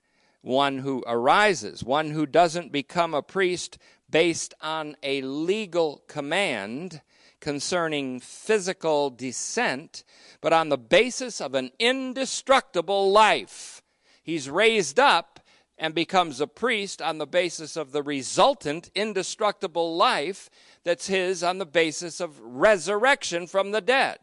one 0.42 0.80
who 0.80 1.04
arises, 1.08 1.84
one 1.84 2.12
who 2.12 2.26
doesn't 2.26 2.72
become 2.72 3.14
a 3.14 3.22
priest 3.22 3.78
based 4.10 4.54
on 4.62 4.96
a 5.02 5.22
legal 5.22 6.04
command 6.08 7.02
concerning 7.44 8.22
physical 8.22 9.10
descent, 9.10 10.06
but 10.40 10.54
on 10.54 10.70
the 10.70 10.78
basis 10.78 11.42
of 11.42 11.54
an 11.54 11.72
indestructible 11.78 13.12
life. 13.12 13.82
He's 14.24 14.50
raised 14.50 14.98
up 14.98 15.42
and 15.78 15.94
becomes 15.94 16.40
a 16.40 16.48
priest 16.48 17.02
on 17.02 17.18
the 17.18 17.28
basis 17.28 17.76
of 17.76 17.92
the 17.92 18.02
resultant 18.02 18.90
indestructible 18.96 19.98
life 19.98 20.50
that's 20.86 21.08
his 21.08 21.44
on 21.44 21.58
the 21.58 21.66
basis 21.66 22.22
of 22.22 22.40
resurrection 22.40 23.46
from 23.46 23.72
the 23.72 23.82
dead. 23.82 24.20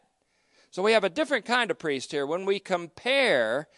So 0.70 0.82
we 0.82 0.92
have 0.92 1.04
a 1.04 1.10
different 1.10 1.44
kind 1.44 1.70
of 1.70 1.78
priest 1.78 2.12
here. 2.12 2.24
When 2.24 2.46
we 2.46 2.58
compare 2.58 3.68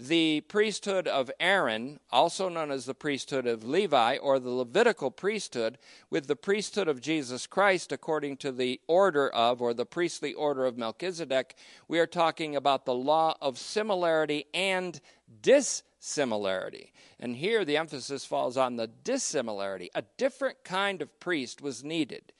the 0.00 0.42
priesthood 0.42 1.08
of 1.08 1.28
Aaron, 1.40 1.98
also 2.12 2.48
known 2.48 2.70
as 2.70 2.86
the 2.86 2.94
priesthood 2.94 3.48
of 3.48 3.64
Levi 3.64 4.16
or 4.16 4.38
the 4.38 4.50
Levitical 4.50 5.10
priesthood, 5.10 5.76
with 6.08 6.28
the 6.28 6.36
priesthood 6.36 6.86
of 6.86 7.00
Jesus 7.00 7.48
Christ 7.48 7.90
according 7.90 8.36
to 8.38 8.52
the 8.52 8.80
order 8.86 9.28
of 9.28 9.60
or 9.60 9.74
the 9.74 9.84
priestly 9.84 10.32
order 10.32 10.66
of 10.66 10.78
Melchizedek, 10.78 11.56
we 11.88 11.98
are 11.98 12.06
talking 12.06 12.54
about 12.54 12.84
the 12.84 12.94
law 12.94 13.36
of 13.40 13.58
similarity 13.58 14.46
and 14.54 15.00
dissimilarity. 15.42 16.92
And 17.18 17.34
here 17.34 17.64
the 17.64 17.76
emphasis 17.76 18.24
falls 18.24 18.56
on 18.56 18.76
the 18.76 18.86
dissimilarity. 18.86 19.90
A 19.96 20.04
different 20.16 20.62
kind 20.62 21.02
of 21.02 21.18
priest 21.18 21.60
was 21.60 21.82
needed, 21.82 22.32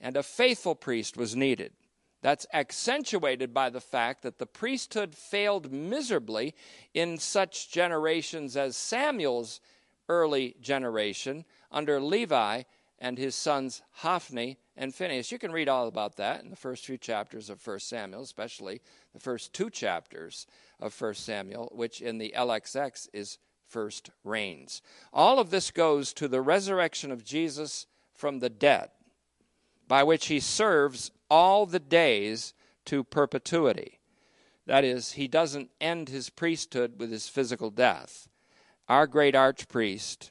and 0.00 0.16
a 0.16 0.22
faithful 0.22 0.74
priest 0.74 1.18
was 1.18 1.36
needed. 1.36 1.72
That's 2.26 2.46
accentuated 2.52 3.54
by 3.54 3.70
the 3.70 3.80
fact 3.80 4.22
that 4.22 4.38
the 4.38 4.46
priesthood 4.46 5.14
failed 5.14 5.70
miserably 5.70 6.56
in 6.92 7.18
such 7.18 7.70
generations 7.70 8.56
as 8.56 8.76
Samuel's 8.76 9.60
early 10.08 10.56
generation 10.60 11.44
under 11.70 12.00
Levi 12.00 12.64
and 12.98 13.16
his 13.16 13.36
sons 13.36 13.80
Hophni 13.92 14.58
and 14.76 14.92
Phinehas. 14.92 15.30
You 15.30 15.38
can 15.38 15.52
read 15.52 15.68
all 15.68 15.86
about 15.86 16.16
that 16.16 16.42
in 16.42 16.50
the 16.50 16.56
first 16.56 16.84
few 16.84 16.98
chapters 16.98 17.48
of 17.48 17.64
1 17.64 17.78
Samuel, 17.78 18.22
especially 18.22 18.80
the 19.12 19.20
first 19.20 19.52
two 19.52 19.70
chapters 19.70 20.48
of 20.80 21.00
1 21.00 21.14
Samuel, 21.14 21.70
which 21.76 22.00
in 22.00 22.18
the 22.18 22.34
LXX 22.36 23.08
is 23.12 23.38
First 23.68 24.10
Reigns. 24.24 24.82
All 25.12 25.38
of 25.38 25.50
this 25.50 25.70
goes 25.70 26.12
to 26.14 26.26
the 26.26 26.40
resurrection 26.40 27.12
of 27.12 27.24
Jesus 27.24 27.86
from 28.14 28.40
the 28.40 28.50
dead, 28.50 28.90
by 29.86 30.02
which 30.02 30.26
he 30.26 30.40
serves 30.40 31.12
all 31.30 31.66
the 31.66 31.80
days 31.80 32.54
to 32.86 33.04
perpetuity. 33.04 34.00
That 34.66 34.84
is, 34.84 35.12
he 35.12 35.28
doesn't 35.28 35.70
end 35.80 36.08
his 36.08 36.30
priesthood 36.30 36.94
with 36.98 37.10
his 37.10 37.28
physical 37.28 37.70
death. 37.70 38.28
Our 38.88 39.06
great 39.06 39.34
archpriest 39.34 40.30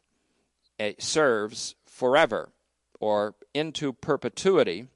eh, 0.80 0.94
serves 1.00 1.76
forever 1.86 2.50
or 3.00 3.36
into 3.54 3.94
perpetuity, 3.94 4.88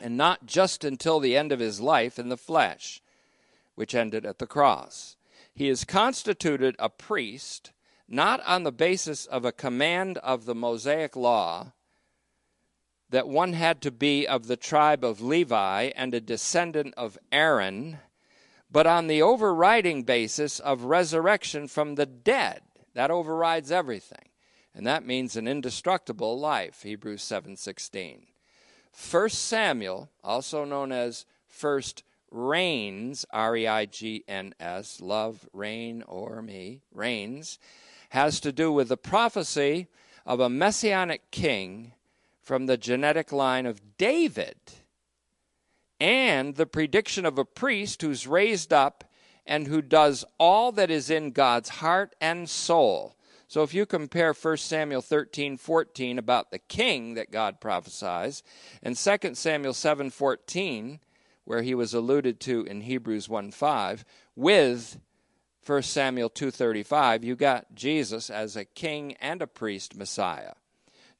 and 0.00 0.16
not 0.16 0.46
just 0.46 0.84
until 0.84 1.20
the 1.20 1.36
end 1.36 1.52
of 1.52 1.60
his 1.60 1.80
life 1.80 2.18
in 2.18 2.28
the 2.28 2.36
flesh, 2.36 3.02
which 3.74 3.94
ended 3.94 4.24
at 4.24 4.38
the 4.38 4.46
cross. 4.46 5.16
He 5.54 5.68
is 5.68 5.84
constituted 5.84 6.76
a 6.78 6.88
priest 6.88 7.72
not 8.08 8.40
on 8.46 8.62
the 8.62 8.72
basis 8.72 9.26
of 9.26 9.44
a 9.44 9.52
command 9.52 10.18
of 10.18 10.46
the 10.46 10.54
Mosaic 10.54 11.14
law 11.14 11.72
that 13.10 13.28
one 13.28 13.54
had 13.54 13.80
to 13.82 13.90
be 13.90 14.26
of 14.26 14.46
the 14.46 14.56
tribe 14.56 15.04
of 15.04 15.20
Levi 15.20 15.90
and 15.96 16.12
a 16.12 16.20
descendant 16.20 16.94
of 16.96 17.18
Aaron, 17.32 17.98
but 18.70 18.86
on 18.86 19.06
the 19.06 19.22
overriding 19.22 20.02
basis 20.02 20.60
of 20.60 20.84
resurrection 20.84 21.68
from 21.68 21.94
the 21.94 22.06
dead. 22.06 22.60
That 22.94 23.10
overrides 23.10 23.70
everything. 23.70 24.28
And 24.74 24.86
that 24.86 25.06
means 25.06 25.36
an 25.36 25.48
indestructible 25.48 26.38
life, 26.38 26.82
Hebrews 26.82 27.22
7:16. 27.22 28.26
First 28.92 29.46
Samuel, 29.46 30.10
also 30.22 30.64
known 30.64 30.92
as 30.92 31.24
First 31.46 32.02
Reigns, 32.30 33.24
R 33.30 33.56
E 33.56 33.66
I 33.66 33.86
G 33.86 34.24
N 34.28 34.54
S, 34.60 35.00
love, 35.00 35.48
reign, 35.52 36.02
or 36.02 36.42
me, 36.42 36.82
reigns, 36.92 37.58
has 38.10 38.38
to 38.40 38.52
do 38.52 38.70
with 38.70 38.88
the 38.88 38.96
prophecy 38.96 39.88
of 40.26 40.40
a 40.40 40.50
messianic 40.50 41.30
king 41.30 41.94
from 42.48 42.64
the 42.64 42.78
genetic 42.78 43.30
line 43.30 43.66
of 43.66 43.98
David 43.98 44.56
and 46.00 46.54
the 46.54 46.64
prediction 46.64 47.26
of 47.26 47.36
a 47.36 47.44
priest 47.44 48.00
who's 48.00 48.26
raised 48.26 48.72
up 48.72 49.04
and 49.44 49.66
who 49.66 49.82
does 49.82 50.24
all 50.38 50.72
that 50.72 50.90
is 50.90 51.10
in 51.10 51.32
God's 51.32 51.68
heart 51.68 52.16
and 52.22 52.48
soul. 52.48 53.14
So 53.48 53.62
if 53.64 53.74
you 53.74 53.84
compare 53.84 54.32
1 54.32 54.56
Samuel 54.56 55.02
13, 55.02 55.58
14 55.58 56.18
about 56.18 56.50
the 56.50 56.58
king 56.58 57.12
that 57.14 57.30
God 57.30 57.60
prophesies, 57.60 58.42
and 58.82 58.96
2 58.96 59.34
Samuel 59.34 59.74
7, 59.74 60.08
14, 60.08 61.00
where 61.44 61.60
he 61.60 61.74
was 61.74 61.92
alluded 61.92 62.40
to 62.40 62.64
in 62.64 62.80
Hebrews 62.80 63.28
1, 63.28 63.50
5, 63.50 64.06
with 64.34 64.98
1 65.66 65.82
Samuel 65.82 66.30
2:35, 66.30 67.24
you 67.24 67.36
got 67.36 67.74
Jesus 67.74 68.30
as 68.30 68.56
a 68.56 68.64
king 68.64 69.12
and 69.20 69.42
a 69.42 69.46
priest 69.46 69.94
Messiah. 69.94 70.54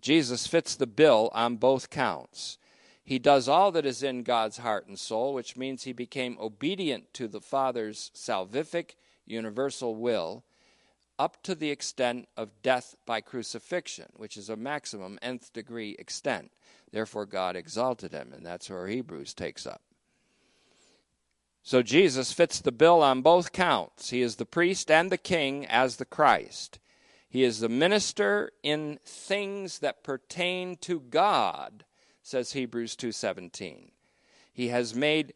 Jesus 0.00 0.46
fits 0.46 0.76
the 0.76 0.86
bill 0.86 1.30
on 1.34 1.56
both 1.56 1.90
counts. 1.90 2.58
He 3.04 3.18
does 3.18 3.48
all 3.48 3.72
that 3.72 3.86
is 3.86 4.02
in 4.02 4.22
God's 4.22 4.58
heart 4.58 4.86
and 4.86 4.98
soul, 4.98 5.32
which 5.32 5.56
means 5.56 5.82
he 5.82 5.92
became 5.92 6.36
obedient 6.38 7.12
to 7.14 7.26
the 7.26 7.40
Father's 7.40 8.10
salvific 8.14 8.96
universal 9.26 9.94
will 9.94 10.44
up 11.18 11.42
to 11.42 11.54
the 11.54 11.70
extent 11.70 12.28
of 12.36 12.62
death 12.62 12.94
by 13.04 13.20
crucifixion, 13.20 14.06
which 14.16 14.36
is 14.36 14.48
a 14.48 14.56
maximum 14.56 15.18
nth 15.20 15.52
degree 15.52 15.96
extent. 15.98 16.52
Therefore, 16.92 17.26
God 17.26 17.56
exalted 17.56 18.12
him, 18.12 18.32
and 18.32 18.46
that's 18.46 18.70
where 18.70 18.86
Hebrews 18.86 19.34
takes 19.34 19.66
up. 19.66 19.82
So 21.62 21.82
Jesus 21.82 22.32
fits 22.32 22.60
the 22.60 22.72
bill 22.72 23.02
on 23.02 23.20
both 23.20 23.52
counts. 23.52 24.10
He 24.10 24.22
is 24.22 24.36
the 24.36 24.46
priest 24.46 24.90
and 24.90 25.10
the 25.10 25.18
king 25.18 25.66
as 25.66 25.96
the 25.96 26.04
Christ. 26.04 26.78
He 27.28 27.44
is 27.44 27.60
the 27.60 27.68
minister 27.68 28.52
in 28.62 28.98
things 29.04 29.80
that 29.80 30.02
pertain 30.02 30.76
to 30.78 31.00
God, 31.00 31.84
says 32.22 32.52
Hebrews 32.52 32.96
2:17. 32.96 33.92
He 34.52 34.68
has 34.68 34.94
made 34.94 35.34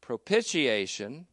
propitiation, 0.00 1.26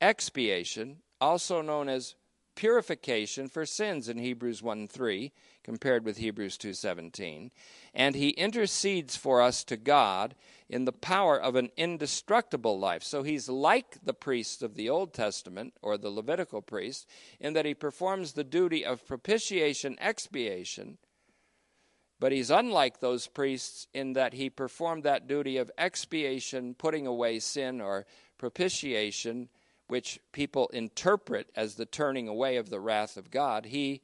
expiation, 0.00 1.02
also 1.20 1.62
known 1.62 1.88
as 1.88 2.16
purification 2.58 3.48
for 3.48 3.64
sins 3.64 4.08
in 4.08 4.18
Hebrews 4.18 4.62
1:3. 4.62 5.22
You 5.22 5.30
compared 5.62 6.04
with 6.04 6.16
Hebrews 6.16 6.58
2:17, 6.58 7.52
and 7.94 8.16
he 8.16 8.30
intercedes 8.30 9.14
for 9.14 9.40
us 9.40 9.62
to 9.62 9.76
God 9.76 10.34
in 10.68 10.84
the 10.84 10.92
power 10.92 11.40
of 11.40 11.54
an 11.54 11.70
indestructible 11.76 12.76
life. 12.76 13.04
So 13.04 13.22
he's 13.22 13.48
like 13.48 14.04
the 14.04 14.12
priests 14.12 14.60
of 14.60 14.74
the 14.74 14.88
Old 14.88 15.14
Testament 15.14 15.74
or 15.82 15.96
the 15.96 16.10
Levitical 16.10 16.60
priest 16.60 17.06
in 17.38 17.52
that 17.52 17.64
he 17.64 17.74
performs 17.74 18.32
the 18.32 18.42
duty 18.42 18.84
of 18.84 19.06
propitiation 19.06 19.96
expiation. 20.00 20.98
But 22.18 22.32
he's 22.32 22.50
unlike 22.50 22.98
those 22.98 23.28
priests 23.28 23.86
in 23.94 24.14
that 24.14 24.32
he 24.32 24.50
performed 24.50 25.04
that 25.04 25.28
duty 25.28 25.58
of 25.58 25.70
expiation, 25.78 26.74
putting 26.74 27.06
away 27.06 27.38
sin 27.38 27.80
or 27.80 28.04
propitiation, 28.36 29.48
which 29.88 30.20
people 30.32 30.68
interpret 30.68 31.50
as 31.56 31.74
the 31.74 31.86
turning 31.86 32.28
away 32.28 32.56
of 32.56 32.70
the 32.70 32.80
wrath 32.80 33.16
of 33.16 33.30
God. 33.30 33.66
He 33.66 34.02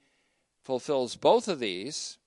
fulfills 0.63 1.17
both 1.17 1.47
of 1.47 1.61
these 1.61 2.19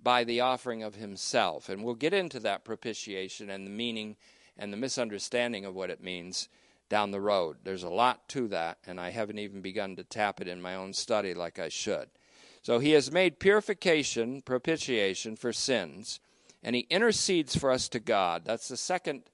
by 0.00 0.24
the 0.24 0.40
offering 0.40 0.82
of 0.82 0.94
himself. 0.94 1.68
And 1.68 1.84
we'll 1.84 1.94
get 1.94 2.14
into 2.14 2.40
that 2.40 2.64
propitiation 2.64 3.50
and 3.50 3.66
the 3.66 3.70
meaning 3.70 4.16
and 4.56 4.72
the 4.72 4.76
misunderstanding 4.76 5.64
of 5.64 5.74
what 5.74 5.90
it 5.90 6.02
means 6.02 6.48
down 6.88 7.10
the 7.10 7.20
road. 7.20 7.58
There's 7.64 7.82
a 7.82 7.90
lot 7.90 8.28
to 8.30 8.48
that, 8.48 8.78
and 8.86 9.00
I 9.00 9.10
haven't 9.10 9.38
even 9.38 9.60
begun 9.60 9.96
to 9.96 10.04
tap 10.04 10.40
it 10.40 10.48
in 10.48 10.62
my 10.62 10.74
own 10.74 10.92
study 10.92 11.34
like 11.34 11.58
I 11.58 11.68
should. 11.68 12.08
So 12.62 12.78
he 12.78 12.92
has 12.92 13.12
made 13.12 13.38
purification, 13.38 14.42
propitiation 14.42 15.36
for 15.36 15.52
sins, 15.52 16.20
and 16.62 16.74
he 16.74 16.86
intercedes 16.90 17.56
for 17.56 17.70
us 17.70 17.88
to 17.90 18.00
God. 18.00 18.42
That's 18.44 18.68
the 18.68 18.76
second 18.76 19.24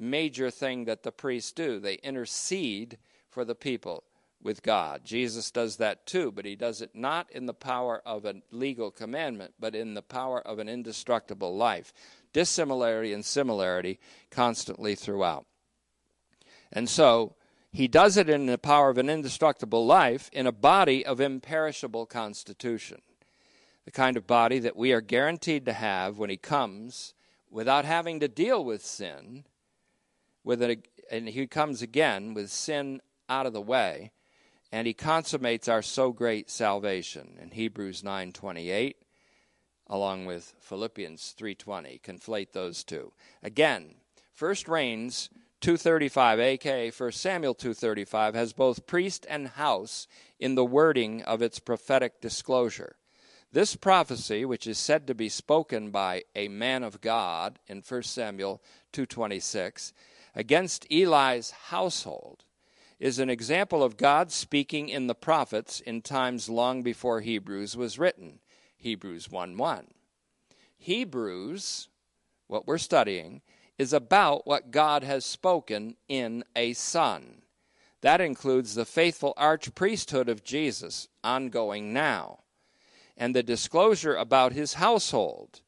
major 0.00 0.50
thing 0.50 0.86
that 0.86 1.02
the 1.02 1.12
priests 1.12 1.52
do. 1.52 1.78
They 1.78 1.94
intercede 1.94 2.98
for 3.28 3.44
the 3.44 3.54
people 3.54 4.04
with 4.42 4.62
God. 4.62 5.02
Jesus 5.04 5.50
does 5.50 5.76
that 5.76 6.06
too, 6.06 6.32
but 6.32 6.44
he 6.44 6.56
does 6.56 6.80
it 6.80 6.90
not 6.94 7.30
in 7.30 7.46
the 7.46 7.54
power 7.54 8.02
of 8.06 8.24
a 8.24 8.36
legal 8.50 8.90
commandment, 8.90 9.54
but 9.60 9.74
in 9.74 9.94
the 9.94 10.02
power 10.02 10.40
of 10.40 10.58
an 10.58 10.68
indestructible 10.68 11.54
life. 11.54 11.92
Dissimilarity 12.32 13.12
and 13.12 13.24
similarity 13.24 13.98
constantly 14.30 14.94
throughout. 14.94 15.46
And 16.72 16.88
so, 16.88 17.34
he 17.72 17.86
does 17.86 18.16
it 18.16 18.28
in 18.28 18.46
the 18.46 18.58
power 18.58 18.90
of 18.90 18.98
an 18.98 19.08
indestructible 19.08 19.86
life 19.86 20.28
in 20.32 20.46
a 20.46 20.52
body 20.52 21.06
of 21.06 21.20
imperishable 21.20 22.06
constitution. 22.06 23.02
The 23.84 23.92
kind 23.92 24.16
of 24.16 24.26
body 24.26 24.58
that 24.60 24.76
we 24.76 24.92
are 24.92 25.00
guaranteed 25.00 25.66
to 25.66 25.72
have 25.72 26.18
when 26.18 26.30
he 26.30 26.36
comes 26.36 27.14
without 27.50 27.84
having 27.84 28.20
to 28.20 28.28
deal 28.28 28.64
with 28.64 28.84
sin, 28.84 29.44
with 30.44 30.62
a, 30.62 30.78
and 31.10 31.28
he 31.28 31.46
comes 31.46 31.82
again 31.82 32.34
with 32.34 32.50
sin 32.50 33.00
out 33.28 33.46
of 33.46 33.52
the 33.52 33.60
way 33.60 34.12
and 34.72 34.86
he 34.86 34.94
consummates 34.94 35.68
our 35.68 35.82
so 35.82 36.12
great 36.12 36.50
salvation 36.50 37.38
in 37.40 37.50
Hebrews 37.50 38.02
9:28 38.02 38.94
along 39.86 40.26
with 40.26 40.54
Philippians 40.60 41.34
3:20 41.38 42.00
conflate 42.00 42.52
those 42.52 42.84
two. 42.84 43.12
Again 43.42 43.96
first 44.32 44.68
reigns 44.68 45.28
235 45.60 46.40
aka 46.40 46.90
1 46.90 47.12
Samuel 47.12 47.54
235 47.54 48.34
has 48.34 48.52
both 48.52 48.86
priest 48.86 49.26
and 49.28 49.48
house 49.48 50.06
in 50.38 50.54
the 50.54 50.64
wording 50.64 51.22
of 51.22 51.42
its 51.42 51.58
prophetic 51.58 52.20
disclosure. 52.20 52.96
This 53.52 53.74
prophecy 53.74 54.44
which 54.44 54.66
is 54.66 54.78
said 54.78 55.06
to 55.08 55.14
be 55.14 55.28
spoken 55.28 55.90
by 55.90 56.24
a 56.36 56.48
man 56.48 56.84
of 56.84 57.00
God 57.00 57.58
in 57.66 57.82
1 57.82 58.02
Samuel 58.04 58.62
226 58.92 59.92
against 60.34 60.86
Eli's 60.90 61.50
household 61.50 62.44
is 62.98 63.18
an 63.18 63.30
example 63.30 63.82
of 63.82 63.96
God 63.96 64.30
speaking 64.30 64.88
in 64.88 65.06
the 65.06 65.14
prophets 65.14 65.80
in 65.80 66.02
times 66.02 66.48
long 66.48 66.82
before 66.82 67.22
Hebrews 67.22 67.76
was 67.76 67.98
written. 67.98 68.40
Hebrews 68.76 69.30
1 69.30 69.56
1. 69.56 69.86
Hebrews, 70.76 71.88
what 72.46 72.66
we're 72.66 72.78
studying, 72.78 73.42
is 73.78 73.92
about 73.94 74.46
what 74.46 74.70
God 74.70 75.02
has 75.02 75.24
spoken 75.24 75.96
in 76.08 76.44
a 76.54 76.74
Son. 76.74 77.42
That 78.02 78.20
includes 78.20 78.74
the 78.74 78.84
faithful 78.84 79.34
archpriesthood 79.38 80.28
of 80.28 80.44
Jesus, 80.44 81.08
ongoing 81.24 81.92
now, 81.92 82.40
and 83.16 83.34
the 83.34 83.42
disclosure 83.42 84.14
about 84.14 84.52
his 84.52 84.74
household, 84.74 85.60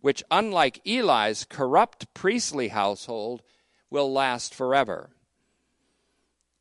which, 0.00 0.22
unlike 0.30 0.80
Eli's 0.86 1.44
corrupt 1.44 2.12
priestly 2.14 2.68
household, 2.68 3.42
will 3.90 4.12
last 4.12 4.54
forever. 4.54 5.10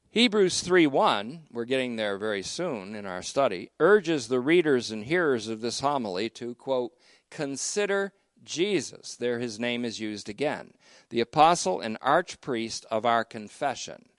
Hebrews 0.09 0.61
3:1, 0.63 1.47
we're 1.51 1.65
getting 1.65 1.95
there 1.95 2.17
very 2.17 2.41
soon 2.41 2.95
in 2.95 3.05
our 3.05 3.21
study, 3.21 3.69
urges 3.79 4.27
the 4.27 4.39
readers 4.39 4.89
and 4.89 5.03
hearers 5.05 5.47
of 5.47 5.61
this 5.61 5.81
homily 5.81 6.29
to 6.31 6.55
quote, 6.55 6.93
consider 7.29 8.13
Jesus. 8.43 9.15
There 9.15 9.39
his 9.39 9.59
name 9.59 9.83
is 9.83 9.99
used 9.99 10.29
again, 10.29 10.73
the 11.09 11.19
apostle 11.19 11.81
and 11.81 11.99
archpriest 11.99 12.85
of 12.85 13.05
our 13.05 13.23
confession. 13.23 14.09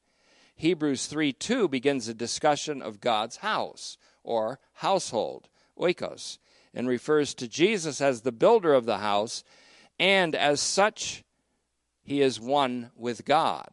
Hebrews 0.55 1.07
3:2 1.07 1.69
begins 1.69 2.07
a 2.07 2.15
discussion 2.15 2.83
of 2.83 3.01
God's 3.01 3.37
house 3.37 3.97
or 4.23 4.61
household, 4.75 5.49
oikos, 5.79 6.39
and 6.75 6.87
refers 6.87 7.33
to 7.35 7.49
Jesus 7.49 8.01
as 8.01 8.21
the 8.21 8.33
builder 8.33 8.75
of 8.75 8.85
the 8.85 8.99
house, 8.99 9.43
and 9.99 10.35
as 10.35 10.61
such 10.61 11.25
he 12.09 12.23
is 12.23 12.41
one 12.41 12.91
with 12.97 13.27
God 13.27 13.69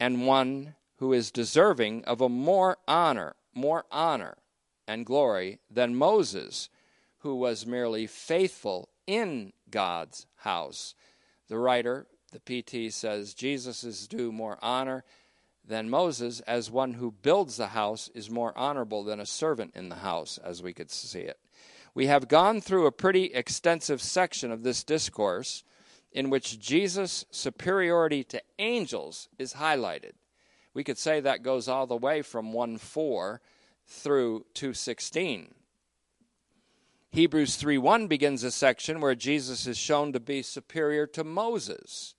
and 0.00 0.26
one 0.26 0.74
who 0.96 1.12
is 1.12 1.30
deserving 1.30 2.02
of 2.04 2.22
a 2.22 2.28
more 2.30 2.78
honor, 2.88 3.36
more 3.52 3.84
honor 3.90 4.38
and 4.88 5.04
glory 5.04 5.58
than 5.70 5.94
Moses, 5.94 6.70
who 7.18 7.34
was 7.34 7.66
merely 7.66 8.06
faithful 8.06 8.88
in 9.06 9.52
God's 9.68 10.26
house. 10.36 10.94
The 11.48 11.58
writer, 11.58 12.06
the 12.32 12.62
PT, 12.62 12.90
says 12.90 13.34
Jesus 13.34 13.84
is 13.84 14.08
due 14.08 14.32
more 14.32 14.58
honor 14.62 15.04
than 15.62 15.90
Moses, 15.90 16.40
as 16.40 16.70
one 16.70 16.94
who 16.94 17.12
builds 17.12 17.58
the 17.58 17.68
house 17.68 18.08
is 18.14 18.30
more 18.30 18.56
honorable 18.56 19.04
than 19.04 19.20
a 19.20 19.26
servant 19.26 19.72
in 19.76 19.90
the 19.90 19.96
house, 19.96 20.38
as 20.42 20.62
we 20.62 20.72
could 20.72 20.90
see 20.90 21.20
it. 21.20 21.38
We 21.94 22.06
have 22.06 22.26
gone 22.26 22.62
through 22.62 22.86
a 22.86 22.90
pretty 22.90 23.26
extensive 23.26 24.00
section 24.00 24.50
of 24.50 24.62
this 24.62 24.82
discourse 24.82 25.62
in 26.12 26.30
which 26.30 26.60
Jesus' 26.60 27.24
superiority 27.30 28.22
to 28.24 28.42
angels 28.58 29.28
is 29.38 29.54
highlighted. 29.54 30.12
We 30.74 30.84
could 30.84 30.98
say 30.98 31.20
that 31.20 31.42
goes 31.42 31.68
all 31.68 31.86
the 31.86 31.96
way 31.96 32.22
from 32.22 32.52
1 32.52 32.78
4 32.78 33.40
through 33.86 34.46
216. 34.54 35.54
Hebrews 37.10 37.56
3 37.56 37.76
1 37.76 38.06
begins 38.06 38.42
a 38.42 38.50
section 38.50 39.00
where 39.00 39.14
Jesus 39.14 39.66
is 39.66 39.76
shown 39.76 40.12
to 40.12 40.20
be 40.20 40.42
superior 40.42 41.06
to 41.08 41.24
Moses, 41.24 42.14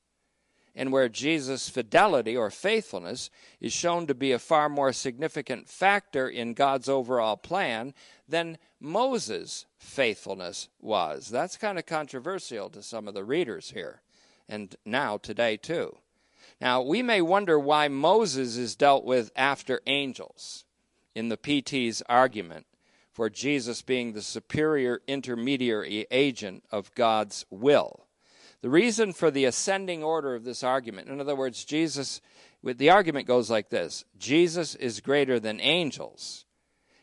and 0.75 0.91
where 0.91 1.09
Jesus' 1.09 1.69
fidelity 1.69 2.35
or 2.35 2.49
faithfulness 2.49 3.29
is 3.61 3.73
shown 3.73 4.07
to 4.07 4.15
be 4.15 4.31
a 4.31 4.39
far 4.39 4.69
more 4.69 4.91
significant 4.91 5.69
factor 5.69 6.27
in 6.27 6.53
God's 6.53 6.89
overall 6.89 7.37
plan 7.37 7.93
than 8.27 8.57
Moses' 8.79 9.65
faithfulness 9.77 10.69
was. 10.79 11.29
That's 11.29 11.57
kind 11.57 11.77
of 11.77 11.85
controversial 11.85 12.69
to 12.71 12.81
some 12.81 13.07
of 13.07 13.13
the 13.13 13.23
readers 13.23 13.71
here, 13.71 14.01
and 14.49 14.75
now 14.85 15.17
today 15.17 15.57
too. 15.57 15.97
Now, 16.59 16.81
we 16.81 17.01
may 17.01 17.21
wonder 17.21 17.59
why 17.59 17.87
Moses 17.87 18.57
is 18.57 18.75
dealt 18.75 19.05
with 19.05 19.31
after 19.35 19.81
angels 19.85 20.65
in 21.13 21.29
the 21.29 21.37
PT's 21.37 22.01
argument 22.07 22.65
for 23.11 23.29
Jesus 23.29 23.81
being 23.81 24.13
the 24.13 24.21
superior 24.21 25.01
intermediary 25.07 26.07
agent 26.09 26.63
of 26.71 26.93
God's 26.95 27.45
will. 27.49 28.02
The 28.63 28.69
reason 28.69 29.11
for 29.11 29.29
the 29.29 29.43
ascending 29.43 30.03
order 30.03 30.35
of 30.35 30.45
this 30.45 30.63
argument, 30.63 31.09
in 31.09 31.19
other 31.19 31.35
words, 31.35 31.65
Jesus, 31.65 32.21
the 32.63 32.89
argument 32.89 33.27
goes 33.27 33.51
like 33.51 33.69
this 33.69 34.05
Jesus 34.17 34.73
is 34.75 35.01
greater 35.01 35.37
than 35.37 35.59
angels. 35.59 36.45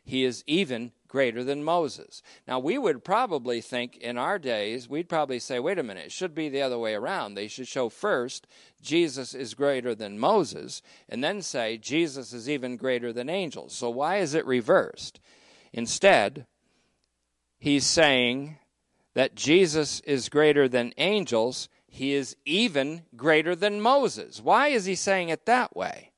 He 0.03 0.25
is 0.25 0.43
even 0.47 0.93
greater 1.07 1.45
than 1.45 1.63
Moses. 1.63 2.23
Now, 2.49 2.59
we 2.59 2.79
would 2.79 3.05
probably 3.05 3.61
think 3.61 3.99
in 3.99 4.17
our 4.17 4.39
days, 4.39 4.89
we'd 4.89 5.11
probably 5.11 5.39
say, 5.39 5.59
wait 5.59 5.79
a 5.79 5.83
minute, 5.83 6.07
it 6.07 6.13
should 6.13 6.35
be 6.35 6.49
the 6.49 6.63
other 6.63 6.79
way 6.79 6.95
around. 6.95 7.35
They 7.35 7.47
should 7.47 7.69
show 7.69 7.91
first 7.91 8.47
Jesus 8.81 9.35
is 9.35 9.53
greater 9.53 9.95
than 9.95 10.19
Moses, 10.19 10.81
and 11.11 11.23
then 11.23 11.43
say 11.43 11.77
Jesus 11.77 12.33
is 12.33 12.49
even 12.49 12.79
greater 12.79 13.13
than 13.13 13.29
angels. 13.29 13.75
So, 13.75 13.91
why 13.91 14.17
is 14.17 14.33
it 14.33 14.47
reversed? 14.47 15.21
Instead, 15.75 16.47
he's 17.59 17.85
saying 17.85 18.57
that 19.21 19.35
Jesus 19.35 20.01
is 20.07 20.31
greater 20.31 20.67
than 20.67 20.95
angels, 20.97 21.69
he 21.87 22.15
is 22.15 22.35
even 22.47 23.03
greater 23.15 23.55
than 23.55 23.79
Moses. 23.79 24.41
Why 24.41 24.69
is 24.69 24.87
he 24.87 24.95
saying 24.95 25.29
it 25.29 25.45
that 25.45 25.77
way? 25.77 26.13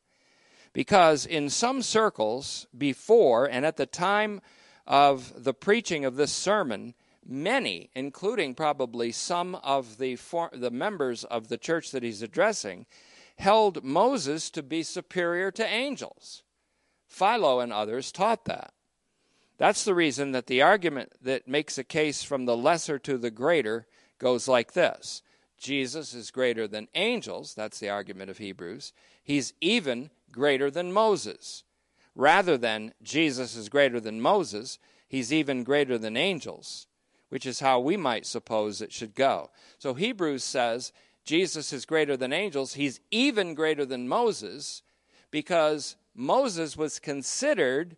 Because 0.72 1.26
in 1.26 1.50
some 1.50 1.82
circles 1.82 2.68
before 2.78 3.46
and 3.46 3.66
at 3.66 3.76
the 3.76 3.86
time 3.86 4.40
of 4.86 5.42
the 5.42 5.52
preaching 5.52 6.04
of 6.04 6.14
this 6.14 6.30
sermon, 6.30 6.94
many, 7.26 7.90
including 7.96 8.54
probably 8.54 9.10
some 9.10 9.56
of 9.56 9.98
the, 9.98 10.14
for, 10.14 10.50
the 10.52 10.70
members 10.70 11.24
of 11.24 11.48
the 11.48 11.58
church 11.58 11.90
that 11.90 12.04
he's 12.04 12.22
addressing, 12.22 12.86
held 13.36 13.82
Moses 13.82 14.48
to 14.50 14.62
be 14.62 14.84
superior 14.84 15.50
to 15.50 15.66
angels. 15.66 16.44
Philo 17.08 17.58
and 17.58 17.72
others 17.72 18.12
taught 18.12 18.44
that. 18.44 18.72
That's 19.58 19.84
the 19.84 19.94
reason 19.94 20.32
that 20.32 20.46
the 20.46 20.62
argument 20.62 21.12
that 21.22 21.46
makes 21.46 21.78
a 21.78 21.84
case 21.84 22.22
from 22.22 22.44
the 22.44 22.56
lesser 22.56 22.98
to 23.00 23.18
the 23.18 23.30
greater 23.30 23.86
goes 24.18 24.48
like 24.48 24.72
this 24.72 25.22
Jesus 25.58 26.14
is 26.14 26.30
greater 26.30 26.66
than 26.66 26.88
angels. 26.94 27.54
That's 27.54 27.78
the 27.78 27.90
argument 27.90 28.30
of 28.30 28.38
Hebrews. 28.38 28.92
He's 29.22 29.52
even 29.60 30.10
greater 30.30 30.70
than 30.70 30.92
Moses. 30.92 31.64
Rather 32.14 32.58
than 32.58 32.92
Jesus 33.02 33.56
is 33.56 33.68
greater 33.68 34.00
than 34.00 34.20
Moses, 34.20 34.78
he's 35.08 35.32
even 35.32 35.64
greater 35.64 35.96
than 35.96 36.16
angels, 36.16 36.86
which 37.28 37.46
is 37.46 37.60
how 37.60 37.78
we 37.80 37.96
might 37.96 38.26
suppose 38.26 38.82
it 38.82 38.92
should 38.92 39.14
go. 39.14 39.50
So 39.78 39.94
Hebrews 39.94 40.44
says 40.44 40.92
Jesus 41.24 41.72
is 41.72 41.86
greater 41.86 42.16
than 42.16 42.32
angels. 42.32 42.74
He's 42.74 43.00
even 43.10 43.54
greater 43.54 43.86
than 43.86 44.08
Moses 44.08 44.82
because 45.30 45.96
Moses 46.14 46.76
was 46.76 46.98
considered 46.98 47.96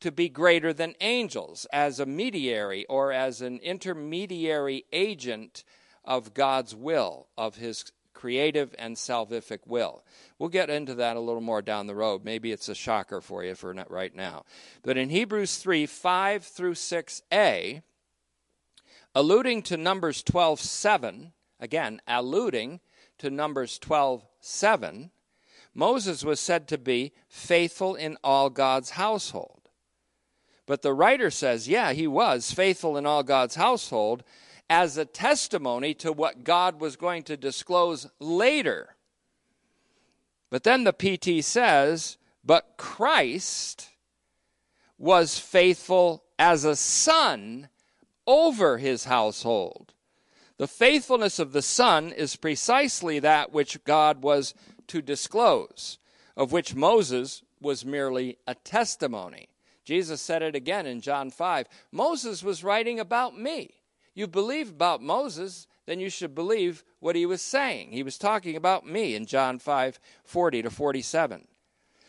to 0.00 0.12
be 0.12 0.28
greater 0.28 0.72
than 0.72 0.94
angels 1.00 1.66
as 1.72 1.98
a 1.98 2.06
mediary 2.06 2.84
or 2.86 3.12
as 3.12 3.40
an 3.40 3.58
intermediary 3.58 4.84
agent 4.92 5.64
of 6.04 6.34
God's 6.34 6.74
will, 6.74 7.28
of 7.36 7.56
his 7.56 7.92
creative 8.16 8.74
and 8.78 8.96
salvific 8.96 9.60
will. 9.66 10.02
We'll 10.38 10.48
get 10.48 10.70
into 10.70 10.94
that 10.94 11.16
a 11.16 11.20
little 11.20 11.42
more 11.42 11.62
down 11.62 11.86
the 11.86 11.94
road. 11.94 12.24
Maybe 12.24 12.50
it's 12.50 12.68
a 12.68 12.74
shocker 12.74 13.20
for 13.20 13.44
you 13.44 13.54
for 13.54 13.72
not 13.74 13.90
right 13.90 14.14
now. 14.14 14.44
But 14.82 14.96
in 14.96 15.10
Hebrews 15.10 15.58
3 15.58 15.86
5 15.86 16.44
through 16.44 16.74
6a, 16.74 17.82
alluding 19.14 19.62
to 19.62 19.76
Numbers 19.76 20.22
12 20.22 20.60
7, 20.60 21.32
again, 21.60 22.00
alluding 22.08 22.80
to 23.18 23.30
Numbers 23.30 23.78
12 23.78 24.24
7, 24.40 25.10
Moses 25.74 26.24
was 26.24 26.40
said 26.40 26.68
to 26.68 26.78
be 26.78 27.12
faithful 27.28 27.94
in 27.94 28.16
all 28.24 28.48
God's 28.48 28.90
household. 28.90 29.55
But 30.66 30.82
the 30.82 30.92
writer 30.92 31.30
says, 31.30 31.68
yeah, 31.68 31.92
he 31.92 32.06
was 32.06 32.52
faithful 32.52 32.96
in 32.96 33.06
all 33.06 33.22
God's 33.22 33.54
household 33.54 34.24
as 34.68 34.96
a 34.96 35.04
testimony 35.04 35.94
to 35.94 36.12
what 36.12 36.42
God 36.44 36.80
was 36.80 36.96
going 36.96 37.22
to 37.24 37.36
disclose 37.36 38.08
later. 38.18 38.96
But 40.50 40.64
then 40.64 40.84
the 40.84 40.92
PT 40.92 41.44
says, 41.44 42.18
but 42.44 42.74
Christ 42.76 43.90
was 44.98 45.38
faithful 45.38 46.24
as 46.38 46.64
a 46.64 46.76
son 46.76 47.68
over 48.26 48.78
his 48.78 49.04
household. 49.04 49.92
The 50.58 50.66
faithfulness 50.66 51.38
of 51.38 51.52
the 51.52 51.62
son 51.62 52.12
is 52.12 52.34
precisely 52.36 53.18
that 53.20 53.52
which 53.52 53.84
God 53.84 54.22
was 54.22 54.54
to 54.88 55.02
disclose, 55.02 55.98
of 56.36 56.50
which 56.50 56.74
Moses 56.74 57.42
was 57.60 57.84
merely 57.84 58.38
a 58.46 58.54
testimony. 58.54 59.48
Jesus 59.86 60.20
said 60.20 60.42
it 60.42 60.56
again 60.56 60.84
in 60.84 61.00
John 61.00 61.30
5. 61.30 61.68
Moses 61.92 62.42
was 62.42 62.64
writing 62.64 62.98
about 62.98 63.38
me. 63.38 63.70
You 64.14 64.26
believe 64.26 64.70
about 64.70 65.00
Moses, 65.00 65.68
then 65.86 66.00
you 66.00 66.10
should 66.10 66.34
believe 66.34 66.82
what 66.98 67.14
he 67.14 67.24
was 67.24 67.40
saying. 67.40 67.92
He 67.92 68.02
was 68.02 68.18
talking 68.18 68.56
about 68.56 68.84
me 68.84 69.14
in 69.14 69.26
John 69.26 69.60
5 69.60 70.00
40 70.24 70.62
to 70.62 70.70
47. 70.70 71.46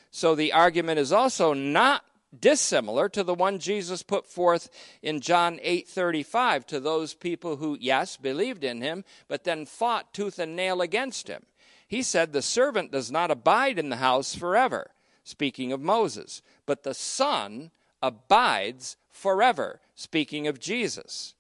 So 0.10 0.34
the 0.34 0.54
argument 0.54 0.98
is 0.98 1.12
also 1.12 1.54
not 1.54 2.04
dissimilar 2.38 3.10
to 3.10 3.24
the 3.24 3.36
one 3.36 3.60
Jesus 3.60 4.02
put 4.02 4.26
forth 4.26 4.70
in 5.04 5.22
John 5.22 5.60
8:35 5.62 6.66
to 6.68 6.80
those 6.80 7.14
people 7.14 7.58
who 7.58 7.78
yes 7.80 8.18
believed 8.18 8.64
in 8.64 8.82
him 8.82 9.06
but 9.28 9.44
then 9.44 9.68
fought 9.68 10.14
tooth 10.14 10.40
and 10.40 10.56
nail 10.56 10.82
against 10.82 11.28
him. 11.28 11.46
He 11.88 12.02
said 12.02 12.34
the 12.34 12.42
servant 12.42 12.92
does 12.92 13.12
not 13.12 13.30
abide 13.30 13.78
in 13.78 13.90
the 13.90 13.98
house 13.98 14.34
forever 14.34 14.92
speaking 15.28 15.74
of 15.74 15.82
Moses, 15.82 16.42
but 16.66 16.84
the 16.84 16.94
Son 16.94 17.72
abides 18.02 18.96
forever, 19.10 19.82
speaking 19.94 20.48
of 20.48 20.60
Jesus. 20.60 21.36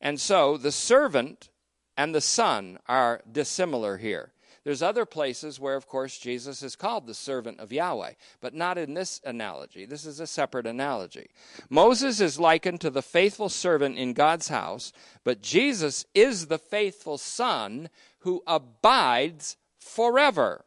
And 0.00 0.20
so 0.20 0.58
the 0.58 0.72
servant 0.72 1.48
and 1.96 2.14
the 2.14 2.20
Son 2.20 2.78
are 2.86 3.22
dissimilar 3.30 3.96
here. 3.96 4.32
There's 4.64 4.82
other 4.82 5.06
places 5.06 5.58
where, 5.58 5.76
of 5.76 5.86
course, 5.86 6.18
Jesus 6.18 6.62
is 6.62 6.76
called 6.76 7.06
the 7.06 7.14
servant 7.14 7.58
of 7.60 7.72
Yahweh, 7.72 8.12
but 8.42 8.52
not 8.52 8.76
in 8.76 8.92
this 8.92 9.18
analogy. 9.24 9.86
This 9.86 10.04
is 10.04 10.20
a 10.20 10.26
separate 10.26 10.66
analogy. 10.66 11.30
Moses 11.70 12.20
is 12.20 12.38
likened 12.38 12.82
to 12.82 12.90
the 12.90 13.00
faithful 13.00 13.48
servant 13.48 13.96
in 13.96 14.12
God's 14.12 14.48
house, 14.48 14.92
but 15.24 15.40
Jesus 15.40 16.04
is 16.14 16.48
the 16.48 16.58
faithful 16.58 17.16
Son 17.16 17.88
who 18.18 18.42
abides 18.46 19.56
forever. 19.78 20.66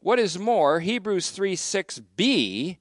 What 0.00 0.20
is 0.20 0.38
more, 0.38 0.80
Hebrews 0.80 1.30
3 1.32 1.56
6b 1.56 2.78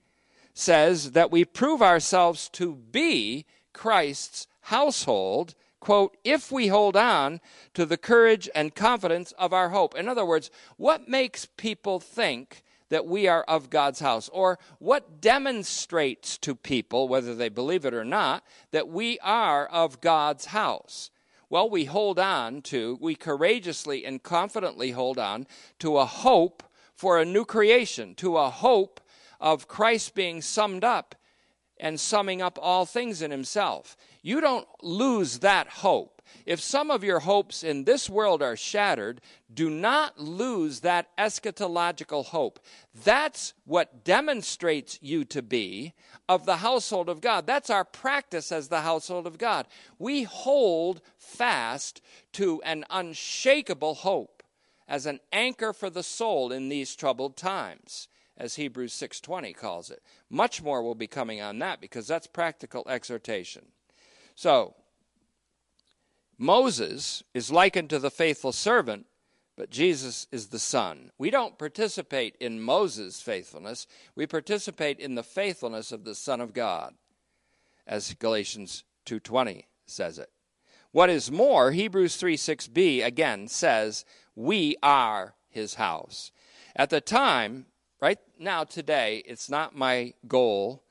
says 0.54 1.12
that 1.12 1.32
we 1.32 1.46
prove 1.46 1.82
ourselves 1.82 2.48
to 2.50 2.76
be 2.76 3.46
Christ's 3.74 4.48
household, 4.62 5.56
quote, 5.80 6.16
if 6.24 6.52
we 6.52 6.68
hold 6.68 6.96
on 6.96 7.42
to 7.74 7.86
the 7.86 7.98
courage 7.98 8.50
and 8.54 8.76
confidence 8.76 9.32
of 9.34 9.52
our 9.52 9.70
hope. 9.70 9.96
In 9.96 10.08
other 10.08 10.26
words, 10.26 10.52
what 10.78 11.08
makes 11.08 11.46
people 11.58 12.00
think 12.00 12.64
that 12.90 13.06
we 13.06 13.28
are 13.28 13.44
of 13.44 13.70
God's 13.72 14.00
house? 14.00 14.30
Or 14.30 14.60
what 14.78 15.20
demonstrates 15.20 16.38
to 16.40 16.54
people, 16.56 17.08
whether 17.08 17.34
they 17.34 17.50
believe 17.50 17.86
it 17.86 17.94
or 17.94 18.06
not, 18.06 18.44
that 18.72 18.88
we 18.88 19.18
are 19.20 19.66
of 19.66 20.02
God's 20.02 20.46
house? 20.46 21.10
Well, 21.50 21.70
we 21.70 21.86
hold 21.86 22.20
on 22.20 22.62
to, 22.64 22.98
we 23.02 23.16
courageously 23.16 24.06
and 24.06 24.22
confidently 24.22 24.92
hold 24.92 25.18
on 25.18 25.48
to 25.80 25.98
a 25.98 26.06
hope 26.06 26.64
for 26.98 27.20
a 27.20 27.26
new 27.26 27.46
creation, 27.46 28.16
to 28.16 28.38
a 28.38 28.50
hope 28.50 29.00
of 29.40 29.68
Christ 29.68 30.16
being 30.16 30.42
summed 30.42 30.84
up 30.84 31.16
and 31.80 32.00
summing 32.00 32.42
up 32.42 32.58
all 32.60 32.86
things 32.86 33.22
in 33.22 33.30
himself. 33.30 33.96
You 34.24 34.42
don't 34.42 34.68
lose 34.82 35.40
that 35.40 35.68
hope. 35.68 36.22
If 36.46 36.60
some 36.60 36.90
of 36.92 37.04
your 37.04 37.20
hopes 37.20 37.64
in 37.64 37.84
this 37.84 38.10
world 38.10 38.42
are 38.42 38.56
shattered, 38.56 39.22
do 39.54 39.70
not 39.70 40.20
lose 40.20 40.82
that 40.82 41.16
eschatological 41.18 42.26
hope. 42.26 42.60
That's 43.04 43.54
what 43.64 44.04
demonstrates 44.04 45.00
you 45.02 45.24
to 45.26 45.42
be 45.42 45.94
of 46.28 46.46
the 46.46 46.58
household 46.58 47.10
of 47.10 47.22
God. 47.22 47.46
That's 47.46 47.70
our 47.70 47.86
practice 47.86 48.52
as 48.52 48.68
the 48.68 48.82
household 48.82 49.28
of 49.28 49.38
God. 49.38 49.68
We 50.00 50.24
hold 50.24 51.02
fast 51.18 52.02
to 52.34 52.62
an 52.64 52.86
unshakable 52.90 53.96
hope 53.96 54.37
as 54.88 55.06
an 55.06 55.20
anchor 55.32 55.74
for 55.74 55.90
the 55.90 56.04
soul 56.04 56.52
in 56.52 56.70
these 56.70 56.96
troubled 56.96 57.36
times 57.36 58.08
as 58.38 58.56
Hebrews 58.56 58.94
6:20 58.94 59.54
calls 59.54 59.90
it. 59.90 60.02
Much 60.30 60.62
more 60.62 60.82
will 60.82 60.96
be 60.96 61.08
coming 61.08 61.42
on 61.42 61.60
that 61.60 61.82
because 61.82 62.08
that's 62.08 62.28
practical 62.28 62.88
exhortation. 62.88 63.72
So, 64.36 64.76
Moses 66.38 67.24
is 67.34 67.52
likened 67.52 67.90
to 67.90 68.00
the 68.00 68.12
faithful 68.12 68.52
servant, 68.52 69.08
but 69.56 69.72
Jesus 69.72 70.28
is 70.32 70.50
the 70.50 70.60
son. 70.60 71.12
We 71.18 71.32
don't 71.32 71.58
participate 71.58 72.36
in 72.40 72.62
Moses' 72.62 73.22
faithfulness, 73.22 73.88
we 74.16 74.28
participate 74.28 75.00
in 75.00 75.16
the 75.16 75.24
faithfulness 75.24 75.92
of 75.92 76.04
the 76.04 76.14
son 76.14 76.40
of 76.40 76.54
God, 76.54 76.96
as 77.88 78.14
Galatians 78.14 78.84
2:20 79.06 79.66
says 79.88 80.20
it. 80.20 80.32
What 80.98 81.12
is 81.12 81.30
more, 81.30 81.74
Hebrews 81.74 82.16
3 82.16 82.36
6b 82.36 83.06
again 83.06 83.48
says, 83.48 84.04
We 84.36 84.78
are 84.82 85.36
his 85.48 85.76
house. 85.76 86.32
At 86.76 86.90
the 86.90 87.02
time, 87.02 87.68
right 88.02 88.18
now, 88.40 88.64
today, 88.64 89.22
it's 89.28 89.48
not 89.48 89.76
my 89.76 90.16
goal 90.28 90.82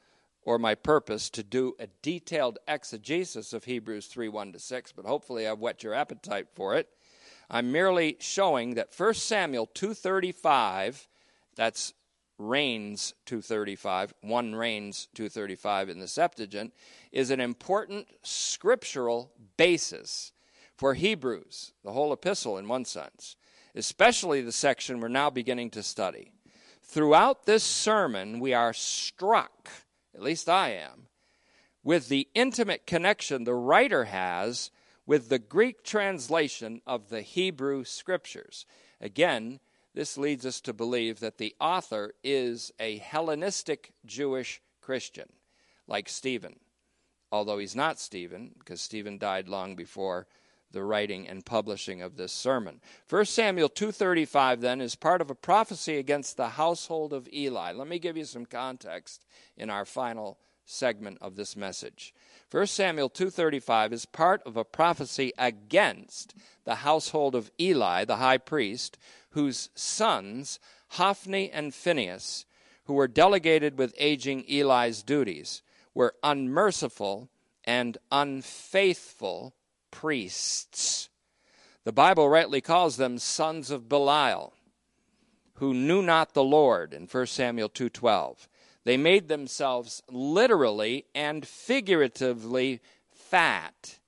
or 0.44 0.60
my 0.60 0.76
purpose 0.76 1.28
to 1.30 1.42
do 1.42 1.74
a 1.80 1.88
detailed 2.02 2.60
exegesis 2.68 3.52
of 3.52 3.64
Hebrews 3.64 4.06
3 4.06 4.28
1 4.28 4.52
to 4.52 4.60
6, 4.60 4.92
but 4.92 5.06
hopefully 5.06 5.44
I've 5.44 5.58
whet 5.58 5.82
your 5.82 5.94
appetite 5.94 6.46
for 6.54 6.76
it. 6.76 6.88
I'm 7.50 7.72
merely 7.72 8.16
showing 8.20 8.74
that 8.74 8.94
1 8.96 9.14
Samuel 9.14 9.66
235, 9.74 11.08
that's 11.56 11.94
Reigns 12.38 13.14
235, 13.24 14.14
1 14.20 14.54
Reigns 14.54 15.08
235 15.14 15.88
in 15.88 15.98
the 15.98 16.08
Septuagint, 16.08 16.72
is 17.12 17.30
an 17.30 17.40
important 17.40 18.08
scriptural 18.22 19.32
basis 19.56 20.32
for 20.76 20.94
Hebrews, 20.94 21.72
the 21.82 21.92
whole 21.92 22.12
epistle 22.12 22.58
in 22.58 22.68
one 22.68 22.84
sense, 22.84 23.36
especially 23.74 24.42
the 24.42 24.52
section 24.52 25.00
we're 25.00 25.08
now 25.08 25.30
beginning 25.30 25.70
to 25.70 25.82
study. 25.82 26.32
Throughout 26.82 27.46
this 27.46 27.64
sermon, 27.64 28.38
we 28.38 28.52
are 28.52 28.72
struck, 28.72 29.70
at 30.14 30.22
least 30.22 30.48
I 30.48 30.70
am, 30.70 31.08
with 31.82 32.08
the 32.08 32.28
intimate 32.34 32.86
connection 32.86 33.44
the 33.44 33.54
writer 33.54 34.04
has 34.04 34.70
with 35.06 35.28
the 35.28 35.38
Greek 35.38 35.84
translation 35.84 36.82
of 36.86 37.08
the 37.08 37.22
Hebrew 37.22 37.84
scriptures. 37.84 38.66
Again, 39.00 39.60
this 39.96 40.18
leads 40.18 40.44
us 40.44 40.60
to 40.60 40.74
believe 40.74 41.20
that 41.20 41.38
the 41.38 41.54
author 41.58 42.12
is 42.22 42.70
a 42.78 42.98
Hellenistic 42.98 43.94
Jewish 44.04 44.60
Christian, 44.82 45.32
like 45.88 46.06
Stephen, 46.06 46.56
although 47.32 47.56
he's 47.56 47.74
not 47.74 47.98
Stephen, 47.98 48.54
because 48.58 48.82
Stephen 48.82 49.16
died 49.16 49.48
long 49.48 49.74
before 49.74 50.26
the 50.70 50.84
writing 50.84 51.26
and 51.26 51.46
publishing 51.46 52.02
of 52.02 52.18
this 52.18 52.32
sermon. 52.32 52.82
1 53.08 53.24
Samuel 53.24 53.70
2:35 53.70 54.60
then 54.60 54.82
is 54.82 54.96
part 54.96 55.22
of 55.22 55.30
a 55.30 55.34
prophecy 55.34 55.96
against 55.96 56.36
the 56.36 56.50
household 56.50 57.14
of 57.14 57.26
Eli. 57.32 57.72
Let 57.72 57.88
me 57.88 57.98
give 57.98 58.18
you 58.18 58.26
some 58.26 58.44
context 58.44 59.24
in 59.56 59.70
our 59.70 59.86
final 59.86 60.38
segment 60.66 61.16
of 61.22 61.36
this 61.36 61.56
message. 61.56 62.12
1 62.50 62.66
Samuel 62.68 63.10
2:35 63.10 63.92
is 63.92 64.06
part 64.06 64.40
of 64.46 64.56
a 64.56 64.64
prophecy 64.64 65.32
against 65.36 66.32
the 66.64 66.76
household 66.76 67.34
of 67.34 67.50
Eli, 67.60 68.04
the 68.04 68.16
high 68.16 68.38
priest, 68.38 68.96
whose 69.30 69.68
sons, 69.74 70.60
Hophni 70.90 71.50
and 71.50 71.74
Phinehas, 71.74 72.46
who 72.84 72.94
were 72.94 73.08
delegated 73.08 73.76
with 73.76 73.94
aging 73.98 74.44
Eli's 74.48 75.02
duties, 75.02 75.62
were 75.92 76.14
unmerciful 76.22 77.28
and 77.64 77.98
unfaithful 78.12 79.56
priests. 79.90 81.08
The 81.82 81.92
Bible 81.92 82.28
rightly 82.28 82.60
calls 82.60 82.96
them 82.96 83.18
sons 83.18 83.72
of 83.72 83.88
Belial, 83.88 84.54
who 85.54 85.74
knew 85.74 86.00
not 86.00 86.32
the 86.32 86.44
Lord 86.44 86.94
in 86.94 87.08
1 87.08 87.26
Samuel 87.26 87.68
2:12. 87.68 88.48
They 88.86 88.96
made 88.96 89.26
themselves 89.26 90.00
literally 90.08 91.06
and 91.12 91.44
figuratively 91.44 92.80
fat 93.10 93.98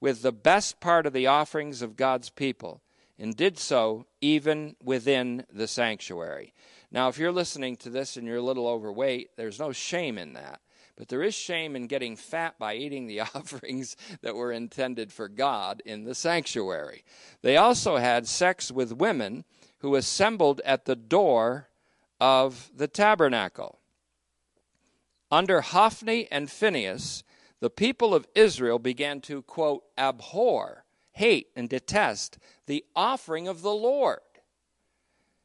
with 0.00 0.22
the 0.22 0.30
best 0.30 0.78
part 0.78 1.04
of 1.04 1.12
the 1.12 1.26
offerings 1.26 1.82
of 1.82 1.96
God's 1.96 2.30
people 2.30 2.80
and 3.18 3.36
did 3.36 3.58
so 3.58 4.06
even 4.20 4.76
within 4.80 5.46
the 5.52 5.66
sanctuary. 5.66 6.54
Now, 6.92 7.08
if 7.08 7.18
you're 7.18 7.32
listening 7.32 7.74
to 7.78 7.90
this 7.90 8.16
and 8.16 8.24
you're 8.24 8.36
a 8.36 8.42
little 8.42 8.68
overweight, 8.68 9.30
there's 9.36 9.58
no 9.58 9.72
shame 9.72 10.16
in 10.16 10.34
that. 10.34 10.60
But 10.94 11.08
there 11.08 11.24
is 11.24 11.34
shame 11.34 11.74
in 11.74 11.88
getting 11.88 12.14
fat 12.14 12.56
by 12.56 12.76
eating 12.76 13.08
the 13.08 13.20
offerings 13.34 13.96
that 14.22 14.36
were 14.36 14.52
intended 14.52 15.12
for 15.12 15.26
God 15.26 15.82
in 15.84 16.04
the 16.04 16.14
sanctuary. 16.14 17.02
They 17.42 17.56
also 17.56 17.96
had 17.96 18.28
sex 18.28 18.70
with 18.70 18.92
women 18.92 19.42
who 19.78 19.96
assembled 19.96 20.60
at 20.64 20.84
the 20.84 20.94
door 20.94 21.68
of 22.20 22.70
the 22.72 22.86
tabernacle. 22.86 23.79
Under 25.30 25.60
Hophni 25.60 26.26
and 26.30 26.50
Phinehas, 26.50 27.22
the 27.60 27.70
people 27.70 28.14
of 28.14 28.26
Israel 28.34 28.78
began 28.78 29.20
to, 29.22 29.42
quote, 29.42 29.84
abhor, 29.96 30.84
hate, 31.12 31.48
and 31.54 31.68
detest 31.68 32.38
the 32.66 32.84
offering 32.96 33.46
of 33.46 33.62
the 33.62 33.74
Lord. 33.74 34.20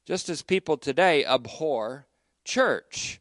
Just 0.05 0.29
as 0.29 0.41
people 0.41 0.77
today 0.77 1.25
abhor 1.25 2.07
church 2.43 3.19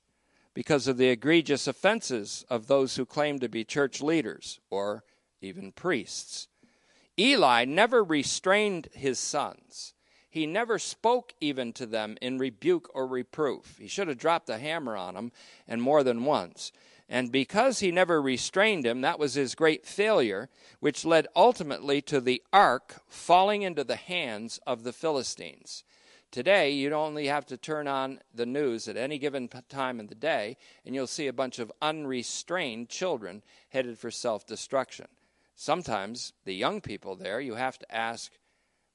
because 0.52 0.86
of 0.86 0.96
the 0.96 1.08
egregious 1.08 1.66
offenses 1.66 2.44
of 2.48 2.66
those 2.66 2.96
who 2.96 3.04
claim 3.04 3.40
to 3.40 3.48
be 3.48 3.64
church 3.64 4.00
leaders 4.00 4.60
or 4.70 5.02
even 5.40 5.72
priests. 5.72 6.48
Eli 7.18 7.64
never 7.64 8.04
restrained 8.04 8.88
his 8.92 9.18
sons 9.18 9.93
he 10.34 10.46
never 10.46 10.80
spoke 10.80 11.32
even 11.40 11.72
to 11.72 11.86
them 11.86 12.18
in 12.20 12.38
rebuke 12.38 12.90
or 12.92 13.06
reproof. 13.06 13.78
He 13.78 13.86
should 13.86 14.08
have 14.08 14.18
dropped 14.18 14.50
a 14.50 14.58
hammer 14.58 14.96
on 14.96 15.14
them, 15.14 15.30
and 15.68 15.80
more 15.80 16.02
than 16.02 16.24
once. 16.24 16.72
And 17.08 17.30
because 17.30 17.78
he 17.78 17.92
never 17.92 18.20
restrained 18.20 18.84
him, 18.84 19.02
that 19.02 19.20
was 19.20 19.34
his 19.34 19.54
great 19.54 19.86
failure, 19.86 20.48
which 20.80 21.04
led 21.04 21.28
ultimately 21.36 22.02
to 22.02 22.20
the 22.20 22.42
ark 22.52 23.00
falling 23.06 23.62
into 23.62 23.84
the 23.84 23.94
hands 23.94 24.58
of 24.66 24.82
the 24.82 24.92
Philistines. 24.92 25.84
Today, 26.32 26.72
you'd 26.72 26.92
only 26.92 27.28
have 27.28 27.46
to 27.46 27.56
turn 27.56 27.86
on 27.86 28.18
the 28.34 28.44
news 28.44 28.88
at 28.88 28.96
any 28.96 29.18
given 29.18 29.48
time 29.68 30.00
of 30.00 30.08
the 30.08 30.16
day, 30.16 30.56
and 30.84 30.96
you'll 30.96 31.06
see 31.06 31.28
a 31.28 31.32
bunch 31.32 31.60
of 31.60 31.70
unrestrained 31.80 32.88
children 32.88 33.44
headed 33.68 34.00
for 34.00 34.10
self 34.10 34.44
destruction. 34.44 35.06
Sometimes 35.54 36.32
the 36.44 36.56
young 36.56 36.80
people 36.80 37.14
there, 37.14 37.40
you 37.40 37.54
have 37.54 37.78
to 37.78 37.94
ask, 37.94 38.32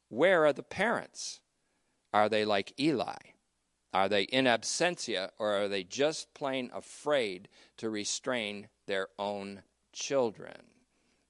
where 0.09 0.45
are 0.45 0.53
the 0.53 0.63
parents? 0.63 1.39
Are 2.11 2.29
they 2.29 2.43
like 2.43 2.79
Eli? 2.79 3.17
Are 3.93 4.09
they 4.09 4.23
in 4.23 4.45
absentia 4.45 5.29
or 5.39 5.53
are 5.53 5.67
they 5.67 5.83
just 5.83 6.33
plain 6.33 6.69
afraid 6.73 7.47
to 7.77 7.89
restrain 7.89 8.67
their 8.85 9.07
own 9.17 9.63
children? 9.93 10.63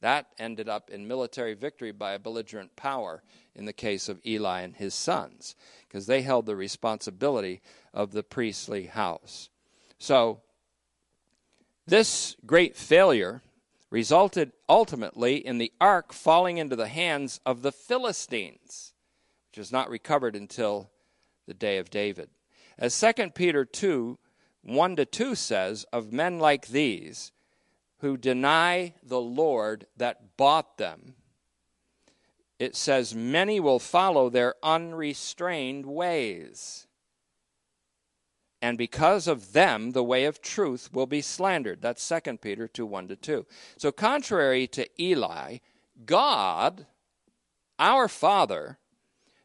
That 0.01 0.27
ended 0.37 0.69
up 0.69 0.89
in 0.89 1.07
military 1.07 1.53
victory 1.53 1.91
by 1.91 2.13
a 2.13 2.19
belligerent 2.19 2.75
power 2.75 3.21
in 3.53 3.65
the 3.65 3.73
case 3.73 4.07
of 4.07 4.25
Eli 4.25 4.61
and 4.61 4.75
his 4.75 4.93
sons, 4.93 5.55
because 5.87 6.05
they 6.05 6.21
held 6.21 6.45
the 6.45 6.55
responsibility 6.55 7.61
of 7.93 8.11
the 8.11 8.23
priestly 8.23 8.85
house. 8.85 9.49
So, 9.97 10.41
this 11.85 12.37
great 12.45 12.77
failure 12.77 13.41
resulted 13.89 14.51
ultimately 14.67 15.35
in 15.35 15.57
the 15.57 15.71
ark 15.81 16.13
falling 16.13 16.57
into 16.57 16.75
the 16.75 16.87
hands 16.87 17.39
of 17.45 17.61
the 17.61 17.71
Philistines, 17.71 18.93
which 19.49 19.57
was 19.57 19.71
not 19.71 19.89
recovered 19.89 20.35
until 20.35 20.91
the 21.47 21.53
day 21.53 21.77
of 21.77 21.89
David. 21.89 22.29
As 22.77 22.99
2 22.99 23.31
Peter 23.31 23.65
2 23.65 24.17
1 24.61 24.95
to 24.97 25.05
2 25.05 25.35
says, 25.35 25.85
of 25.93 26.11
men 26.11 26.37
like 26.37 26.67
these 26.67 27.31
who 27.99 28.17
deny 28.17 28.93
the 29.01 29.21
Lord 29.21 29.87
that 29.95 30.35
bought 30.37 30.77
them, 30.77 31.15
it 32.59 32.75
says, 32.75 33.15
many 33.15 33.59
will 33.59 33.79
follow 33.79 34.29
their 34.29 34.55
unrestrained 34.61 35.85
ways 35.85 36.87
and 38.61 38.77
because 38.77 39.27
of 39.27 39.53
them 39.53 39.91
the 39.91 40.03
way 40.03 40.25
of 40.25 40.41
truth 40.41 40.89
will 40.93 41.05
be 41.05 41.21
slandered. 41.21 41.81
That's 41.81 42.07
2 42.07 42.37
peter 42.37 42.67
2 42.67 42.85
1 42.85 43.07
to 43.09 43.15
2 43.15 43.45
so 43.77 43.91
contrary 43.91 44.67
to 44.67 44.87
eli 45.01 45.57
god 46.05 46.85
our 47.77 48.07
father 48.07 48.77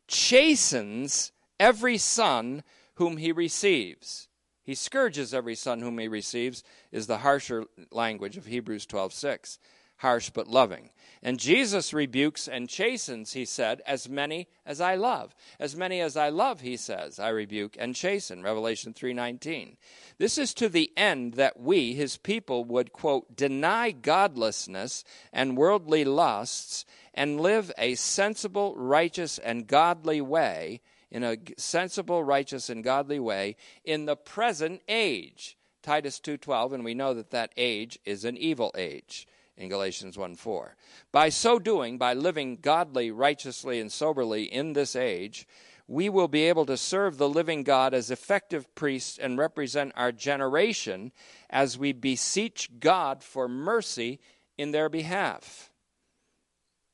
chastens 0.07 1.33
every 1.59 1.99
son 1.99 2.62
whom 2.95 3.17
he 3.17 3.33
receives. 3.33 4.29
He 4.62 4.75
scourges 4.75 5.35
every 5.35 5.55
son 5.55 5.81
whom 5.81 5.99
he 5.99 6.09
receives 6.09 6.62
is 6.91 7.07
the 7.07 7.19
harsher 7.19 7.67
language 7.91 8.37
of 8.37 8.47
hebrews 8.47 8.87
12 8.87 9.12
6 9.12 9.59
harsh 9.99 10.31
but 10.31 10.49
loving. 10.49 10.91
And 11.27 11.41
Jesus 11.41 11.95
rebukes 11.95 12.47
and 12.47 12.68
chastens, 12.68 13.33
he 13.33 13.47
said, 13.47 13.81
as 13.87 14.11
many 14.11 14.47
as 14.66 14.79
I 14.79 14.95
love. 14.95 15.35
As 15.59 15.75
many 15.75 16.03
as 16.03 16.18
I 16.18 16.29
love, 16.29 16.61
he 16.61 16.77
says, 16.77 17.18
I 17.18 17.31
rebuke 17.31 17.77
and 17.79 17.97
chasten. 17.97 18.43
Revelation 18.43 18.93
3:19. 18.93 19.79
This 20.18 20.37
is 20.37 20.53
to 20.53 20.68
the 20.68 20.93
end 20.99 21.33
that 21.35 21.59
we, 21.59 21.95
his 21.95 22.18
people, 22.18 22.66
would 22.66 22.93
quote 22.93 23.35
deny 23.35 23.91
godlessness 23.91 25.03
and 25.33 25.57
worldly 25.57 26.05
lusts 26.05 26.85
and 27.14 27.41
live 27.41 27.72
a 27.79 27.95
sensible, 27.95 28.75
righteous 28.77 29.39
and 29.39 29.66
godly 29.66 30.20
way 30.20 30.83
in 31.11 31.25
a 31.25 31.39
sensible, 31.57 32.22
righteous 32.22 32.68
and 32.68 32.85
godly 32.85 33.18
way 33.18 33.57
in 33.83 34.05
the 34.05 34.16
present 34.16 34.83
age. 34.89 35.57
Titus 35.83 36.20
2:12 36.20 36.75
and 36.75 36.85
we 36.85 36.93
know 36.93 37.14
that 37.14 37.31
that 37.31 37.55
age 37.57 37.99
is 38.05 38.27
an 38.27 38.37
evil 38.37 38.70
age 38.77 39.27
in 39.57 39.69
Galatians 39.69 40.19
1 40.19 40.35
4. 40.37 40.77
By 41.13 41.29
so 41.29 41.59
doing, 41.59 41.99
by 41.99 42.15
living 42.15 42.57
godly, 42.57 43.11
righteously, 43.11 43.81
and 43.81 43.91
soberly 43.91 44.45
in 44.45 44.73
this 44.73 44.97
age, 44.97 45.47
we 45.87 46.09
will 46.09 46.29
be 46.29 46.45
able 46.45 46.67
to 46.67 46.77
serve 46.77 47.19
the 47.19 47.29
living 47.29 47.63
God 47.63 47.93
as 47.93 48.11
effective 48.11 48.75
priests 48.75 49.19
and 49.19 49.39
represent 49.39 49.93
our 49.97 50.13
generation 50.13 51.13
as 51.51 51.79
we 51.79 51.93
beseech 51.93 52.71
God 52.81 53.23
for 53.23 53.49
mercy 53.49 54.19
in 54.57 54.71
their 54.71 54.89
behalf. 54.89 55.71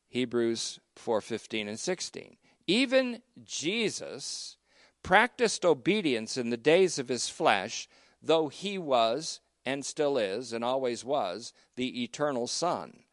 Hebrews 0.08 0.80
4:15 0.96 1.68
and 1.68 1.78
16. 1.78 2.36
Even 2.66 3.22
Jesus 3.44 4.56
practiced 5.02 5.64
obedience 5.64 6.36
in 6.36 6.50
the 6.50 6.56
days 6.56 6.98
of 6.98 7.08
his 7.08 7.28
flesh, 7.28 7.88
though 8.20 8.48
he 8.48 8.76
was 8.76 9.40
and 9.70 9.84
still 9.84 10.18
is 10.18 10.52
and 10.52 10.64
always 10.64 11.04
was 11.04 11.52
the 11.76 12.02
eternal 12.02 12.48
Son. 12.48 13.04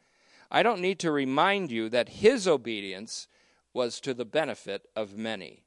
I 0.50 0.64
don't 0.64 0.82
need 0.82 0.98
to 1.00 1.12
remind 1.12 1.72
you 1.72 1.88
that 1.90 2.10
his 2.10 2.48
obedience 2.48 3.28
was 3.74 4.00
to 4.02 4.14
the 4.14 4.26
benefit 4.26 4.88
of 4.96 5.16
many. 5.16 5.66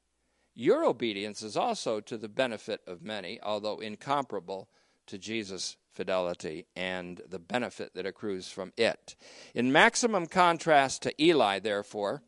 Your 0.53 0.83
obedience 0.83 1.43
is 1.43 1.55
also 1.55 2.01
to 2.01 2.17
the 2.17 2.27
benefit 2.27 2.81
of 2.85 3.01
many, 3.01 3.39
although 3.41 3.79
incomparable 3.79 4.67
to 5.07 5.17
Jesus' 5.17 5.77
fidelity 5.93 6.65
and 6.75 7.21
the 7.25 7.39
benefit 7.39 7.93
that 7.93 8.05
accrues 8.05 8.49
from 8.49 8.73
it. 8.75 9.15
In 9.55 9.71
maximum 9.71 10.25
contrast 10.25 11.03
to 11.03 11.23
Eli, 11.23 11.59
therefore, 11.59 12.21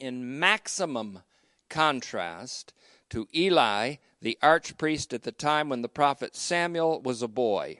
in 0.00 0.38
maximum 0.38 1.20
contrast 1.68 2.72
to 3.10 3.28
Eli, 3.34 3.96
the 4.26 4.38
archpriest 4.42 5.12
at 5.12 5.22
the 5.22 5.30
time 5.30 5.68
when 5.68 5.82
the 5.82 5.88
prophet 5.88 6.34
Samuel 6.34 7.00
was 7.00 7.22
a 7.22 7.28
boy. 7.28 7.78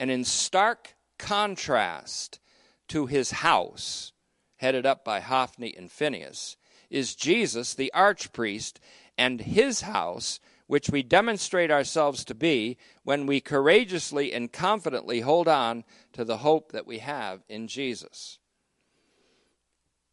And 0.00 0.10
in 0.10 0.24
stark 0.24 0.96
contrast 1.20 2.40
to 2.88 3.06
his 3.06 3.30
house, 3.30 4.12
headed 4.56 4.84
up 4.84 5.04
by 5.04 5.20
Hophni 5.20 5.72
and 5.76 5.88
Phinehas, 5.88 6.56
is 6.90 7.14
Jesus, 7.14 7.74
the 7.74 7.92
archpriest, 7.94 8.80
and 9.16 9.40
his 9.40 9.82
house, 9.82 10.40
which 10.66 10.90
we 10.90 11.04
demonstrate 11.04 11.70
ourselves 11.70 12.24
to 12.24 12.34
be 12.34 12.76
when 13.04 13.24
we 13.24 13.40
courageously 13.40 14.32
and 14.32 14.52
confidently 14.52 15.20
hold 15.20 15.46
on 15.46 15.84
to 16.12 16.24
the 16.24 16.38
hope 16.38 16.72
that 16.72 16.88
we 16.88 16.98
have 16.98 17.44
in 17.48 17.68
Jesus. 17.68 18.40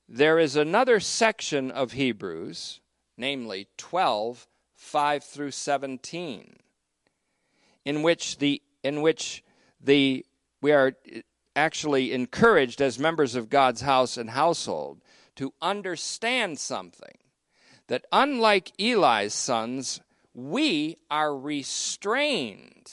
There 0.07 0.37
is 0.37 0.55
another 0.55 0.99
section 0.99 1.71
of 1.71 1.93
Hebrews, 1.93 2.81
namely 3.17 3.69
12 3.77 4.47
5 4.85 5.23
through 5.23 5.51
17, 5.51 6.57
in 7.83 8.01
which 8.03 8.37
the 8.37 8.61
in 8.83 9.01
which 9.01 9.43
the 9.81 10.25
we 10.61 10.71
are 10.71 10.93
actually 11.55 12.13
encouraged 12.13 12.81
as 12.81 12.99
members 12.99 13.35
of 13.35 13.49
God's 13.49 13.81
house 13.81 14.15
and 14.15 14.29
household 14.29 15.01
to 15.35 15.53
understand 15.61 16.59
something 16.59 17.17
that 17.87 18.05
unlike 18.11 18.71
Eli's 18.79 19.33
sons, 19.33 20.01
we 20.33 20.97
are 21.09 21.35
restrained, 21.35 22.91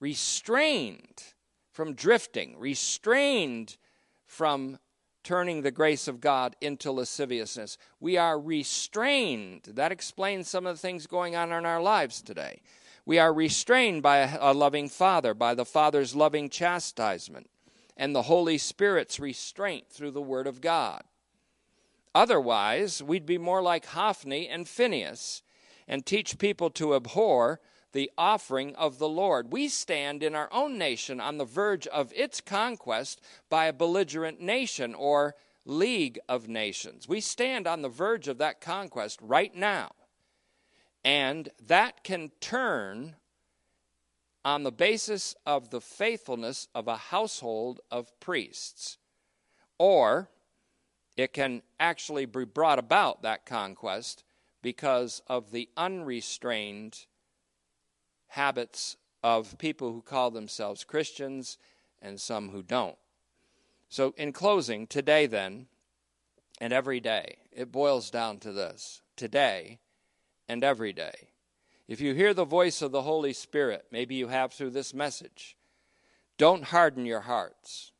restrained 0.00 1.22
from 1.70 1.94
drifting, 1.94 2.58
restrained 2.58 3.76
from 4.26 4.78
turning 5.26 5.62
the 5.62 5.72
grace 5.72 6.06
of 6.06 6.20
God 6.20 6.54
into 6.60 6.92
lasciviousness. 6.92 7.78
We 7.98 8.16
are 8.16 8.38
restrained. 8.38 9.64
That 9.74 9.90
explains 9.90 10.48
some 10.48 10.68
of 10.68 10.76
the 10.76 10.80
things 10.80 11.08
going 11.08 11.34
on 11.34 11.50
in 11.50 11.66
our 11.66 11.82
lives 11.82 12.22
today. 12.22 12.62
We 13.04 13.18
are 13.18 13.34
restrained 13.34 14.04
by 14.04 14.18
a, 14.18 14.38
a 14.40 14.54
loving 14.54 14.88
Father, 14.88 15.34
by 15.34 15.54
the 15.56 15.64
Father's 15.64 16.14
loving 16.14 16.48
chastisement, 16.48 17.50
and 17.96 18.14
the 18.14 18.22
Holy 18.22 18.56
Spirit's 18.56 19.18
restraint 19.18 19.90
through 19.90 20.12
the 20.12 20.22
Word 20.22 20.46
of 20.46 20.60
God. 20.60 21.02
Otherwise, 22.14 23.02
we'd 23.02 23.26
be 23.26 23.36
more 23.36 23.62
like 23.62 23.86
Hophni 23.86 24.46
and 24.46 24.68
Phinehas 24.68 25.42
and 25.88 26.06
teach 26.06 26.38
people 26.38 26.70
to 26.70 26.94
abhor 26.94 27.58
the 27.96 28.10
offering 28.18 28.74
of 28.74 28.98
the 28.98 29.08
Lord. 29.08 29.50
We 29.50 29.68
stand 29.68 30.22
in 30.22 30.34
our 30.34 30.50
own 30.52 30.76
nation 30.76 31.18
on 31.18 31.38
the 31.38 31.46
verge 31.46 31.86
of 31.86 32.12
its 32.14 32.42
conquest 32.42 33.22
by 33.48 33.64
a 33.64 33.72
belligerent 33.72 34.38
nation 34.38 34.94
or 34.94 35.34
league 35.64 36.18
of 36.28 36.46
nations. 36.46 37.08
We 37.08 37.22
stand 37.22 37.66
on 37.66 37.80
the 37.80 37.88
verge 37.88 38.28
of 38.28 38.36
that 38.36 38.60
conquest 38.60 39.18
right 39.22 39.54
now. 39.54 39.92
And 41.06 41.48
that 41.66 42.04
can 42.04 42.32
turn 42.38 43.16
on 44.44 44.62
the 44.62 44.72
basis 44.72 45.34
of 45.46 45.70
the 45.70 45.80
faithfulness 45.80 46.68
of 46.74 46.88
a 46.88 46.98
household 46.98 47.80
of 47.90 48.20
priests. 48.20 48.98
Or 49.78 50.28
it 51.16 51.32
can 51.32 51.62
actually 51.80 52.26
be 52.26 52.44
brought 52.44 52.78
about, 52.78 53.22
that 53.22 53.46
conquest, 53.46 54.22
because 54.60 55.22
of 55.28 55.50
the 55.50 55.70
unrestrained 55.78 57.06
habits 58.28 58.96
of 59.22 59.58
people 59.58 59.92
who 59.92 60.02
call 60.02 60.30
themselves 60.30 60.84
Christians 60.84 61.58
and 62.00 62.20
some 62.20 62.50
who 62.50 62.62
don't. 62.62 62.96
So, 63.88 64.14
in 64.16 64.32
closing, 64.32 64.86
today 64.86 65.26
then, 65.26 65.66
and 66.60 66.72
every 66.72 67.00
day, 67.00 67.38
it 67.52 67.72
boils 67.72 68.10
down 68.10 68.38
to 68.38 68.52
this 68.52 69.02
today 69.16 69.78
and 70.48 70.62
every 70.64 70.92
day. 70.92 71.30
If 71.88 72.00
you 72.00 72.14
hear 72.14 72.34
the 72.34 72.44
voice 72.44 72.82
of 72.82 72.92
the 72.92 73.02
Holy 73.02 73.32
Spirit, 73.32 73.86
maybe 73.90 74.16
you 74.16 74.28
have 74.28 74.52
through 74.52 74.70
this 74.70 74.92
message, 74.92 75.56
don't 76.36 76.64
harden 76.64 77.06
your 77.06 77.20
hearts. 77.20 77.92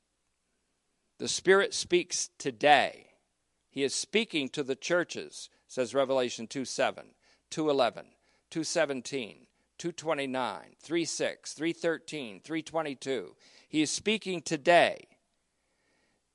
The 1.18 1.29
Spirit 1.29 1.72
speaks 1.72 2.31
today. 2.37 3.07
He 3.70 3.83
is 3.83 3.95
speaking 3.95 4.49
to 4.51 4.62
the 4.62 4.77
churches, 4.77 5.49
says 5.68 5.95
Revelation 5.95 6.47
2 6.47 6.64
7, 6.64 7.05
2 7.51 7.70
11, 7.70 8.07
2 8.51 8.64
17, 8.64 9.47
229, 9.79 10.61
36, 10.81 11.53
313, 11.53 12.41
322. 12.41 13.37
He 13.68 13.83
is 13.83 13.91
speaking 13.91 14.43
today. 14.43 15.09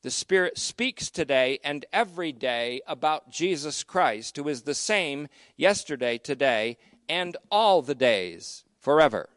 The 0.04 0.12
Spirit 0.12 0.58
speaks 0.58 1.10
today 1.10 1.60
and 1.64 1.86
every 1.94 2.32
day 2.32 2.82
about 2.88 3.30
Jesus 3.30 3.84
Christ, 3.84 4.38
who 4.38 4.48
is 4.48 4.64
the 4.64 4.74
same 4.74 5.28
yesterday, 5.58 6.18
today, 6.18 6.78
and 7.08 7.38
all 7.52 7.82
the 7.82 7.96
days, 7.96 8.64
forever. 8.80 9.30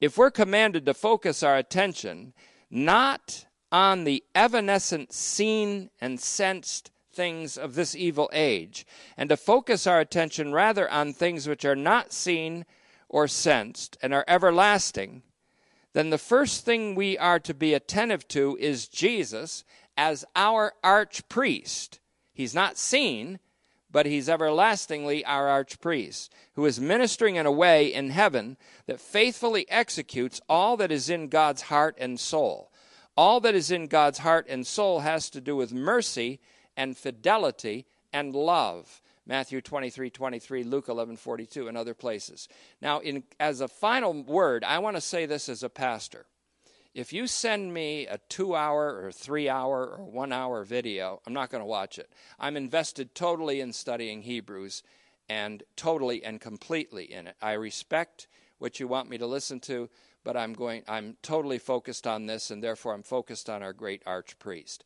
If 0.00 0.18
we're 0.18 0.30
commanded 0.30 0.84
to 0.86 0.94
focus 0.94 1.42
our 1.42 1.56
attention 1.56 2.34
not 2.70 3.46
on 3.72 4.04
the 4.04 4.22
evanescent 4.34 5.12
seen 5.12 5.90
and 6.00 6.20
sensed 6.20 6.90
things 7.12 7.58
of 7.58 7.74
this 7.74 7.96
evil 7.96 8.30
age, 8.32 8.86
and 9.16 9.28
to 9.28 9.36
focus 9.36 9.86
our 9.86 10.00
attention 10.00 10.52
rather 10.52 10.88
on 10.90 11.12
things 11.12 11.48
which 11.48 11.64
are 11.64 11.76
not 11.76 12.12
seen 12.12 12.64
or 13.08 13.26
sensed 13.28 13.96
and 14.02 14.12
are 14.12 14.24
everlasting, 14.28 15.22
then 15.92 16.10
the 16.10 16.18
first 16.18 16.64
thing 16.64 16.94
we 16.94 17.16
are 17.18 17.38
to 17.40 17.54
be 17.54 17.74
attentive 17.74 18.28
to 18.28 18.56
is 18.60 18.88
Jesus 18.88 19.64
as 19.96 20.24
our 20.36 20.74
archpriest. 20.84 21.98
He's 22.32 22.54
not 22.54 22.78
seen, 22.78 23.40
but 23.90 24.06
he's 24.06 24.28
everlastingly 24.28 25.24
our 25.24 25.46
archpriest, 25.46 26.28
who 26.54 26.66
is 26.66 26.78
ministering 26.78 27.36
in 27.36 27.46
a 27.46 27.52
way 27.52 27.92
in 27.92 28.10
heaven 28.10 28.56
that 28.86 29.00
faithfully 29.00 29.68
executes 29.70 30.40
all 30.48 30.76
that 30.76 30.92
is 30.92 31.08
in 31.08 31.28
God's 31.28 31.62
heart 31.62 31.96
and 31.98 32.20
soul. 32.20 32.70
All 33.16 33.40
that 33.40 33.54
is 33.54 33.70
in 33.70 33.88
God's 33.88 34.18
heart 34.18 34.46
and 34.48 34.66
soul 34.66 35.00
has 35.00 35.30
to 35.30 35.40
do 35.40 35.56
with 35.56 35.72
mercy 35.72 36.38
and 36.76 36.96
fidelity 36.96 37.86
and 38.12 38.34
love. 38.34 39.00
Matthew 39.28 39.60
23, 39.60 40.08
23, 40.08 40.64
Luke 40.64 40.88
11, 40.88 41.18
42, 41.18 41.68
and 41.68 41.76
other 41.76 41.92
places. 41.92 42.48
Now, 42.80 43.00
in, 43.00 43.24
as 43.38 43.60
a 43.60 43.68
final 43.68 44.24
word, 44.24 44.64
I 44.64 44.78
want 44.78 44.96
to 44.96 45.02
say 45.02 45.26
this 45.26 45.50
as 45.50 45.62
a 45.62 45.68
pastor. 45.68 46.24
If 46.94 47.12
you 47.12 47.26
send 47.26 47.74
me 47.74 48.06
a 48.06 48.18
two 48.30 48.56
hour 48.56 49.04
or 49.04 49.12
three 49.12 49.48
hour 49.48 49.98
or 49.98 50.04
one 50.04 50.32
hour 50.32 50.64
video, 50.64 51.20
I'm 51.26 51.34
not 51.34 51.50
going 51.50 51.60
to 51.60 51.66
watch 51.66 51.98
it. 51.98 52.10
I'm 52.40 52.56
invested 52.56 53.14
totally 53.14 53.60
in 53.60 53.74
studying 53.74 54.22
Hebrews 54.22 54.82
and 55.28 55.62
totally 55.76 56.24
and 56.24 56.40
completely 56.40 57.04
in 57.12 57.26
it. 57.26 57.36
I 57.42 57.52
respect 57.52 58.26
what 58.58 58.80
you 58.80 58.88
want 58.88 59.10
me 59.10 59.18
to 59.18 59.26
listen 59.26 59.60
to, 59.60 59.90
but 60.24 60.36
I'm 60.36 60.54
going 60.54 60.82
I'm 60.88 61.16
totally 61.22 61.58
focused 61.58 62.06
on 62.06 62.26
this 62.26 62.50
and 62.50 62.64
therefore 62.64 62.94
I'm 62.94 63.02
focused 63.02 63.50
on 63.50 63.62
our 63.62 63.74
great 63.74 64.02
archpriest. 64.04 64.78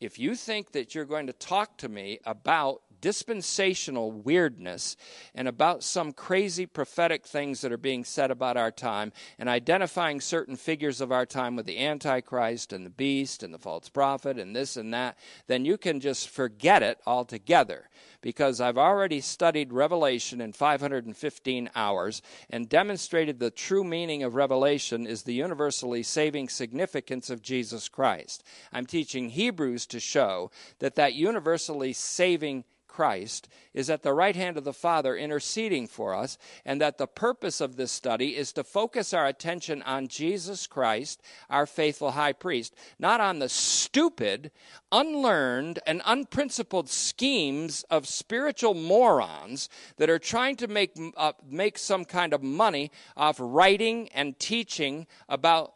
If 0.00 0.18
you 0.18 0.36
think 0.36 0.72
that 0.72 0.94
you're 0.94 1.04
going 1.04 1.26
to 1.26 1.32
talk 1.32 1.76
to 1.78 1.88
me 1.88 2.20
about 2.24 2.82
dispensational 3.00 4.10
weirdness 4.12 4.96
and 5.34 5.48
about 5.48 5.82
some 5.82 6.12
crazy 6.12 6.66
prophetic 6.66 7.26
things 7.26 7.60
that 7.60 7.72
are 7.72 7.76
being 7.76 8.04
said 8.04 8.30
about 8.30 8.56
our 8.56 8.70
time 8.70 9.12
and 9.38 9.48
identifying 9.48 10.20
certain 10.20 10.56
figures 10.56 11.00
of 11.00 11.12
our 11.12 11.26
time 11.26 11.56
with 11.56 11.66
the 11.66 11.78
Antichrist 11.78 12.72
and 12.72 12.84
the 12.84 12.90
beast 12.90 13.42
and 13.42 13.52
the 13.52 13.58
false 13.58 13.88
prophet 13.88 14.38
and 14.38 14.54
this 14.54 14.76
and 14.76 14.92
that, 14.92 15.18
then 15.46 15.64
you 15.64 15.76
can 15.76 16.00
just 16.00 16.28
forget 16.28 16.82
it 16.82 16.98
altogether 17.06 17.88
because 18.20 18.60
I've 18.60 18.78
already 18.78 19.20
studied 19.20 19.72
Revelation 19.72 20.40
in 20.40 20.52
515 20.52 21.70
hours 21.74 22.22
and 22.50 22.68
demonstrated 22.68 23.38
the 23.38 23.50
true 23.50 23.84
meaning 23.84 24.22
of 24.22 24.34
Revelation 24.34 25.06
is 25.06 25.22
the 25.22 25.34
universally 25.34 26.02
saving 26.02 26.48
significance 26.48 27.30
of 27.30 27.42
Jesus 27.42 27.88
Christ. 27.88 28.44
I'm 28.72 28.86
teaching 28.86 29.30
Hebrews 29.30 29.86
to 29.86 30.00
show 30.00 30.50
that 30.80 30.96
that 30.96 31.14
universally 31.14 31.92
saving 31.92 32.64
Christ 32.98 33.46
is 33.74 33.90
at 33.90 34.02
the 34.02 34.12
right 34.12 34.34
hand 34.34 34.56
of 34.56 34.64
the 34.64 34.72
Father 34.72 35.16
interceding 35.16 35.86
for 35.86 36.16
us, 36.16 36.36
and 36.64 36.80
that 36.80 36.98
the 36.98 37.06
purpose 37.06 37.60
of 37.60 37.76
this 37.76 37.92
study 37.92 38.34
is 38.36 38.52
to 38.54 38.64
focus 38.64 39.14
our 39.14 39.24
attention 39.24 39.82
on 39.82 40.08
Jesus 40.08 40.66
Christ, 40.66 41.22
our 41.48 41.64
faithful 41.64 42.10
high 42.10 42.32
priest, 42.32 42.74
not 42.98 43.20
on 43.20 43.38
the 43.38 43.48
stupid, 43.48 44.50
unlearned, 44.90 45.78
and 45.86 46.02
unprincipled 46.04 46.88
schemes 46.88 47.84
of 47.88 48.08
spiritual 48.08 48.74
morons 48.74 49.68
that 49.98 50.10
are 50.10 50.18
trying 50.18 50.56
to 50.56 50.66
make, 50.66 50.90
uh, 51.16 51.34
make 51.48 51.78
some 51.78 52.04
kind 52.04 52.32
of 52.32 52.42
money 52.42 52.90
off 53.16 53.36
writing 53.38 54.08
and 54.08 54.40
teaching 54.40 55.06
about 55.28 55.72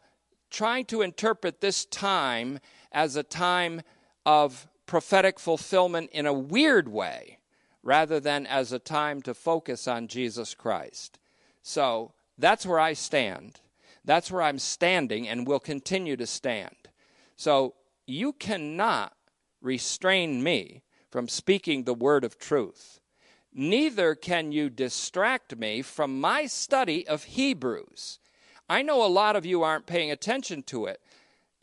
trying 0.51 0.83
to 0.83 1.01
interpret 1.01 1.61
this 1.61 1.85
time 1.85 2.59
as 2.91 3.15
a 3.15 3.23
time 3.23 3.81
of 4.25 4.67
prophetic 4.85 5.39
fulfillment 5.39 6.09
in 6.11 6.25
a 6.25 6.33
weird 6.33 6.87
way 6.87 7.39
rather 7.81 8.19
than 8.19 8.45
as 8.47 8.71
a 8.71 8.79
time 8.79 9.21
to 9.21 9.33
focus 9.33 9.87
on 9.87 10.07
Jesus 10.07 10.53
Christ. 10.53 11.19
So 11.61 12.13
that's 12.37 12.65
where 12.65 12.79
I 12.79 12.93
stand. 12.93 13.59
That's 14.05 14.31
where 14.31 14.41
I'm 14.41 14.59
standing 14.59 15.27
and 15.27 15.47
will 15.47 15.59
continue 15.59 16.15
to 16.17 16.27
stand. 16.27 16.75
So 17.35 17.75
you 18.05 18.33
cannot 18.33 19.13
restrain 19.61 20.43
me 20.43 20.83
from 21.09 21.27
speaking 21.27 21.83
the 21.83 21.93
word 21.93 22.23
of 22.23 22.37
truth. 22.37 22.99
Neither 23.53 24.15
can 24.15 24.51
you 24.51 24.69
distract 24.69 25.55
me 25.55 25.81
from 25.81 26.19
my 26.19 26.47
study 26.47 27.07
of 27.07 27.23
Hebrews. 27.23 28.19
I 28.67 28.81
know 28.81 29.05
a 29.05 29.07
lot 29.07 29.35
of 29.35 29.45
you 29.45 29.61
aren't 29.61 29.85
paying 29.85 30.09
attention 30.09 30.63
to 30.63 30.85
it, 30.85 30.99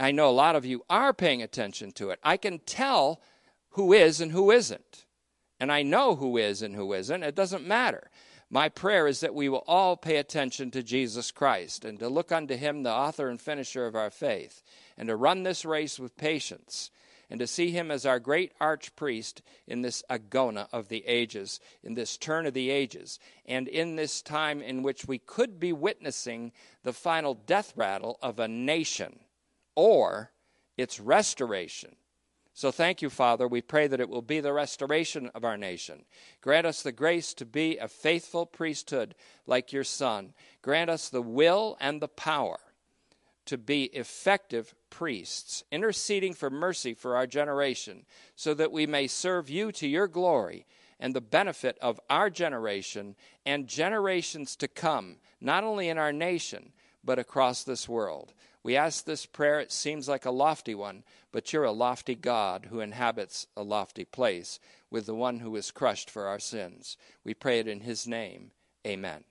I 0.01 0.13
know 0.13 0.31
a 0.31 0.33
lot 0.33 0.57
of 0.57 0.65
you 0.65 0.83
are 0.89 1.13
paying 1.13 1.43
attention 1.43 1.93
to 1.93 2.09
it. 2.09 2.19
I 2.25 2.39
can 2.39 2.61
tell 2.61 3.21
who 3.71 3.93
is 3.93 4.21
and 4.21 4.33
who 4.33 4.51
isn't. 4.51 5.05
And 5.61 5.71
I 5.71 5.83
know 5.83 6.17
who 6.17 6.39
is 6.39 6.63
and 6.63 6.75
who 6.75 6.95
isn't. 6.95 7.23
It 7.23 7.35
doesn't 7.35 7.67
matter. 7.67 8.11
My 8.49 8.71
prayer 8.71 9.07
is 9.07 9.21
that 9.21 9.35
we 9.35 9.51
will 9.51 9.63
all 9.67 9.99
pay 9.99 10.17
attention 10.17 10.71
to 10.71 10.83
Jesus 10.83 11.31
Christ 11.31 11.85
and 11.85 11.99
to 11.99 12.09
look 12.09 12.33
unto 12.33 12.57
him, 12.57 12.83
the 12.83 12.91
author 12.91 13.29
and 13.29 13.39
finisher 13.39 13.87
of 13.87 13.95
our 13.95 14.09
faith, 14.09 14.63
and 14.97 15.07
to 15.09 15.17
run 15.17 15.43
this 15.43 15.67
race 15.67 16.01
with 16.01 16.17
patience, 16.17 16.91
and 17.29 17.39
to 17.39 17.47
see 17.47 17.71
him 17.71 17.91
as 17.91 18.07
our 18.07 18.19
great 18.19 18.53
archpriest 18.59 19.43
in 19.69 19.83
this 19.83 20.03
agona 20.11 20.67
of 20.73 20.89
the 20.89 21.07
ages, 21.07 21.61
in 21.85 21.95
this 21.95 22.17
turn 22.17 22.47
of 22.47 22.55
the 22.55 22.71
ages, 22.71 23.21
and 23.47 23.69
in 23.69 23.97
this 23.97 24.23
time 24.23 24.63
in 24.63 24.83
which 24.83 25.05
we 25.05 25.19
could 25.19 25.61
be 25.61 25.73
witnessing 25.75 26.53
the 26.83 26.95
final 26.95 27.35
death 27.35 27.75
rattle 27.77 28.19
of 28.23 28.41
a 28.41 28.49
nation 28.49 29.21
or 29.81 30.31
its 30.77 31.01
restoration. 31.01 31.97
So 32.53 32.71
thank 32.71 33.01
you, 33.01 33.09
Father. 33.09 33.49
We 33.49 33.63
pray 33.63 33.87
that 33.87 33.99
it 33.99 34.11
will 34.11 34.21
be 34.21 34.41
the 34.41 34.53
restoration 34.53 35.31
of 35.35 35.43
our 35.43 35.57
nation. 35.57 36.05
Grant 36.43 36.67
us 36.67 36.83
the 36.83 36.93
grace 36.93 37.33
to 37.33 37.47
be 37.47 37.79
a 37.79 37.89
faithful 37.89 38.45
priesthood 38.45 39.15
like 39.47 39.73
your 39.73 39.85
Son. 39.85 40.35
Grant 40.61 40.91
us 40.91 41.09
the 41.09 41.23
will 41.23 41.79
and 41.81 42.03
the 42.03 42.09
power 42.09 42.59
to 43.47 43.57
be 43.57 43.85
effective 43.85 44.75
priests, 44.91 45.65
interceding 45.73 46.35
for 46.35 46.51
mercy 46.51 46.93
for 46.93 47.17
our 47.17 47.27
generation, 47.27 48.05
so 48.37 48.53
that 48.53 48.73
we 48.73 48.87
may 48.87 49.07
serve 49.07 49.49
you 49.49 49.73
to 49.73 49.89
your 49.89 50.07
glory 50.07 50.67
and 50.99 51.15
the 51.15 51.23
benefit 51.23 51.79
of 51.81 51.99
our 52.11 52.29
generation 52.29 53.17
and 53.47 53.67
generations 53.67 54.57
to 54.57 54.69
come, 54.69 55.17
not 55.41 55.65
only 55.65 55.89
in 55.89 55.97
our 55.97 56.13
nation, 56.13 56.73
but 57.03 57.19
across 57.19 57.65
this 57.65 57.89
world. 57.89 58.35
We 58.63 58.77
ask 58.77 59.05
this 59.05 59.25
prayer, 59.25 59.59
it 59.61 59.73
seems 59.73 60.09
like 60.09 60.27
a 60.27 60.31
lofty 60.31 60.75
one, 60.75 61.03
but 61.33 61.53
you're 61.53 61.65
a 61.65 61.73
lofty 61.73 62.15
God 62.15 62.67
who 62.71 62.81
inhabits 62.81 63.47
a 63.57 63.63
lofty 63.63 64.05
place 64.05 64.61
with 64.91 65.07
the 65.07 65.15
one 65.15 65.39
who 65.39 65.53
was 65.53 65.71
crushed 65.71 66.11
for 66.11 66.27
our 66.27 66.39
sins. 66.39 66.97
We 67.25 67.33
pray 67.33 67.61
it 67.61 67.69
in 67.69 67.81
his 67.81 68.07
name. 68.07 68.51
Amen. 68.87 69.25